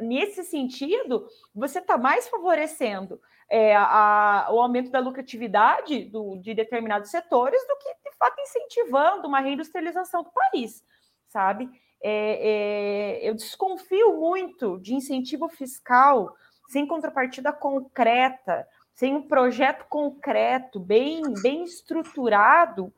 nesse 0.00 0.42
sentido, 0.44 1.26
você 1.54 1.78
está 1.78 1.96
mais 1.96 2.28
favorecendo 2.28 3.20
é, 3.48 3.74
a, 3.76 4.48
o 4.50 4.60
aumento 4.60 4.90
da 4.90 4.98
lucratividade 4.98 6.04
do, 6.06 6.36
de 6.38 6.54
determinados 6.54 7.10
setores 7.10 7.60
do 7.66 7.76
que, 7.76 8.10
de 8.10 8.16
fato, 8.16 8.40
incentivando 8.40 9.28
uma 9.28 9.40
reindustrialização 9.40 10.22
do 10.22 10.30
país, 10.30 10.84
sabe? 11.28 11.70
É, 12.02 13.20
é, 13.22 13.28
eu 13.28 13.34
desconfio 13.34 14.16
muito 14.16 14.78
de 14.80 14.94
incentivo 14.94 15.48
fiscal 15.48 16.34
sem 16.68 16.86
contrapartida 16.86 17.52
concreta 17.52 18.66
sem 18.94 19.14
um 19.14 19.22
projeto 19.22 19.86
concreto, 19.88 20.78
bem, 20.78 21.22
bem 21.42 21.64
estruturado 21.64 22.92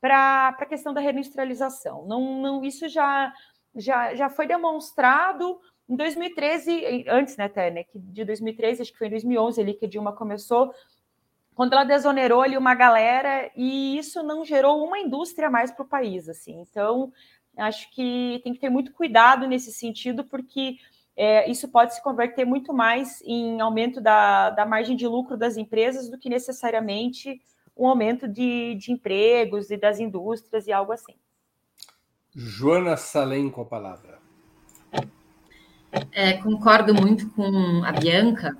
para 0.00 0.48
a 0.48 0.66
questão 0.66 0.92
da 0.92 1.00
reindustrialização. 1.00 2.04
Não, 2.06 2.42
não, 2.42 2.64
isso 2.64 2.88
já, 2.88 3.32
já, 3.76 4.14
já 4.14 4.28
foi 4.28 4.46
demonstrado 4.46 5.60
em 5.88 5.94
2013, 5.94 7.04
antes, 7.08 7.36
né, 7.36 7.44
até, 7.44 7.70
né, 7.70 7.84
que 7.84 7.98
de 7.98 8.24
2013, 8.24 8.82
acho 8.82 8.92
que 8.92 8.98
foi 8.98 9.06
em 9.06 9.10
2011 9.10 9.60
ali 9.60 9.74
que 9.74 9.86
a 9.86 9.88
Dilma 9.88 10.12
começou, 10.12 10.72
quando 11.54 11.72
ela 11.72 11.84
desonerou 11.84 12.42
ali 12.42 12.56
uma 12.58 12.74
galera, 12.74 13.50
e 13.56 13.96
isso 13.96 14.22
não 14.22 14.44
gerou 14.44 14.84
uma 14.84 14.98
indústria 14.98 15.48
mais 15.48 15.70
para 15.70 15.84
o 15.84 15.88
país, 15.88 16.28
assim. 16.28 16.60
Então, 16.60 17.10
acho 17.56 17.90
que 17.94 18.40
tem 18.44 18.52
que 18.52 18.60
ter 18.60 18.68
muito 18.68 18.92
cuidado 18.92 19.46
nesse 19.46 19.72
sentido, 19.72 20.24
porque 20.24 20.76
é, 21.16 21.50
isso 21.50 21.68
pode 21.68 21.94
se 21.94 22.02
converter 22.02 22.44
muito 22.44 22.74
mais 22.74 23.22
em 23.22 23.58
aumento 23.60 24.02
da, 24.02 24.50
da 24.50 24.66
margem 24.66 24.94
de 24.94 25.06
lucro 25.06 25.34
das 25.34 25.56
empresas 25.56 26.10
do 26.10 26.18
que 26.18 26.28
necessariamente 26.28 27.40
um 27.74 27.86
aumento 27.86 28.28
de, 28.28 28.74
de 28.74 28.92
empregos 28.92 29.70
e 29.70 29.78
das 29.78 29.98
indústrias 29.98 30.66
e 30.66 30.72
algo 30.72 30.92
assim. 30.92 31.14
Joana 32.36 32.96
Salem 32.96 33.48
com 33.48 33.62
a 33.62 33.64
palavra. 33.64 34.18
É, 36.12 36.34
concordo 36.34 36.94
muito 36.94 37.30
com 37.30 37.82
a 37.82 37.90
Bianca, 37.92 38.54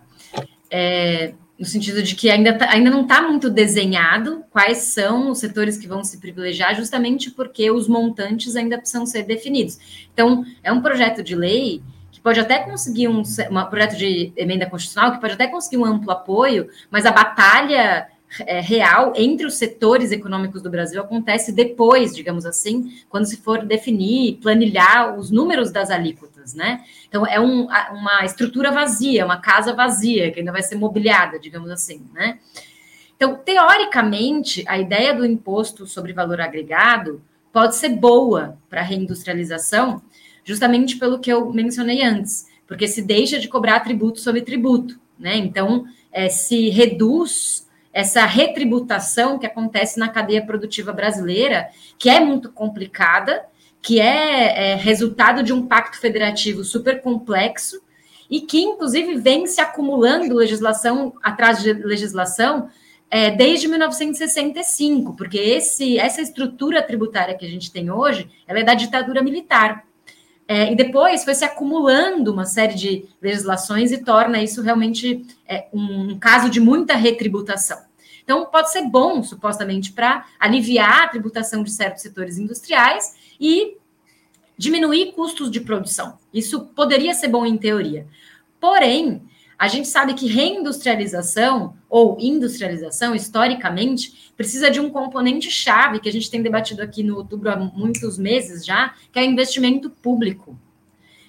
é, 0.70 1.34
no 1.58 1.66
sentido 1.66 2.02
de 2.02 2.14
que 2.14 2.30
ainda, 2.30 2.56
tá, 2.56 2.70
ainda 2.70 2.90
não 2.90 3.02
está 3.02 3.20
muito 3.20 3.50
desenhado 3.50 4.42
quais 4.50 4.78
são 4.78 5.30
os 5.30 5.38
setores 5.38 5.76
que 5.76 5.86
vão 5.86 6.02
se 6.02 6.18
privilegiar, 6.18 6.74
justamente 6.74 7.30
porque 7.30 7.70
os 7.70 7.86
montantes 7.86 8.56
ainda 8.56 8.78
precisam 8.78 9.04
ser 9.04 9.24
definidos. 9.24 9.78
Então, 10.12 10.44
é 10.62 10.72
um 10.72 10.80
projeto 10.80 11.22
de 11.22 11.34
lei 11.34 11.82
pode 12.26 12.40
até 12.40 12.58
conseguir 12.58 13.06
um, 13.06 13.20
um 13.20 13.64
projeto 13.66 13.96
de 13.96 14.32
emenda 14.36 14.66
constitucional, 14.66 15.12
que 15.12 15.20
pode 15.20 15.34
até 15.34 15.46
conseguir 15.46 15.76
um 15.76 15.84
amplo 15.84 16.10
apoio, 16.10 16.68
mas 16.90 17.06
a 17.06 17.12
batalha 17.12 18.08
é, 18.46 18.60
real 18.60 19.12
entre 19.16 19.46
os 19.46 19.54
setores 19.54 20.12
econômicos 20.12 20.62
do 20.62 20.70
Brasil 20.70 21.00
acontece 21.00 21.52
depois, 21.52 22.14
digamos 22.14 22.44
assim, 22.44 22.92
quando 23.08 23.26
se 23.26 23.36
for 23.36 23.64
definir, 23.64 24.38
planilhar 24.42 25.18
os 25.18 25.30
números 25.30 25.70
das 25.70 25.90
alíquotas, 25.90 26.54
né? 26.54 26.84
Então 27.08 27.26
é 27.26 27.40
um, 27.40 27.66
uma 27.66 28.24
estrutura 28.24 28.70
vazia, 28.70 29.24
uma 29.24 29.40
casa 29.40 29.72
vazia 29.72 30.30
que 30.30 30.40
ainda 30.40 30.52
vai 30.52 30.62
ser 30.62 30.76
mobiliada, 30.76 31.38
digamos 31.38 31.70
assim, 31.70 32.04
né? 32.12 32.38
Então, 33.16 33.34
teoricamente, 33.34 34.62
a 34.68 34.78
ideia 34.78 35.14
do 35.14 35.24
imposto 35.24 35.86
sobre 35.86 36.12
valor 36.12 36.40
agregado 36.40 37.22
pode 37.50 37.74
ser 37.76 37.88
boa 37.88 38.58
para 38.68 38.82
a 38.82 38.84
reindustrialização, 38.84 40.02
justamente 40.44 40.96
pelo 40.98 41.18
que 41.18 41.32
eu 41.32 41.50
mencionei 41.50 42.02
antes, 42.02 42.46
porque 42.66 42.86
se 42.86 43.00
deixa 43.00 43.38
de 43.38 43.48
cobrar 43.48 43.80
tributo 43.80 44.20
sobre 44.20 44.42
tributo, 44.42 45.00
né? 45.18 45.36
Então, 45.36 45.86
é, 46.12 46.28
se 46.28 46.68
reduz 46.68 47.65
essa 47.96 48.26
retributação 48.26 49.38
que 49.38 49.46
acontece 49.46 49.98
na 49.98 50.06
cadeia 50.06 50.44
produtiva 50.44 50.92
brasileira, 50.92 51.70
que 51.98 52.10
é 52.10 52.20
muito 52.20 52.52
complicada, 52.52 53.42
que 53.80 53.98
é, 53.98 54.72
é 54.72 54.74
resultado 54.74 55.42
de 55.42 55.50
um 55.50 55.66
pacto 55.66 55.98
federativo 55.98 56.62
super 56.62 57.00
complexo 57.00 57.80
e 58.28 58.42
que, 58.42 58.60
inclusive, 58.60 59.16
vem 59.16 59.46
se 59.46 59.62
acumulando 59.62 60.34
legislação 60.34 61.14
atrás 61.22 61.62
de 61.62 61.72
legislação 61.72 62.68
é, 63.10 63.30
desde 63.30 63.66
1965, 63.66 65.14
porque 65.16 65.38
esse, 65.38 65.98
essa 65.98 66.20
estrutura 66.20 66.82
tributária 66.82 67.34
que 67.34 67.46
a 67.46 67.48
gente 67.48 67.72
tem 67.72 67.90
hoje, 67.90 68.28
ela 68.46 68.58
é 68.58 68.62
da 68.62 68.74
ditadura 68.74 69.22
militar. 69.22 69.86
É, 70.46 70.70
e 70.70 70.76
depois 70.76 71.24
foi 71.24 71.34
se 71.34 71.46
acumulando 71.46 72.30
uma 72.30 72.44
série 72.44 72.74
de 72.74 73.04
legislações 73.22 73.90
e 73.90 74.04
torna 74.04 74.42
isso 74.42 74.60
realmente 74.60 75.24
é, 75.48 75.66
um 75.72 76.18
caso 76.18 76.50
de 76.50 76.60
muita 76.60 76.94
retributação. 76.94 77.85
Então, 78.26 78.44
pode 78.46 78.72
ser 78.72 78.82
bom, 78.82 79.22
supostamente, 79.22 79.92
para 79.92 80.26
aliviar 80.40 81.04
a 81.04 81.08
tributação 81.08 81.62
de 81.62 81.70
certos 81.70 82.02
setores 82.02 82.38
industriais 82.38 83.14
e 83.40 83.76
diminuir 84.58 85.12
custos 85.12 85.48
de 85.48 85.60
produção. 85.60 86.18
Isso 86.34 86.66
poderia 86.74 87.14
ser 87.14 87.28
bom 87.28 87.46
em 87.46 87.56
teoria. 87.56 88.04
Porém, 88.58 89.22
a 89.56 89.68
gente 89.68 89.86
sabe 89.86 90.14
que 90.14 90.26
reindustrialização 90.26 91.76
ou 91.88 92.16
industrialização, 92.18 93.14
historicamente, 93.14 94.32
precisa 94.36 94.72
de 94.72 94.80
um 94.80 94.90
componente 94.90 95.48
chave 95.48 96.00
que 96.00 96.08
a 96.08 96.12
gente 96.12 96.28
tem 96.28 96.42
debatido 96.42 96.82
aqui 96.82 97.04
no 97.04 97.14
outubro 97.14 97.48
há 97.48 97.56
muitos 97.56 98.18
meses 98.18 98.66
já, 98.66 98.92
que 99.12 99.20
é 99.20 99.22
o 99.22 99.26
investimento 99.26 99.88
público. 99.88 100.58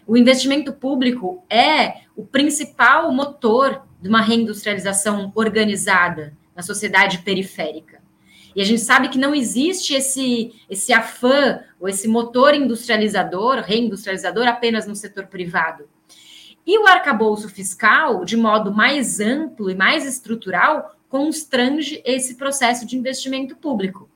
O 0.07 0.17
investimento 0.17 0.73
público 0.73 1.43
é 1.47 2.01
o 2.15 2.25
principal 2.25 3.11
motor 3.11 3.83
de 4.01 4.09
uma 4.09 4.21
reindustrialização 4.21 5.31
organizada 5.35 6.35
na 6.57 6.63
sociedade 6.63 7.19
periférica. 7.19 8.01
E 8.53 8.61
a 8.61 8.65
gente 8.65 8.81
sabe 8.81 9.07
que 9.07 9.19
não 9.19 9.33
existe 9.33 9.93
esse, 9.93 10.53
esse 10.69 10.91
afã 10.91 11.59
ou 11.79 11.87
esse 11.87 12.07
motor 12.07 12.53
industrializador, 12.53 13.61
reindustrializador 13.61 14.47
apenas 14.47 14.85
no 14.85 14.95
setor 14.95 15.27
privado 15.27 15.87
e 16.67 16.77
o 16.77 16.85
arcabouço 16.85 17.47
fiscal, 17.47 18.25
de 18.25 18.35
modo 18.35 18.73
mais 18.73 19.21
amplo 19.21 19.71
e 19.71 19.75
mais 19.75 20.05
estrutural, 20.05 20.97
constrange 21.07 22.01
esse 22.03 22.35
processo 22.35 22.85
de 22.85 22.97
investimento 22.97 23.55
público. 23.55 24.09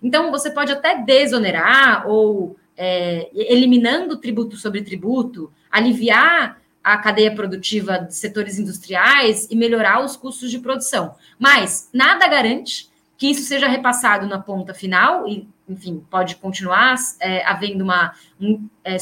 Então, 0.00 0.30
você 0.30 0.48
pode 0.48 0.70
até 0.70 1.02
desonerar 1.02 2.06
ou 2.08 2.56
é, 2.76 3.28
eliminando 3.34 4.16
tributo 4.18 4.56
sobre 4.56 4.82
tributo, 4.82 5.52
aliviar 5.68 6.62
a 6.86 6.96
cadeia 6.98 7.34
produtiva 7.34 7.98
de 7.98 8.14
setores 8.14 8.60
industriais 8.60 9.48
e 9.50 9.56
melhorar 9.56 10.04
os 10.04 10.16
custos 10.16 10.52
de 10.52 10.60
produção. 10.60 11.16
Mas 11.36 11.90
nada 11.92 12.28
garante 12.28 12.88
que 13.18 13.26
isso 13.26 13.42
seja 13.42 13.66
repassado 13.66 14.24
na 14.24 14.38
ponta 14.38 14.72
final 14.72 15.26
e, 15.26 15.48
enfim, 15.68 16.00
pode 16.08 16.36
continuar 16.36 16.94
é, 17.18 17.44
havendo 17.44 17.82
uma 17.82 18.14
um, 18.40 18.68
é, 18.84 18.96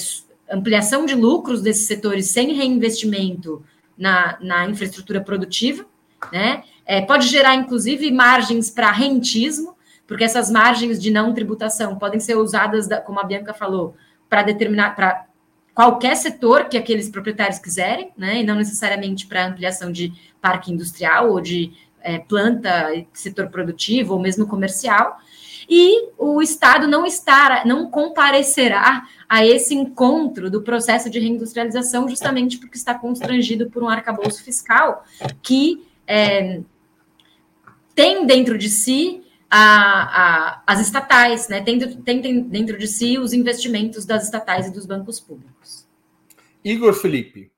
ampliação 0.50 1.04
de 1.04 1.14
lucros 1.14 1.60
desses 1.60 1.86
setores 1.86 2.30
sem 2.30 2.54
reinvestimento 2.54 3.62
na, 3.98 4.38
na 4.40 4.66
infraestrutura 4.66 5.20
produtiva, 5.20 5.84
né? 6.32 6.64
É, 6.86 7.02
pode 7.02 7.28
gerar, 7.28 7.54
inclusive, 7.54 8.10
margens 8.10 8.70
para 8.70 8.90
rentismo, 8.92 9.76
porque 10.06 10.24
essas 10.24 10.50
margens 10.50 10.98
de 10.98 11.10
não 11.10 11.34
tributação 11.34 11.98
podem 11.98 12.18
ser 12.18 12.36
usadas, 12.36 12.88
da, 12.88 12.98
como 12.98 13.20
a 13.20 13.24
Bianca 13.24 13.52
falou, 13.52 13.94
para 14.26 14.42
determinar 14.42 14.96
para 14.96 15.26
qualquer 15.74 16.16
setor 16.16 16.68
que 16.68 16.76
aqueles 16.76 17.08
proprietários 17.08 17.58
quiserem, 17.58 18.12
né? 18.16 18.40
E 18.40 18.44
não 18.44 18.54
necessariamente 18.54 19.26
para 19.26 19.46
ampliação 19.46 19.90
de 19.90 20.12
parque 20.40 20.72
industrial 20.72 21.30
ou 21.30 21.40
de 21.40 21.72
é, 22.00 22.18
planta, 22.18 23.04
setor 23.12 23.48
produtivo 23.48 24.14
ou 24.14 24.20
mesmo 24.20 24.46
comercial, 24.46 25.18
e 25.68 26.10
o 26.18 26.42
Estado 26.42 26.86
não 26.86 27.06
estará, 27.06 27.64
não 27.64 27.90
comparecerá 27.90 29.06
a 29.28 29.44
esse 29.44 29.74
encontro 29.74 30.50
do 30.50 30.62
processo 30.62 31.08
de 31.08 31.18
reindustrialização, 31.18 32.08
justamente 32.08 32.58
porque 32.58 32.76
está 32.76 32.94
constrangido 32.94 33.70
por 33.70 33.82
um 33.82 33.88
arcabouço 33.88 34.44
fiscal 34.44 35.04
que 35.42 35.82
é, 36.06 36.60
tem 37.94 38.26
dentro 38.26 38.58
de 38.58 38.68
si 38.68 39.23
a, 39.56 40.56
a, 40.56 40.64
as 40.66 40.80
estatais, 40.80 41.48
né? 41.48 41.62
Tem, 41.62 41.78
tem, 41.78 42.20
tem 42.20 42.42
dentro 42.42 42.76
de 42.76 42.88
si 42.88 43.18
os 43.18 43.32
investimentos 43.32 44.04
das 44.04 44.24
estatais 44.24 44.66
e 44.66 44.72
dos 44.72 44.84
bancos 44.84 45.20
públicos. 45.20 45.86
Igor 46.64 46.92
Felipe. 46.92 47.52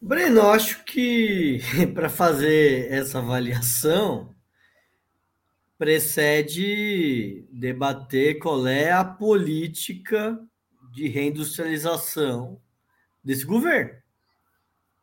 Breno, 0.00 0.48
acho 0.48 0.82
que 0.84 1.60
para 1.92 2.08
fazer 2.08 2.90
essa 2.90 3.18
avaliação 3.18 4.34
precede 5.76 7.46
debater 7.52 8.38
qual 8.38 8.66
é 8.66 8.90
a 8.90 9.04
política 9.04 10.40
de 10.94 11.08
reindustrialização 11.08 12.58
desse 13.22 13.44
governo. 13.44 13.92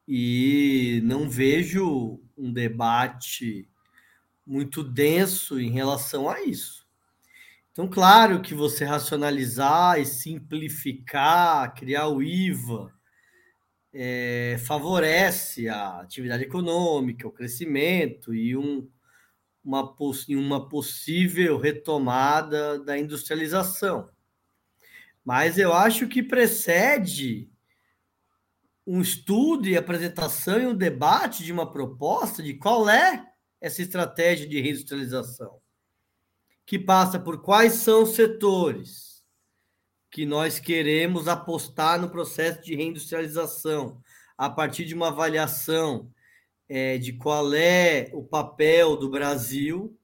E 0.08 1.02
não 1.04 1.30
vejo 1.30 2.20
um 2.36 2.52
debate 2.52 3.71
muito 4.52 4.84
denso 4.84 5.62
em 5.62 5.72
relação 5.72 6.30
a 6.30 6.42
isso. 6.42 6.86
Então, 7.72 7.88
claro 7.88 8.42
que 8.42 8.54
você 8.54 8.84
racionalizar 8.84 9.98
e 9.98 10.06
simplificar, 10.06 11.74
criar 11.74 12.10
o 12.10 12.22
IVA, 12.22 12.94
é, 13.94 14.58
favorece 14.66 15.70
a 15.70 16.02
atividade 16.02 16.44
econômica, 16.44 17.26
o 17.26 17.32
crescimento 17.32 18.36
e 18.36 18.58
um, 18.58 18.90
uma, 19.64 19.96
uma 20.30 20.68
possível 20.68 21.58
retomada 21.58 22.78
da 22.78 23.00
industrialização. 23.00 24.10
Mas 25.24 25.58
eu 25.58 25.72
acho 25.72 26.10
que 26.10 26.22
precede 26.22 27.50
um 28.86 29.00
estudo 29.00 29.70
e 29.70 29.78
apresentação 29.78 30.60
e 30.60 30.66
um 30.66 30.76
debate 30.76 31.42
de 31.42 31.54
uma 31.54 31.72
proposta 31.72 32.44
de 32.44 32.56
qual 32.56 32.90
é 32.90 33.31
essa 33.62 33.82
estratégia 33.82 34.48
de 34.48 34.60
reindustrialização, 34.60 35.62
que 36.66 36.80
passa 36.80 37.20
por 37.20 37.42
quais 37.42 37.74
são 37.74 38.04
os 38.04 38.16
setores 38.16 39.24
que 40.10 40.26
nós 40.26 40.60
queremos 40.60 41.28
apostar 41.28 42.02
no 42.02 42.10
processo 42.10 42.62
de 42.64 42.76
reindustrialização, 42.76 44.02
a 44.38 44.50
partir 44.50 44.84
de 44.86 44.96
uma 44.96 45.10
avaliação 45.10 46.12
é, 46.68 46.98
de 46.98 47.14
qual 47.14 47.54
é 47.54 48.10
o 48.12 48.24
papel 48.24 48.98
do 48.98 49.10
Brasil 49.10 49.98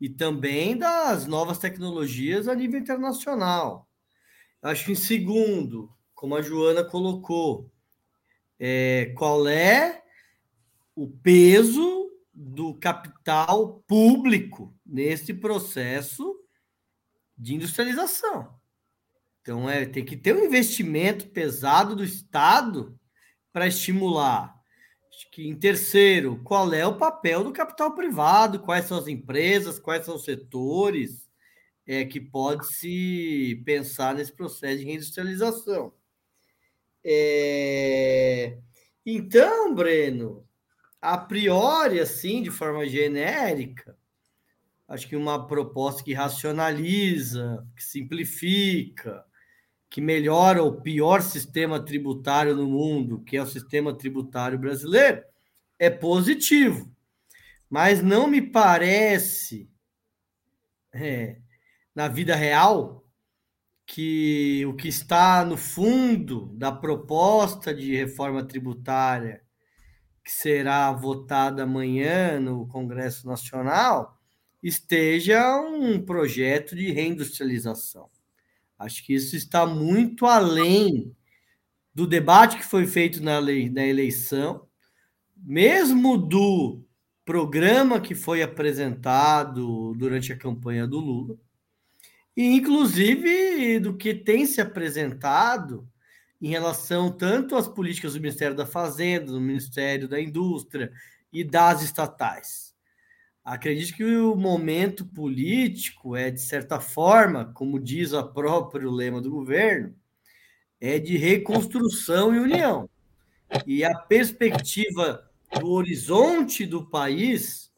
e 0.00 0.08
também 0.08 0.76
das 0.76 1.26
novas 1.26 1.58
tecnologias 1.58 2.48
a 2.48 2.54
nível 2.54 2.80
internacional. 2.80 3.88
Acho 4.60 4.86
que 4.86 4.92
em 4.92 4.96
segundo, 4.96 5.90
como 6.14 6.34
a 6.34 6.42
Joana 6.42 6.82
colocou, 6.82 7.70
é, 8.58 9.14
qual 9.16 9.46
é 9.46 10.02
o 10.94 11.08
peso 11.08 12.05
do 12.38 12.74
capital 12.74 13.82
público 13.86 14.76
nesse 14.84 15.32
processo 15.32 16.38
de 17.36 17.54
industrialização. 17.54 18.54
Então, 19.40 19.70
é, 19.70 19.86
tem 19.86 20.04
que 20.04 20.16
ter 20.16 20.36
um 20.36 20.44
investimento 20.44 21.28
pesado 21.28 21.96
do 21.96 22.04
Estado 22.04 22.98
para 23.52 23.66
estimular. 23.66 24.54
Que, 25.32 25.48
em 25.48 25.56
terceiro, 25.56 26.42
qual 26.44 26.74
é 26.74 26.86
o 26.86 26.98
papel 26.98 27.42
do 27.42 27.52
capital 27.52 27.94
privado, 27.94 28.60
quais 28.60 28.84
são 28.84 28.98
as 28.98 29.08
empresas, 29.08 29.78
quais 29.78 30.04
são 30.04 30.16
os 30.16 30.24
setores 30.24 31.26
é, 31.86 32.04
que 32.04 32.20
pode 32.20 32.66
se 32.66 33.62
pensar 33.64 34.14
nesse 34.14 34.32
processo 34.32 34.78
de 34.78 34.84
reindustrialização. 34.84 35.94
É... 37.02 38.58
Então, 39.04 39.72
Breno, 39.72 40.44
a 41.00 41.18
priori, 41.18 42.00
assim, 42.00 42.42
de 42.42 42.50
forma 42.50 42.86
genérica, 42.86 43.96
acho 44.88 45.08
que 45.08 45.16
uma 45.16 45.46
proposta 45.46 46.02
que 46.02 46.14
racionaliza, 46.14 47.66
que 47.76 47.82
simplifica, 47.82 49.24
que 49.88 50.00
melhora 50.00 50.62
o 50.62 50.80
pior 50.80 51.22
sistema 51.22 51.84
tributário 51.84 52.54
no 52.54 52.66
mundo, 52.66 53.22
que 53.22 53.36
é 53.36 53.42
o 53.42 53.46
sistema 53.46 53.96
tributário 53.96 54.58
brasileiro, 54.58 55.22
é 55.78 55.90
positivo. 55.90 56.90
Mas 57.68 58.02
não 58.02 58.26
me 58.26 58.40
parece, 58.42 59.70
é, 60.92 61.38
na 61.94 62.08
vida 62.08 62.34
real, 62.34 63.04
que 63.86 64.66
o 64.66 64.74
que 64.74 64.88
está 64.88 65.44
no 65.44 65.56
fundo 65.56 66.46
da 66.54 66.72
proposta 66.72 67.72
de 67.72 67.94
reforma 67.94 68.44
tributária 68.44 69.45
que 70.26 70.32
será 70.32 70.90
votada 70.90 71.62
amanhã 71.62 72.40
no 72.40 72.66
Congresso 72.66 73.28
Nacional, 73.28 74.18
esteja 74.60 75.56
um 75.60 76.04
projeto 76.04 76.74
de 76.74 76.90
reindustrialização. 76.90 78.10
Acho 78.76 79.04
que 79.04 79.14
isso 79.14 79.36
está 79.36 79.64
muito 79.64 80.26
além 80.26 81.14
do 81.94 82.08
debate 82.08 82.56
que 82.56 82.64
foi 82.64 82.88
feito 82.88 83.22
na, 83.22 83.38
lei, 83.38 83.70
na 83.70 83.86
eleição, 83.86 84.66
mesmo 85.36 86.18
do 86.18 86.82
programa 87.24 88.00
que 88.00 88.16
foi 88.16 88.42
apresentado 88.42 89.94
durante 89.94 90.32
a 90.32 90.36
campanha 90.36 90.88
do 90.88 90.98
Lula, 90.98 91.38
e 92.36 92.46
inclusive 92.46 93.78
do 93.78 93.96
que 93.96 94.12
tem 94.12 94.44
se 94.44 94.60
apresentado 94.60 95.88
em 96.40 96.48
relação 96.48 97.10
tanto 97.10 97.56
às 97.56 97.66
políticas 97.66 98.14
do 98.14 98.20
Ministério 98.20 98.56
da 98.56 98.66
Fazenda, 98.66 99.32
do 99.32 99.40
Ministério 99.40 100.08
da 100.08 100.20
Indústria 100.20 100.92
e 101.32 101.42
das 101.42 101.82
estatais. 101.82 102.74
Acredito 103.44 103.94
que 103.94 104.04
o 104.04 104.34
momento 104.34 105.06
político 105.06 106.16
é, 106.16 106.30
de 106.30 106.40
certa 106.40 106.80
forma, 106.80 107.52
como 107.54 107.78
diz 107.78 108.12
o 108.12 108.32
próprio 108.32 108.90
lema 108.90 109.20
do 109.20 109.30
governo, 109.30 109.94
é 110.80 110.98
de 110.98 111.16
reconstrução 111.16 112.34
e 112.34 112.40
união. 112.40 112.90
E 113.66 113.84
a 113.84 113.96
perspectiva 113.96 115.24
do 115.60 115.70
horizonte 115.70 116.66
do 116.66 116.84
país, 116.90 117.72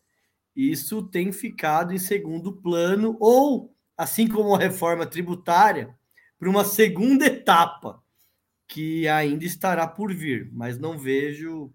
isso 0.57 1.03
tem 1.03 1.31
ficado 1.31 1.93
em 1.93 1.99
segundo 1.99 2.53
plano, 2.53 3.17
ou, 3.21 3.75
assim 3.97 4.27
como 4.27 4.55
a 4.55 4.59
reforma 4.59 5.07
tributária, 5.07 5.95
para 6.39 6.49
uma 6.49 6.65
segunda 6.65 7.27
etapa 7.27 8.03
que 8.69 9.09
ainda 9.09 9.45
estará 9.45 9.87
por 9.87 10.13
vir, 10.13 10.51
mas 10.53 10.79
não 10.79 10.99
vejo 10.99 11.73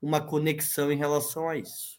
uma 0.00 0.20
conexão 0.20 0.92
em 0.92 0.96
relação 0.96 1.48
a 1.48 1.56
isso. 1.56 1.96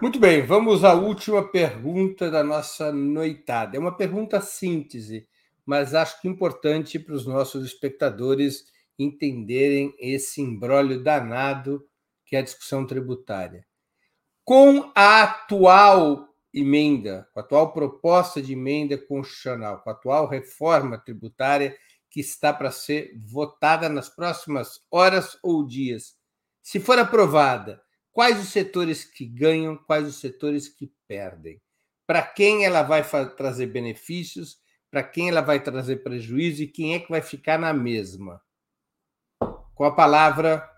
Muito 0.00 0.18
bem, 0.18 0.44
vamos 0.44 0.84
à 0.84 0.94
última 0.94 1.48
pergunta 1.50 2.30
da 2.30 2.42
nossa 2.42 2.92
noitada. 2.92 3.76
É 3.76 3.80
uma 3.80 3.96
pergunta 3.96 4.40
síntese, 4.40 5.26
mas 5.64 5.94
acho 5.94 6.20
que 6.20 6.28
importante 6.28 6.98
para 6.98 7.14
os 7.14 7.26
nossos 7.26 7.64
espectadores 7.64 8.64
entenderem 8.98 9.94
esse 9.98 10.40
embrólio 10.40 11.02
danado 11.02 11.86
que 12.26 12.36
é 12.36 12.40
a 12.40 12.42
discussão 12.42 12.86
tributária. 12.86 13.64
Com 14.44 14.90
a 14.94 15.22
atual 15.22 16.28
emenda, 16.52 17.28
com 17.32 17.40
a 17.40 17.42
atual 17.42 17.72
proposta 17.72 18.42
de 18.42 18.52
emenda 18.52 18.98
constitucional, 18.98 19.80
com 19.82 19.90
a 19.90 19.92
atual 19.92 20.28
reforma 20.28 20.98
tributária, 20.98 21.76
que 22.12 22.20
está 22.20 22.52
para 22.52 22.70
ser 22.70 23.18
votada 23.18 23.88
nas 23.88 24.10
próximas 24.10 24.80
horas 24.90 25.38
ou 25.42 25.66
dias, 25.66 26.14
se 26.62 26.78
for 26.78 26.98
aprovada, 26.98 27.82
quais 28.12 28.38
os 28.38 28.50
setores 28.50 29.02
que 29.02 29.24
ganham, 29.24 29.78
quais 29.78 30.06
os 30.06 30.16
setores 30.16 30.68
que 30.68 30.92
perdem? 31.08 31.58
Para 32.06 32.20
quem 32.20 32.66
ela 32.66 32.82
vai 32.82 33.02
trazer 33.34 33.66
benefícios, 33.66 34.60
para 34.90 35.02
quem 35.02 35.30
ela 35.30 35.40
vai 35.40 35.58
trazer 35.58 36.02
prejuízo 36.02 36.62
e 36.62 36.68
quem 36.68 36.94
é 36.94 37.00
que 37.00 37.08
vai 37.08 37.22
ficar 37.22 37.58
na 37.58 37.72
mesma? 37.72 38.42
Com 39.74 39.84
a 39.84 39.94
palavra, 39.94 40.70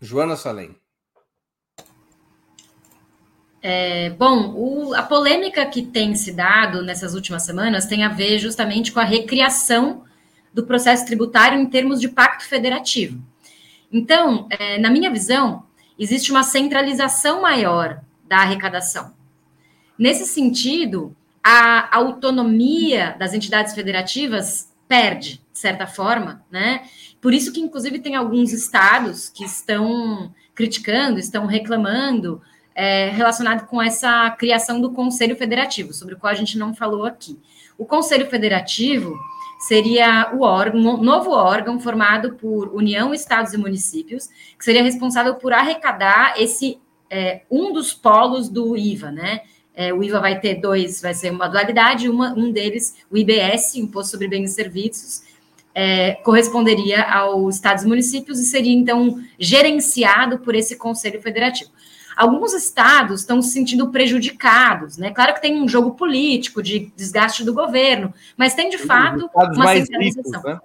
Joana 0.00 0.36
Salem. 0.36 0.80
É, 3.66 4.10
bom, 4.10 4.52
o, 4.54 4.94
a 4.94 5.02
polêmica 5.02 5.64
que 5.64 5.80
tem 5.80 6.14
se 6.14 6.32
dado 6.32 6.82
nessas 6.82 7.14
últimas 7.14 7.44
semanas 7.44 7.86
tem 7.86 8.04
a 8.04 8.10
ver 8.10 8.38
justamente 8.38 8.92
com 8.92 9.00
a 9.00 9.04
recriação 9.04 10.04
do 10.52 10.66
processo 10.66 11.06
tributário 11.06 11.58
em 11.58 11.64
termos 11.64 11.98
de 11.98 12.10
pacto 12.10 12.44
federativo. 12.44 13.24
Então, 13.90 14.46
é, 14.50 14.78
na 14.78 14.90
minha 14.90 15.10
visão, 15.10 15.62
existe 15.98 16.30
uma 16.30 16.42
centralização 16.42 17.40
maior 17.40 18.02
da 18.28 18.36
arrecadação. 18.36 19.14
Nesse 19.98 20.26
sentido, 20.26 21.16
a 21.42 21.96
autonomia 21.96 23.16
das 23.18 23.32
entidades 23.32 23.74
federativas 23.74 24.70
perde, 24.86 25.40
de 25.50 25.58
certa 25.58 25.86
forma, 25.86 26.44
né? 26.50 26.82
Por 27.18 27.32
isso 27.32 27.50
que, 27.50 27.62
inclusive, 27.62 27.98
tem 27.98 28.14
alguns 28.14 28.52
estados 28.52 29.30
que 29.30 29.42
estão 29.42 30.34
criticando, 30.54 31.18
estão 31.18 31.46
reclamando 31.46 32.42
é, 32.74 33.10
relacionado 33.10 33.66
com 33.66 33.80
essa 33.80 34.30
criação 34.30 34.80
do 34.80 34.92
Conselho 34.92 35.36
Federativo, 35.36 35.92
sobre 35.92 36.14
o 36.14 36.18
qual 36.18 36.32
a 36.32 36.36
gente 36.36 36.58
não 36.58 36.74
falou 36.74 37.04
aqui. 37.04 37.38
O 37.78 37.84
Conselho 37.84 38.26
Federativo 38.26 39.16
seria 39.60 40.32
o 40.34 40.42
órgão, 40.42 40.80
um 40.80 41.02
novo 41.02 41.30
órgão 41.30 41.78
formado 41.78 42.34
por 42.34 42.74
União, 42.74 43.14
Estados 43.14 43.52
e 43.52 43.58
Municípios, 43.58 44.28
que 44.58 44.64
seria 44.64 44.82
responsável 44.82 45.36
por 45.36 45.52
arrecadar 45.52 46.34
esse 46.40 46.78
é, 47.08 47.42
um 47.50 47.72
dos 47.72 47.94
polos 47.94 48.48
do 48.48 48.76
IVA, 48.76 49.10
né? 49.10 49.40
É, 49.76 49.92
o 49.92 50.02
IVA 50.02 50.20
vai 50.20 50.38
ter 50.38 50.56
dois, 50.56 51.00
vai 51.00 51.14
ser 51.14 51.30
uma 51.30 51.48
dualidade, 51.48 52.08
uma, 52.08 52.32
um 52.32 52.52
deles, 52.52 52.96
o 53.10 53.16
IBS, 53.16 53.74
Imposto 53.76 54.12
sobre 54.12 54.28
Bens 54.28 54.52
e 54.52 54.54
Serviços, 54.54 55.22
é, 55.74 56.12
corresponderia 56.22 57.02
aos 57.02 57.56
estados 57.56 57.82
e 57.82 57.86
municípios 57.88 58.38
e 58.38 58.44
seria, 58.44 58.72
então, 58.72 59.20
gerenciado 59.38 60.38
por 60.38 60.54
esse 60.54 60.76
Conselho 60.76 61.20
Federativo. 61.20 61.70
Alguns 62.16 62.52
estados 62.52 63.20
estão 63.20 63.42
se 63.42 63.50
sentindo 63.50 63.90
prejudicados, 63.90 64.96
né? 64.96 65.10
Claro 65.10 65.34
que 65.34 65.42
tem 65.42 65.60
um 65.60 65.68
jogo 65.68 65.92
político 65.92 66.62
de 66.62 66.92
desgaste 66.96 67.44
do 67.44 67.52
governo, 67.52 68.12
mas 68.36 68.54
tem 68.54 68.68
de 68.68 68.78
fato 68.78 69.28
uma 69.34 69.68
centralização. 69.68 70.40
Ricos, 70.40 70.44
né? 70.44 70.60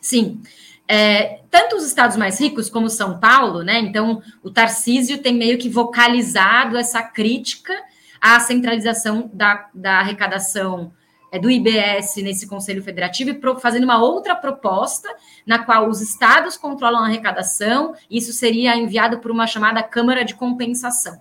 Sim. 0.00 0.40
É, 0.86 1.40
tanto 1.50 1.76
os 1.76 1.84
estados 1.86 2.16
mais 2.16 2.40
ricos 2.40 2.68
como 2.68 2.90
São 2.90 3.18
Paulo, 3.18 3.62
né? 3.62 3.78
Então, 3.78 4.22
o 4.42 4.50
Tarcísio 4.50 5.18
tem 5.18 5.34
meio 5.34 5.58
que 5.58 5.68
vocalizado 5.68 6.76
essa 6.76 7.02
crítica 7.02 7.72
à 8.20 8.40
centralização 8.40 9.30
da, 9.32 9.68
da 9.72 10.00
arrecadação 10.00 10.92
é, 11.30 11.38
do 11.38 11.50
IBS 11.50 12.16
nesse 12.16 12.46
Conselho 12.46 12.82
Federativo 12.82 13.30
e 13.30 13.34
pro, 13.34 13.58
fazendo 13.58 13.84
uma 13.84 14.02
outra 14.02 14.34
proposta 14.34 15.08
na 15.46 15.60
qual 15.60 15.88
os 15.88 16.00
estados 16.00 16.56
controlam 16.56 17.02
a 17.02 17.06
arrecadação, 17.06 17.94
isso 18.10 18.32
seria 18.32 18.76
enviado 18.76 19.18
por 19.18 19.30
uma 19.30 19.46
chamada 19.46 19.82
Câmara 19.82 20.24
de 20.24 20.34
Compensação. 20.34 21.20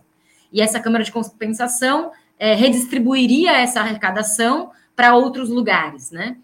E 0.51 0.61
essa 0.61 0.79
Câmara 0.79 1.03
de 1.03 1.11
Compensação 1.11 2.11
é, 2.37 2.55
redistribuiria 2.55 3.51
essa 3.51 3.81
arrecadação 3.81 4.71
para 4.95 5.15
outros 5.15 5.49
lugares, 5.49 6.11
né? 6.11 6.37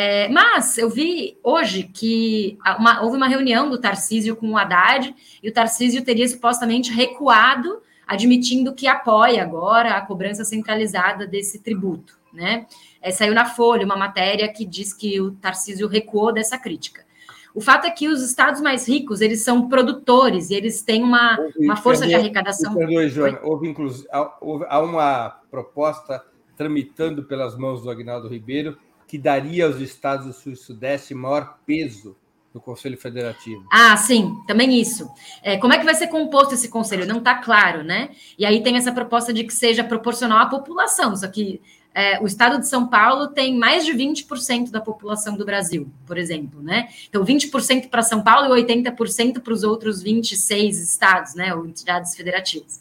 É, 0.00 0.28
mas 0.28 0.78
eu 0.78 0.88
vi 0.88 1.36
hoje 1.42 1.82
que 1.82 2.56
uma, 2.78 3.02
houve 3.02 3.16
uma 3.16 3.26
reunião 3.26 3.68
do 3.68 3.80
Tarcísio 3.80 4.36
com 4.36 4.50
o 4.50 4.56
Haddad 4.56 5.12
e 5.42 5.48
o 5.48 5.52
Tarcísio 5.52 6.04
teria 6.04 6.28
supostamente 6.28 6.92
recuado, 6.92 7.82
admitindo 8.06 8.72
que 8.72 8.86
apoia 8.86 9.42
agora 9.42 9.96
a 9.96 10.00
cobrança 10.00 10.44
centralizada 10.44 11.26
desse 11.26 11.58
tributo, 11.58 12.16
né? 12.32 12.66
É, 13.00 13.10
saiu 13.10 13.34
na 13.34 13.44
Folha 13.44 13.84
uma 13.84 13.96
matéria 13.96 14.52
que 14.52 14.64
diz 14.64 14.92
que 14.92 15.20
o 15.20 15.32
Tarcísio 15.32 15.88
recuou 15.88 16.32
dessa 16.32 16.58
crítica. 16.58 17.06
O 17.54 17.60
fato 17.60 17.86
é 17.86 17.90
que 17.90 18.08
os 18.08 18.22
estados 18.22 18.60
mais 18.60 18.86
ricos, 18.86 19.20
eles 19.20 19.40
são 19.40 19.68
produtores 19.68 20.50
e 20.50 20.54
eles 20.54 20.82
têm 20.82 21.02
uma, 21.02 21.38
houve, 21.40 21.58
uma 21.58 21.76
força 21.76 22.06
de 22.06 22.14
arrecadação. 22.14 22.74
Perdoe, 22.74 23.08
Joana, 23.08 23.40
houve, 23.42 23.68
inclusive, 23.68 24.06
houve, 24.40 24.64
há 24.68 24.80
uma 24.80 25.30
proposta 25.50 26.22
tramitando 26.56 27.24
pelas 27.24 27.56
mãos 27.56 27.82
do 27.82 27.90
Agnaldo 27.90 28.28
Ribeiro 28.28 28.78
que 29.06 29.18
daria 29.18 29.66
aos 29.66 29.80
estados 29.80 30.26
do 30.26 30.32
Sul 30.32 30.52
e 30.52 30.56
Sudeste 30.56 31.14
maior 31.14 31.58
peso 31.66 32.16
no 32.52 32.60
Conselho 32.60 32.98
Federativo. 32.98 33.64
Ah, 33.72 33.96
sim, 33.96 34.36
também 34.46 34.80
isso. 34.80 35.10
É, 35.42 35.56
como 35.56 35.72
é 35.72 35.78
que 35.78 35.84
vai 35.84 35.94
ser 35.94 36.08
composto 36.08 36.54
esse 36.54 36.68
conselho? 36.68 37.06
Não 37.06 37.18
está 37.18 37.36
claro, 37.36 37.82
né? 37.82 38.10
E 38.38 38.44
aí 38.44 38.62
tem 38.62 38.76
essa 38.76 38.92
proposta 38.92 39.32
de 39.32 39.44
que 39.44 39.52
seja 39.52 39.82
proporcional 39.84 40.38
à 40.38 40.46
população, 40.46 41.16
só 41.16 41.28
que 41.28 41.60
é, 41.98 42.20
o 42.20 42.26
estado 42.26 42.60
de 42.60 42.68
São 42.68 42.86
Paulo 42.86 43.26
tem 43.26 43.58
mais 43.58 43.84
de 43.84 43.92
20% 43.92 44.70
da 44.70 44.80
população 44.80 45.36
do 45.36 45.44
Brasil, 45.44 45.90
por 46.06 46.16
exemplo, 46.16 46.62
né? 46.62 46.90
Então, 47.08 47.24
20% 47.24 47.88
para 47.88 48.02
São 48.02 48.22
Paulo 48.22 48.56
e 48.56 48.62
80% 48.64 49.40
para 49.40 49.52
os 49.52 49.64
outros 49.64 50.00
26 50.00 50.80
estados, 50.80 51.34
né, 51.34 51.52
ou 51.52 51.66
entidades 51.66 52.14
federativas. 52.14 52.80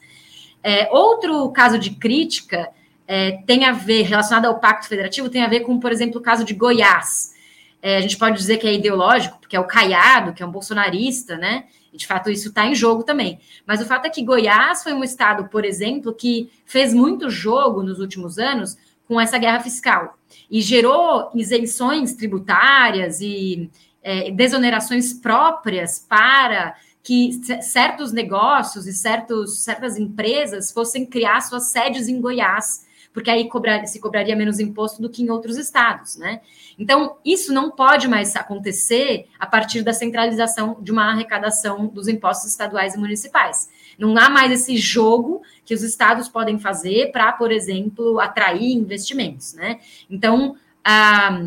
É, 0.62 0.88
outro 0.92 1.50
caso 1.50 1.80
de 1.80 1.96
crítica 1.96 2.70
é, 3.08 3.32
tem 3.48 3.66
a 3.66 3.72
ver, 3.72 4.04
relacionado 4.04 4.46
ao 4.46 4.60
Pacto 4.60 4.88
Federativo, 4.88 5.30
tem 5.30 5.42
a 5.42 5.48
ver 5.48 5.62
com, 5.62 5.80
por 5.80 5.92
exemplo, 5.92 6.20
o 6.20 6.24
caso 6.24 6.44
de 6.44 6.54
Goiás. 6.54 7.34
É, 7.82 7.98
a 7.98 8.02
gente 8.02 8.18
pode 8.18 8.38
dizer 8.38 8.58
que 8.58 8.68
é 8.68 8.74
ideológico, 8.74 9.40
porque 9.40 9.56
é 9.56 9.60
o 9.60 9.66
Caiado, 9.66 10.32
que 10.32 10.44
é 10.44 10.46
um 10.46 10.52
bolsonarista, 10.52 11.38
né? 11.38 11.64
E 11.92 11.98
de 11.98 12.06
fato 12.06 12.30
isso 12.30 12.50
está 12.50 12.68
em 12.68 12.76
jogo 12.76 13.02
também. 13.02 13.40
Mas 13.66 13.82
o 13.82 13.86
fato 13.86 14.06
é 14.06 14.10
que 14.12 14.24
Goiás 14.24 14.84
foi 14.84 14.94
um 14.94 15.04
estado, 15.04 15.46
por 15.50 15.66
exemplo, 15.66 16.14
que 16.14 16.52
fez 16.66 16.94
muito 16.94 17.32
jogo 17.32 17.82
nos 17.82 18.00
últimos 18.00 18.38
anos 18.38 18.78
com 19.08 19.20
essa 19.20 19.38
guerra 19.38 19.60
fiscal 19.60 20.18
e 20.50 20.62
gerou 20.62 21.32
isenções 21.34 22.14
tributárias 22.14 23.22
e 23.22 23.70
é, 24.04 24.32
desonerações 24.32 25.14
próprias 25.14 26.00
para 26.00 26.76
que 27.04 27.32
certos 27.62 28.12
negócios 28.12 28.86
e 28.86 28.94
certos, 28.94 29.64
certas 29.64 29.98
empresas 29.98 30.72
fossem 30.72 31.06
criar 31.06 31.42
suas 31.42 31.72
sedes 31.72 32.08
em 32.08 32.20
Goiás 32.20 32.86
porque 33.18 33.32
aí 33.32 33.50
cobrar, 33.50 33.84
se 33.88 34.00
cobraria 34.00 34.36
menos 34.36 34.60
imposto 34.60 35.02
do 35.02 35.10
que 35.10 35.24
em 35.24 35.32
outros 35.32 35.58
estados, 35.58 36.18
né? 36.18 36.40
Então, 36.78 37.18
isso 37.26 37.52
não 37.52 37.72
pode 37.72 38.08
mais 38.08 38.36
acontecer 38.36 39.28
a 39.40 39.48
partir 39.48 39.82
da 39.82 39.92
centralização 39.92 40.78
de 40.80 40.92
uma 40.92 41.10
arrecadação 41.10 41.88
dos 41.88 42.08
impostos 42.08 42.52
estaduais 42.52 42.94
e 42.94 43.00
municipais. 43.00 43.70
Não 43.98 44.18
há 44.18 44.30
mais 44.30 44.52
esse 44.52 44.78
jogo 44.78 45.42
que 45.66 45.74
os 45.74 45.82
estados 45.82 46.30
podem 46.30 46.60
fazer 46.60 47.12
para, 47.12 47.32
por 47.34 47.52
exemplo, 47.52 48.20
atrair 48.20 48.74
investimentos, 48.74 49.54
né? 49.54 49.80
Então, 50.10 50.56
a, 50.84 51.42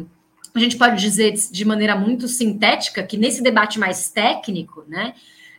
a 0.55 0.59
gente 0.59 0.76
pode 0.76 1.01
dizer 1.01 1.32
de 1.32 1.64
maneira 1.64 1.94
muito 1.96 2.26
sintética 2.26 3.03
que 3.03 3.16
nesse 3.16 3.42
debate 3.42 3.78
mais 3.78 4.11
técnico, 4.11 4.84
né, 4.88 5.14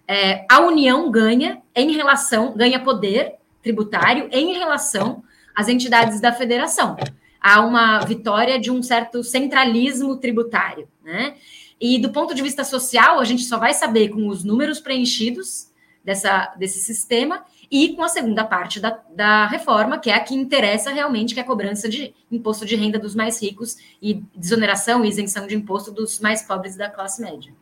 é, 0.07 0.45
a 0.49 0.59
União 0.59 1.09
ganha 1.09 1.61
em 1.73 1.91
relação, 1.93 2.53
ganha 2.55 2.79
poder 2.79 3.35
tributário 3.63 4.27
em 4.31 4.53
relação 4.53 5.23
as 5.55 5.67
entidades 5.67 6.19
da 6.19 6.31
federação. 6.31 6.95
Há 7.39 7.61
uma 7.61 7.99
vitória 7.99 8.59
de 8.59 8.69
um 8.69 8.83
certo 8.83 9.23
centralismo 9.23 10.17
tributário, 10.17 10.87
né? 11.03 11.35
E 11.79 11.97
do 11.97 12.11
ponto 12.11 12.35
de 12.35 12.43
vista 12.43 12.63
social, 12.63 13.19
a 13.19 13.23
gente 13.23 13.43
só 13.43 13.57
vai 13.57 13.73
saber 13.73 14.09
com 14.09 14.27
os 14.27 14.43
números 14.43 14.79
preenchidos 14.79 15.70
dessa, 16.03 16.53
desse 16.57 16.79
sistema 16.79 17.45
e 17.69 17.95
com 17.95 18.03
a 18.03 18.09
segunda 18.09 18.43
parte 18.43 18.79
da, 18.79 18.99
da 19.15 19.47
reforma, 19.47 19.99
que 19.99 20.09
é 20.09 20.13
a 20.13 20.19
que 20.19 20.35
interessa 20.35 20.91
realmente, 20.91 21.33
que 21.33 21.39
é 21.39 21.43
a 21.43 21.45
cobrança 21.45 21.87
de 21.87 22.13
imposto 22.31 22.65
de 22.65 22.75
renda 22.75 22.99
dos 22.99 23.15
mais 23.15 23.41
ricos 23.41 23.77
e 24.01 24.23
desoneração 24.35 25.05
e 25.05 25.09
isenção 25.09 25.47
de 25.47 25.55
imposto 25.55 25.91
dos 25.91 26.19
mais 26.19 26.41
pobres 26.41 26.75
da 26.75 26.89
classe 26.89 27.21
média. 27.21 27.53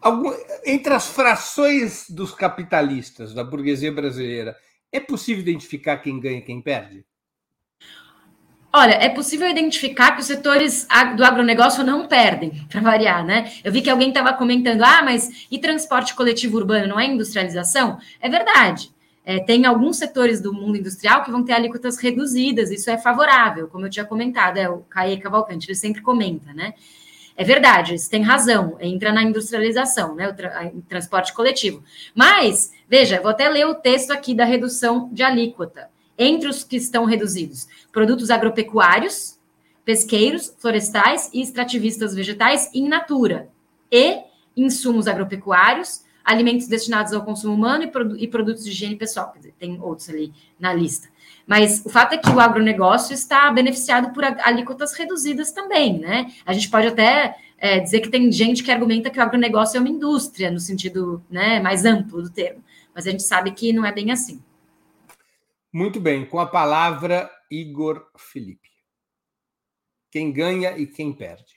Algum, 0.00 0.32
entre 0.64 0.94
as 0.94 1.06
frações 1.08 2.08
dos 2.08 2.32
capitalistas 2.32 3.34
da 3.34 3.44
burguesia 3.44 3.92
brasileira, 3.92 4.56
é 4.90 4.98
possível 4.98 5.42
identificar 5.42 5.98
quem 5.98 6.18
ganha 6.18 6.38
e 6.38 6.42
quem 6.42 6.62
perde? 6.62 7.04
Olha, 8.72 8.92
é 8.92 9.08
possível 9.08 9.48
identificar 9.48 10.12
que 10.12 10.20
os 10.20 10.26
setores 10.26 10.86
do 11.16 11.24
agronegócio 11.24 11.82
não 11.82 12.06
perdem, 12.06 12.52
para 12.70 12.80
variar, 12.80 13.24
né? 13.24 13.52
Eu 13.64 13.72
vi 13.72 13.82
que 13.82 13.90
alguém 13.90 14.10
estava 14.10 14.32
comentando, 14.32 14.82
ah, 14.82 15.02
mas 15.02 15.46
e 15.50 15.58
transporte 15.58 16.14
coletivo 16.14 16.56
urbano 16.56 16.86
não 16.86 17.00
é 17.00 17.06
industrialização? 17.06 17.98
É 18.20 18.28
verdade. 18.28 18.90
É, 19.24 19.38
tem 19.40 19.66
alguns 19.66 19.96
setores 19.96 20.40
do 20.40 20.52
mundo 20.52 20.78
industrial 20.78 21.22
que 21.22 21.30
vão 21.30 21.44
ter 21.44 21.52
alíquotas 21.52 21.98
reduzidas, 21.98 22.70
isso 22.70 22.88
é 22.90 22.96
favorável, 22.96 23.68
como 23.68 23.86
eu 23.86 23.90
tinha 23.90 24.04
comentado, 24.04 24.56
é 24.56 24.68
o 24.68 24.78
Caê 24.88 25.18
Cavalcante, 25.18 25.66
ele 25.66 25.74
sempre 25.74 26.00
comenta, 26.00 26.52
né? 26.54 26.74
É 27.36 27.44
verdade, 27.44 27.98
você 27.98 28.10
tem 28.10 28.22
razão, 28.22 28.76
entra 28.80 29.12
na 29.12 29.22
industrialização, 29.22 30.14
né? 30.14 30.28
O 30.28 30.34
tra 30.34 30.70
transporte 30.88 31.32
coletivo. 31.32 31.82
Mas, 32.14 32.72
veja, 32.88 33.20
vou 33.20 33.30
até 33.30 33.48
ler 33.48 33.66
o 33.66 33.74
texto 33.74 34.10
aqui 34.10 34.34
da 34.34 34.44
redução 34.44 35.08
de 35.12 35.22
alíquota. 35.22 35.88
Entre 36.22 36.46
os 36.46 36.62
que 36.62 36.76
estão 36.76 37.06
reduzidos: 37.06 37.66
produtos 37.90 38.30
agropecuários, 38.30 39.38
pesqueiros, 39.86 40.54
florestais 40.58 41.30
e 41.32 41.40
extrativistas 41.40 42.14
vegetais 42.14 42.70
in 42.74 42.86
natura, 42.88 43.48
e 43.90 44.20
insumos 44.54 45.08
agropecuários, 45.08 46.02
alimentos 46.22 46.68
destinados 46.68 47.14
ao 47.14 47.24
consumo 47.24 47.54
humano 47.54 47.84
e, 47.84 47.86
produ 47.86 48.16
e 48.18 48.28
produtos 48.28 48.64
de 48.64 48.70
higiene 48.70 48.96
pessoal. 48.96 49.32
Dizer, 49.34 49.54
tem 49.58 49.80
outros 49.80 50.10
ali 50.10 50.32
na 50.58 50.74
lista. 50.74 51.08
Mas 51.46 51.82
o 51.84 51.88
fato 51.88 52.12
é 52.12 52.18
que 52.18 52.28
o 52.28 52.38
agronegócio 52.38 53.14
está 53.14 53.50
beneficiado 53.50 54.12
por 54.12 54.22
alíquotas 54.22 54.92
reduzidas 54.92 55.50
também, 55.50 55.98
né? 55.98 56.30
A 56.44 56.52
gente 56.52 56.68
pode 56.68 56.86
até 56.86 57.36
é, 57.58 57.80
dizer 57.80 58.00
que 58.00 58.10
tem 58.10 58.30
gente 58.30 58.62
que 58.62 58.70
argumenta 58.70 59.08
que 59.08 59.18
o 59.18 59.22
agronegócio 59.22 59.78
é 59.78 59.80
uma 59.80 59.88
indústria, 59.88 60.50
no 60.50 60.60
sentido 60.60 61.22
né, 61.30 61.60
mais 61.60 61.84
amplo 61.84 62.22
do 62.22 62.30
termo, 62.30 62.62
mas 62.94 63.06
a 63.06 63.10
gente 63.10 63.22
sabe 63.22 63.50
que 63.52 63.72
não 63.72 63.84
é 63.84 63.90
bem 63.90 64.12
assim. 64.12 64.40
Muito 65.72 66.00
bem, 66.00 66.26
com 66.26 66.40
a 66.40 66.46
palavra, 66.46 67.30
Igor 67.50 68.04
Felipe. 68.16 68.68
Quem 70.10 70.32
ganha 70.32 70.76
e 70.76 70.86
quem 70.86 71.12
perde? 71.12 71.54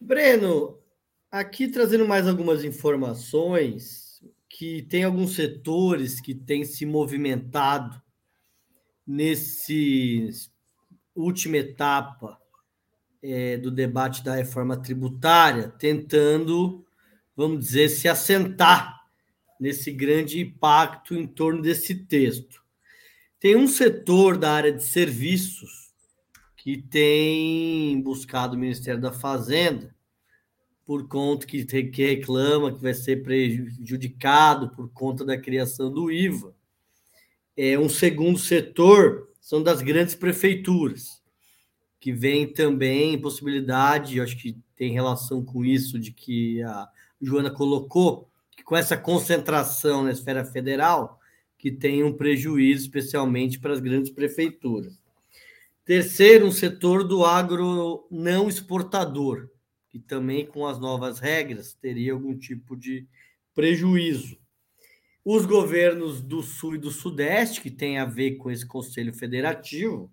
Breno, 0.00 0.82
aqui 1.30 1.68
trazendo 1.68 2.06
mais 2.06 2.26
algumas 2.26 2.64
informações 2.64 4.20
que 4.48 4.82
tem 4.82 5.04
alguns 5.04 5.36
setores 5.36 6.20
que 6.20 6.34
têm 6.34 6.64
se 6.64 6.84
movimentado 6.84 8.02
nesse 9.06 10.28
última 11.14 11.58
etapa 11.58 12.40
é, 13.22 13.56
do 13.56 13.70
debate 13.70 14.24
da 14.24 14.34
reforma 14.34 14.76
tributária, 14.76 15.68
tentando, 15.68 16.84
vamos 17.36 17.60
dizer, 17.60 17.88
se 17.88 18.08
assentar 18.08 19.00
nesse 19.60 19.92
grande 19.92 20.40
impacto 20.40 21.14
em 21.14 21.26
torno 21.26 21.62
desse 21.62 21.94
texto. 21.94 22.63
Tem 23.44 23.56
um 23.56 23.68
setor 23.68 24.38
da 24.38 24.52
área 24.52 24.72
de 24.72 24.82
serviços 24.82 25.92
que 26.56 26.78
tem 26.78 28.00
buscado 28.00 28.56
o 28.56 28.58
Ministério 28.58 28.98
da 28.98 29.12
Fazenda 29.12 29.94
por 30.82 31.06
conta 31.06 31.46
que, 31.46 31.62
que 31.62 32.06
reclama 32.06 32.72
que 32.72 32.80
vai 32.80 32.94
ser 32.94 33.22
prejudicado 33.22 34.70
por 34.70 34.88
conta 34.88 35.26
da 35.26 35.36
criação 35.36 35.92
do 35.92 36.10
IVA. 36.10 36.56
É 37.54 37.78
um 37.78 37.86
segundo 37.86 38.38
setor 38.38 39.28
são 39.42 39.62
das 39.62 39.82
grandes 39.82 40.14
prefeituras, 40.14 41.22
que 42.00 42.14
vem 42.14 42.50
também 42.50 43.20
possibilidade, 43.20 44.22
acho 44.22 44.38
que 44.38 44.56
tem 44.74 44.90
relação 44.90 45.44
com 45.44 45.62
isso 45.62 45.98
de 45.98 46.12
que 46.12 46.62
a 46.62 46.88
Joana 47.20 47.50
colocou, 47.50 48.26
que 48.56 48.64
com 48.64 48.74
essa 48.74 48.96
concentração 48.96 50.02
na 50.02 50.12
esfera 50.12 50.46
federal, 50.46 51.20
que 51.64 51.72
tem 51.72 52.04
um 52.04 52.12
prejuízo 52.12 52.84
especialmente 52.84 53.58
para 53.58 53.72
as 53.72 53.80
grandes 53.80 54.10
prefeituras. 54.10 55.00
Terceiro, 55.82 56.44
um 56.44 56.52
setor 56.52 57.02
do 57.02 57.24
agro 57.24 58.06
não 58.10 58.50
exportador, 58.50 59.48
que 59.88 59.98
também 59.98 60.44
com 60.44 60.66
as 60.66 60.78
novas 60.78 61.20
regras 61.20 61.72
teria 61.72 62.12
algum 62.12 62.36
tipo 62.36 62.76
de 62.76 63.06
prejuízo 63.54 64.36
os 65.24 65.46
governos 65.46 66.20
do 66.20 66.42
Sul 66.42 66.74
e 66.74 66.78
do 66.78 66.90
Sudeste, 66.90 67.62
que 67.62 67.70
tem 67.70 67.96
a 67.96 68.04
ver 68.04 68.32
com 68.32 68.50
esse 68.50 68.66
Conselho 68.66 69.14
Federativo, 69.14 70.12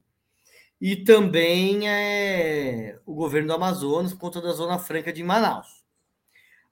e 0.80 0.96
também 0.96 1.90
é, 1.90 2.98
o 3.06 3.14
governo 3.14 3.50
do 3.50 3.56
Amazonas, 3.56 4.14
por 4.14 4.22
conta 4.22 4.40
da 4.40 4.54
Zona 4.54 4.80
Franca 4.80 5.12
de 5.12 5.22
Manaus. 5.22 5.84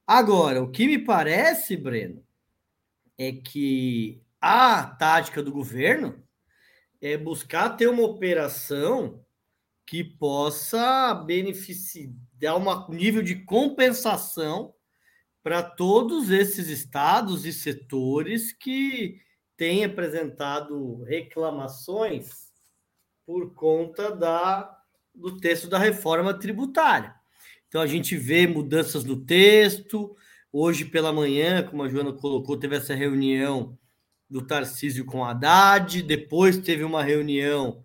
Agora, 0.07 0.63
o 0.63 0.71
que 0.71 0.87
me 0.87 0.97
parece, 0.97 1.75
Breno, 1.75 2.23
é 3.17 3.33
que 3.33 4.21
a 4.41 4.83
tática 4.83 5.43
do 5.43 5.51
governo 5.51 6.23
é 7.01 7.17
buscar 7.17 7.69
ter 7.71 7.87
uma 7.87 8.03
operação 8.03 9.23
que 9.85 10.03
possa 10.03 11.13
beneficiar, 11.13 12.11
dar 12.39 12.55
um 12.55 12.89
nível 12.89 13.23
de 13.23 13.35
compensação 13.43 14.73
para 15.41 15.63
todos 15.63 16.29
esses 16.29 16.67
estados 16.67 17.45
e 17.45 17.51
setores 17.51 18.51
que 18.51 19.19
têm 19.57 19.83
apresentado 19.83 21.03
reclamações 21.03 22.49
por 23.25 23.53
conta 23.53 24.15
da, 24.15 24.77
do 25.13 25.37
texto 25.37 25.67
da 25.67 25.77
reforma 25.77 26.33
tributária. 26.33 27.15
Então, 27.67 27.81
a 27.81 27.87
gente 27.87 28.15
vê 28.15 28.47
mudanças 28.47 29.03
no 29.03 29.25
texto. 29.25 30.15
Hoje 30.51 30.85
pela 30.85 31.13
manhã, 31.13 31.63
como 31.63 31.83
a 31.83 31.89
Joana 31.89 32.13
colocou, 32.13 32.57
teve 32.57 32.75
essa 32.75 32.95
reunião 32.95 33.77
do 34.29 34.41
Tarcísio 34.41 35.05
com 35.05 35.25
Haddad, 35.25 36.03
depois 36.03 36.57
teve 36.57 36.83
uma 36.83 37.03
reunião 37.03 37.83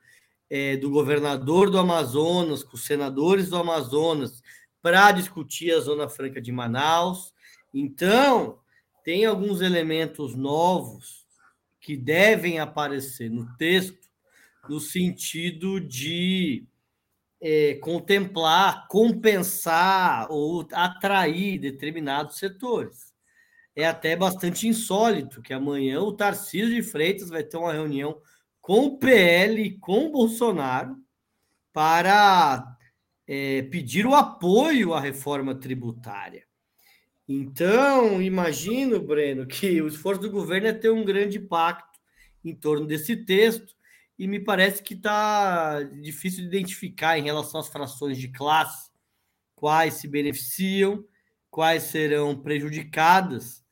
é, 0.51 0.77
do 0.77 0.91
governador 0.91 1.71
do 1.71 1.79
Amazonas, 1.79 2.63
com 2.63 2.77
os 2.77 2.85
senadores 2.85 3.49
do 3.49 3.57
Amazonas, 3.57 4.43
para 4.83 5.11
discutir 5.13 5.73
a 5.73 5.81
Zona 5.81 6.09
Franca 6.09 6.41
de 6.41 6.53
Manaus. 6.53 7.33
Então, 7.73 8.59
tem 9.03 9.25
alguns 9.25 9.63
elementos 9.63 10.35
novos 10.35 11.25
que 11.81 11.97
devem 11.97 12.59
aparecer 12.59 13.31
no 13.31 13.57
texto, 13.57 14.09
no 14.69 14.81
sentido 14.81 15.81
de 15.81 16.67
é, 17.41 17.75
contemplar, 17.75 18.87
compensar 18.89 20.27
ou 20.31 20.67
atrair 20.73 21.59
determinados 21.59 22.39
setores. 22.39 23.14
É 23.77 23.87
até 23.87 24.15
bastante 24.15 24.69
insólito 24.69 25.43
que 25.43 25.53
amanhã 25.53 26.01
o 26.01 26.13
Tarcísio 26.13 26.75
de 26.75 26.83
Freitas 26.83 27.29
vai 27.29 27.43
ter 27.43 27.57
uma 27.57 27.73
reunião 27.73 28.21
com 28.61 28.87
o 28.87 28.99
PL 28.99 29.61
e 29.63 29.79
com 29.79 30.07
o 30.07 30.13
Bolsonaro 30.13 30.97
para 31.73 32.77
é, 33.27 33.63
pedir 33.63 34.07
o 34.07 34.15
apoio 34.15 34.95
à 34.95 35.01
reforma 35.01 35.55
tributária. 35.55 36.47
Então, 37.27 38.21
imagino, 38.21 39.01
Breno, 39.01 39.47
que 39.47 39.81
o 39.81 39.89
esforço 39.89 40.21
do 40.21 40.31
governo 40.31 40.69
é 40.69 40.73
ter 40.73 40.91
um 40.91 41.05
grande 41.05 41.39
impacto 41.39 41.99
em 42.45 42.55
torno 42.55 42.87
desse 42.87 43.17
texto, 43.17 43.75
e 44.19 44.29
me 44.29 44.39
parece 44.39 44.83
que 44.83 44.95
está 44.95 45.83
difícil 45.83 46.43
de 46.43 46.47
identificar 46.47 47.19
em 47.19 47.25
relação 47.25 47.59
às 47.59 47.69
frações 47.69 48.19
de 48.19 48.29
classe 48.29 48.91
quais 49.57 49.95
se 49.95 50.07
beneficiam, 50.07 51.05
quais 51.51 51.85
serão 51.85 52.39
prejudicadas, 52.39 53.64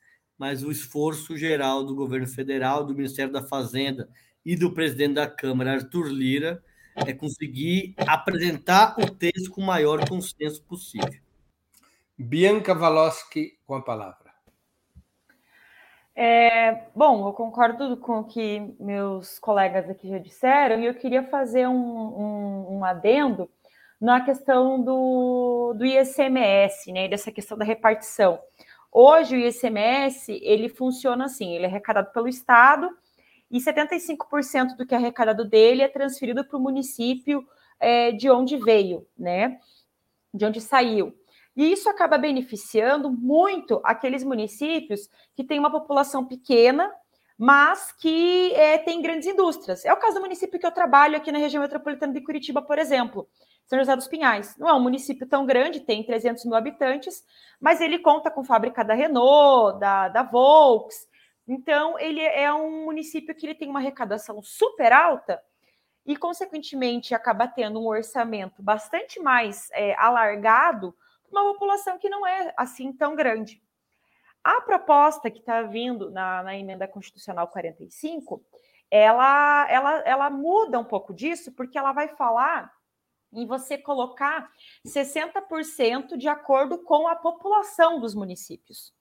mas 0.43 0.65
o 0.65 0.73
esforço 0.73 1.37
geral 1.37 1.85
do 1.85 1.95
governo 1.95 2.27
federal, 2.27 2.85
do 2.85 2.97
Ministério 2.97 3.33
da 3.33 3.45
Fazenda 3.45 4.09
e 4.45 4.57
do 4.57 4.75
presidente 4.75 5.15
da 5.15 5.29
Câmara, 5.29 5.75
Arthur 5.75 6.09
Lira, 6.09 6.61
é 6.97 7.13
conseguir 7.13 7.95
apresentar 8.09 8.97
o 8.99 9.09
texto 9.09 9.53
com 9.53 9.61
o 9.61 9.65
maior 9.65 10.05
consenso 10.09 10.61
possível. 10.65 11.23
Bianca 12.19 12.75
Valoschi 12.75 13.57
com 13.65 13.77
a 13.77 13.83
palavra. 13.83 14.33
É, 16.13 16.87
bom, 16.93 17.29
eu 17.29 17.33
concordo 17.35 17.97
com 17.99 18.19
o 18.19 18.25
que 18.25 18.75
meus 18.81 19.39
colegas 19.39 19.89
aqui 19.89 20.09
já 20.09 20.19
disseram 20.19 20.81
e 20.81 20.87
eu 20.87 20.95
queria 20.95 21.23
fazer 21.23 21.69
um, 21.69 21.73
um, 21.73 22.79
um 22.79 22.85
adendo 22.85 23.49
na 24.01 24.21
questão 24.23 24.83
do, 24.83 25.73
do 25.79 25.87
ICMS, 25.87 26.91
né, 26.91 27.07
dessa 27.07 27.31
questão 27.31 27.57
da 27.57 27.65
repartição. 27.65 28.41
Hoje 28.95 29.37
o 29.37 29.39
ICMS 29.39 30.39
ele 30.43 30.69
funciona 30.69 31.25
assim, 31.25 31.55
ele 31.55 31.65
é 31.65 31.69
arrecadado 31.69 32.13
pelo 32.13 32.29
Estado 32.29 32.91
e 33.51 33.59
75% 33.59 34.77
do 34.77 34.87
que 34.87 34.95
é 34.95 34.99
arrecadado 34.99 35.47
dele 35.47 35.81
é 35.81 35.89
transferido 35.89 36.45
para 36.45 36.59
o 36.59 36.61
município 36.61 37.43
é, 37.81 38.13
de 38.13 38.31
onde 38.31 38.59
veio, 38.59 39.07
né, 39.19 39.59
de 40.33 40.45
onde 40.45 40.61
saiu. 40.61 41.15
E 41.57 41.73
isso 41.73 41.89
acaba 41.89 42.19
beneficiando 42.19 43.11
muito 43.11 43.81
aqueles 43.83 44.23
municípios 44.23 45.09
que 45.35 45.43
têm 45.43 45.59
uma 45.59 45.71
população 45.71 46.27
pequena, 46.27 46.91
mas 47.39 47.93
que 47.93 48.53
é, 48.55 48.77
tem 48.77 49.01
grandes 49.01 49.27
indústrias. 49.27 49.85
É 49.87 49.93
o 49.93 49.99
caso 49.99 50.17
do 50.17 50.21
município 50.21 50.61
que 50.61 50.67
eu 50.67 50.71
trabalho 50.71 51.17
aqui 51.17 51.33
na 51.33 51.39
região 51.39 51.63
metropolitana 51.63 52.13
de 52.13 52.21
Curitiba, 52.21 52.61
por 52.61 52.79
exemplo, 52.79 53.27
São 53.73 53.79
José 53.79 53.97
dos 53.97 54.07
Pinhais. 54.07 54.55
Não 54.59 54.69
é 54.69 54.75
um 54.75 54.83
município 54.83 55.27
tão 55.27 55.47
grande, 55.47 55.81
tem 55.81 56.05
300 56.05 56.45
mil 56.45 56.55
habitantes, 56.55 57.25
mas 57.59 57.81
ele 57.81 57.99
conta 57.99 58.31
com 58.31 58.45
fábrica 58.45 58.85
da 58.85 58.93
Renault, 58.93 59.81
da, 59.81 60.09
da 60.09 60.23
Volks. 60.23 61.09
Então, 61.49 61.99
ele 61.99 62.21
é 62.21 62.53
um 62.53 62.85
município 62.85 63.35
que 63.35 63.47
ele 63.47 63.55
tem 63.55 63.71
uma 63.71 63.79
arrecadação 63.79 64.43
super 64.43 64.93
alta 64.93 65.43
e, 66.05 66.15
consequentemente, 66.19 67.15
acaba 67.15 67.49
tendo 67.49 67.81
um 67.81 67.87
orçamento 67.87 68.63
bastante 68.63 69.19
mais 69.19 69.71
é, 69.73 69.95
alargado 69.95 70.95
uma 71.31 71.43
população 71.55 71.99
que 71.99 72.11
não 72.11 72.27
é 72.27 72.53
assim 72.59 72.93
tão 72.93 73.17
grande. 73.17 73.63
A 74.45 74.61
proposta 74.61 75.31
que 75.31 75.39
está 75.39 75.63
vindo 75.63 76.11
na, 76.11 76.43
na, 76.43 76.55
emenda 76.55 76.87
constitucional 76.87 77.49
45, 77.49 78.45
ela, 78.91 79.67
ela, 79.71 79.99
ela 80.01 80.29
muda 80.29 80.79
um 80.79 80.85
pouco 80.85 81.15
disso, 81.15 81.53
porque 81.53 81.79
ela 81.79 81.93
vai 81.93 82.09
falar 82.09 82.71
em 83.33 83.47
você 83.47 83.79
colocar 83.79 84.51
60% 84.87 86.17
de 86.17 86.29
acordo 86.29 86.79
com 86.79 87.09
a 87.09 87.17
população 87.17 88.01
dos 88.01 88.15
municípios. 88.15 88.93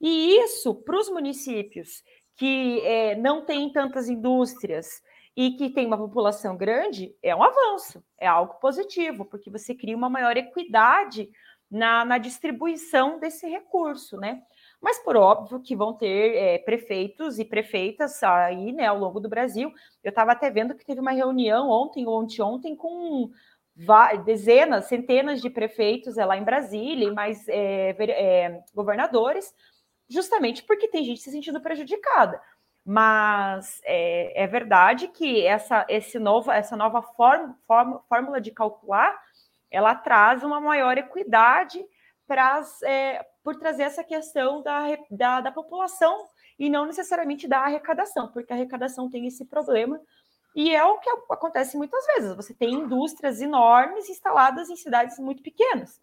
E 0.00 0.36
isso, 0.38 0.74
para 0.74 0.98
os 0.98 1.10
municípios 1.10 2.02
que 2.36 2.80
é, 2.80 3.14
não 3.16 3.44
têm 3.44 3.70
tantas 3.70 4.08
indústrias 4.08 5.02
e 5.36 5.52
que 5.52 5.70
tem 5.70 5.86
uma 5.86 5.98
população 5.98 6.56
grande, 6.56 7.14
é 7.22 7.36
um 7.36 7.42
avanço, 7.42 8.02
é 8.18 8.26
algo 8.26 8.54
positivo, 8.54 9.24
porque 9.24 9.50
você 9.50 9.74
cria 9.74 9.96
uma 9.96 10.08
maior 10.08 10.36
equidade 10.36 11.30
na, 11.70 12.04
na 12.04 12.18
distribuição 12.18 13.18
desse 13.18 13.46
recurso, 13.46 14.16
né? 14.16 14.42
Mas 14.80 14.98
por 14.98 15.16
óbvio 15.16 15.60
que 15.60 15.76
vão 15.76 15.92
ter 15.92 16.34
é, 16.36 16.58
prefeitos 16.58 17.38
e 17.38 17.44
prefeitas 17.44 18.22
aí, 18.22 18.72
né, 18.72 18.86
ao 18.86 18.98
longo 18.98 19.20
do 19.20 19.28
Brasil. 19.28 19.72
Eu 20.02 20.08
estava 20.08 20.32
até 20.32 20.50
vendo 20.50 20.74
que 20.74 20.84
teve 20.84 21.00
uma 21.00 21.10
reunião 21.10 21.68
ontem 21.68 22.06
ou 22.06 22.26
ontem 22.40 22.74
com 22.74 23.30
dezenas, 24.24 24.86
centenas 24.86 25.40
de 25.40 25.48
prefeitos 25.50 26.18
é, 26.18 26.24
lá 26.24 26.36
em 26.36 26.44
Brasília 26.44 27.08
e 27.08 27.12
mais 27.12 27.46
é, 27.48 27.90
é, 27.98 28.62
governadores, 28.74 29.54
justamente 30.08 30.62
porque 30.64 30.88
tem 30.88 31.04
gente 31.04 31.20
se 31.20 31.30
sentindo 31.30 31.60
prejudicada. 31.60 32.40
Mas 32.84 33.80
é, 33.84 34.44
é 34.44 34.46
verdade 34.46 35.08
que 35.08 35.46
essa, 35.46 35.84
esse 35.88 36.18
novo, 36.18 36.50
essa 36.50 36.76
nova 36.76 37.02
form, 37.02 37.52
form, 37.66 37.98
fórmula 38.08 38.40
de 38.40 38.50
calcular 38.50 39.14
ela 39.70 39.94
traz 39.94 40.42
uma 40.42 40.60
maior 40.60 40.98
equidade 40.98 41.80
para, 42.26 42.62
é, 42.84 43.24
por 43.42 43.56
trazer 43.56 43.84
essa 43.84 44.04
questão 44.04 44.62
da, 44.62 44.82
da, 45.10 45.40
da, 45.40 45.52
população 45.52 46.28
e 46.58 46.68
não 46.68 46.86
necessariamente 46.86 47.48
da 47.48 47.60
arrecadação, 47.60 48.28
porque 48.28 48.52
a 48.52 48.56
arrecadação 48.56 49.10
tem 49.10 49.26
esse 49.26 49.46
problema 49.46 50.00
E 50.54 50.74
é 50.74 50.84
o 50.84 50.98
que 50.98 51.08
acontece 51.30 51.76
muitas 51.76 52.04
vezes. 52.06 52.36
Você 52.36 52.52
tem 52.52 52.74
indústrias 52.74 53.40
enormes 53.40 54.08
instaladas 54.08 54.68
em 54.68 54.76
cidades 54.76 55.18
muito 55.18 55.42
pequenas. 55.42 56.00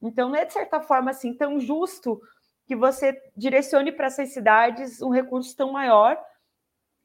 Então, 0.00 0.28
não 0.28 0.36
é 0.36 0.44
de 0.44 0.52
certa 0.52 0.80
forma 0.80 1.10
assim 1.10 1.34
tão 1.34 1.58
justo 1.58 2.20
que 2.66 2.76
você 2.76 3.20
direcione 3.36 3.90
para 3.90 4.06
essas 4.06 4.32
cidades 4.32 5.02
um 5.02 5.10
recurso 5.10 5.56
tão 5.56 5.72
maior, 5.72 6.22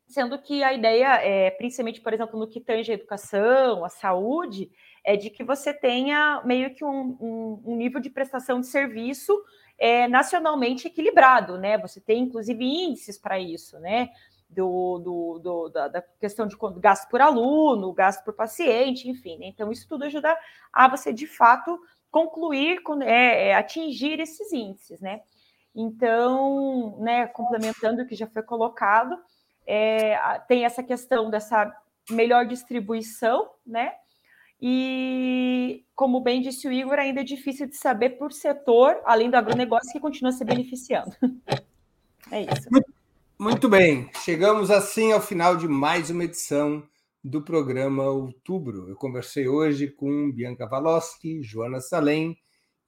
sendo 0.07 0.37
que 0.37 0.61
a 0.61 0.73
ideia, 0.73 1.15
é, 1.15 1.49
principalmente, 1.51 2.01
por 2.01 2.13
exemplo, 2.13 2.37
no 2.37 2.47
que 2.47 2.59
tange 2.59 2.91
a 2.91 2.95
educação, 2.95 3.83
a 3.83 3.89
saúde, 3.89 4.69
é 5.03 5.15
de 5.15 5.29
que 5.29 5.43
você 5.43 5.73
tenha 5.73 6.41
meio 6.45 6.73
que 6.75 6.83
um, 6.83 7.17
um, 7.19 7.63
um 7.65 7.75
nível 7.75 7.99
de 7.99 8.09
prestação 8.09 8.59
de 8.59 8.67
serviço 8.67 9.33
é, 9.77 10.07
nacionalmente 10.07 10.87
equilibrado, 10.87 11.57
né? 11.57 11.77
Você 11.77 11.99
tem, 11.99 12.23
inclusive, 12.23 12.63
índices 12.63 13.17
para 13.17 13.39
isso, 13.39 13.79
né? 13.79 14.09
Do, 14.49 14.99
do, 14.99 15.39
do 15.39 15.69
da, 15.69 15.87
da, 15.87 16.01
questão 16.19 16.45
de 16.45 16.55
gasto 16.79 17.09
por 17.09 17.19
aluno, 17.19 17.91
gasto 17.91 18.23
por 18.23 18.33
paciente, 18.33 19.09
enfim. 19.09 19.39
Né? 19.39 19.47
Então, 19.47 19.71
isso 19.71 19.87
tudo 19.89 20.03
ajuda 20.03 20.37
a 20.71 20.87
você, 20.87 21.11
de 21.11 21.25
fato, 21.25 21.79
concluir, 22.11 22.79
é, 23.01 23.47
é, 23.47 23.55
atingir 23.55 24.19
esses 24.19 24.53
índices, 24.53 25.01
né? 25.01 25.21
Então, 25.75 26.99
né, 26.99 27.25
complementando 27.25 28.03
o 28.03 28.05
que 28.05 28.15
já 28.15 28.27
foi 28.27 28.43
colocado, 28.43 29.17
é, 29.65 30.15
tem 30.47 30.65
essa 30.65 30.83
questão 30.83 31.31
dessa 31.31 31.75
melhor 32.11 32.45
distribuição, 32.45 33.49
né? 33.65 33.93
E, 34.65 35.83
como 35.93 36.21
bem 36.21 36.41
disse 36.41 36.65
o 36.69 36.71
Igor, 36.71 36.97
ainda 36.97 37.19
é 37.19 37.23
difícil 37.23 37.67
de 37.67 37.75
saber 37.75 38.11
por 38.11 38.31
setor, 38.31 38.95
além 39.03 39.29
do 39.29 39.35
agronegócio, 39.35 39.91
que 39.91 39.99
continua 39.99 40.31
se 40.31 40.45
beneficiando. 40.45 41.11
É 42.31 42.43
isso. 42.43 42.69
Muito 43.37 43.67
bem, 43.67 44.09
chegamos 44.23 44.71
assim 44.71 45.11
ao 45.11 45.19
final 45.19 45.57
de 45.57 45.67
mais 45.67 46.09
uma 46.09 46.23
edição 46.23 46.81
do 47.21 47.41
programa 47.41 48.05
Outubro. 48.05 48.87
Eu 48.87 48.95
conversei 48.95 49.49
hoje 49.49 49.89
com 49.89 50.31
Bianca 50.31 50.65
Valoski, 50.65 51.43
Joana 51.43 51.81
Salem 51.81 52.37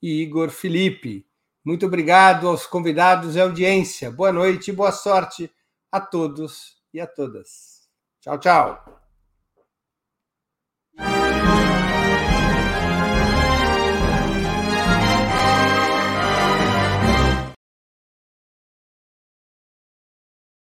e 0.01 0.21
Igor 0.21 0.51
Felipe. 0.51 1.28
Muito 1.61 1.86
obrigado 1.86 2.47
aos 2.47 2.65
convidados 2.65 3.36
e 3.36 3.41
audiência. 3.41 4.09
Boa 4.09 4.32
noite 4.32 4.69
e 4.69 4.73
boa 4.73 4.93
sorte 4.93 5.51
a 5.91 5.99
todos 5.99 6.78
e 6.93 7.01
a 7.01 7.07
todas. 7.07 7.89
Tchau, 8.21 8.39
tchau. 8.39 9.01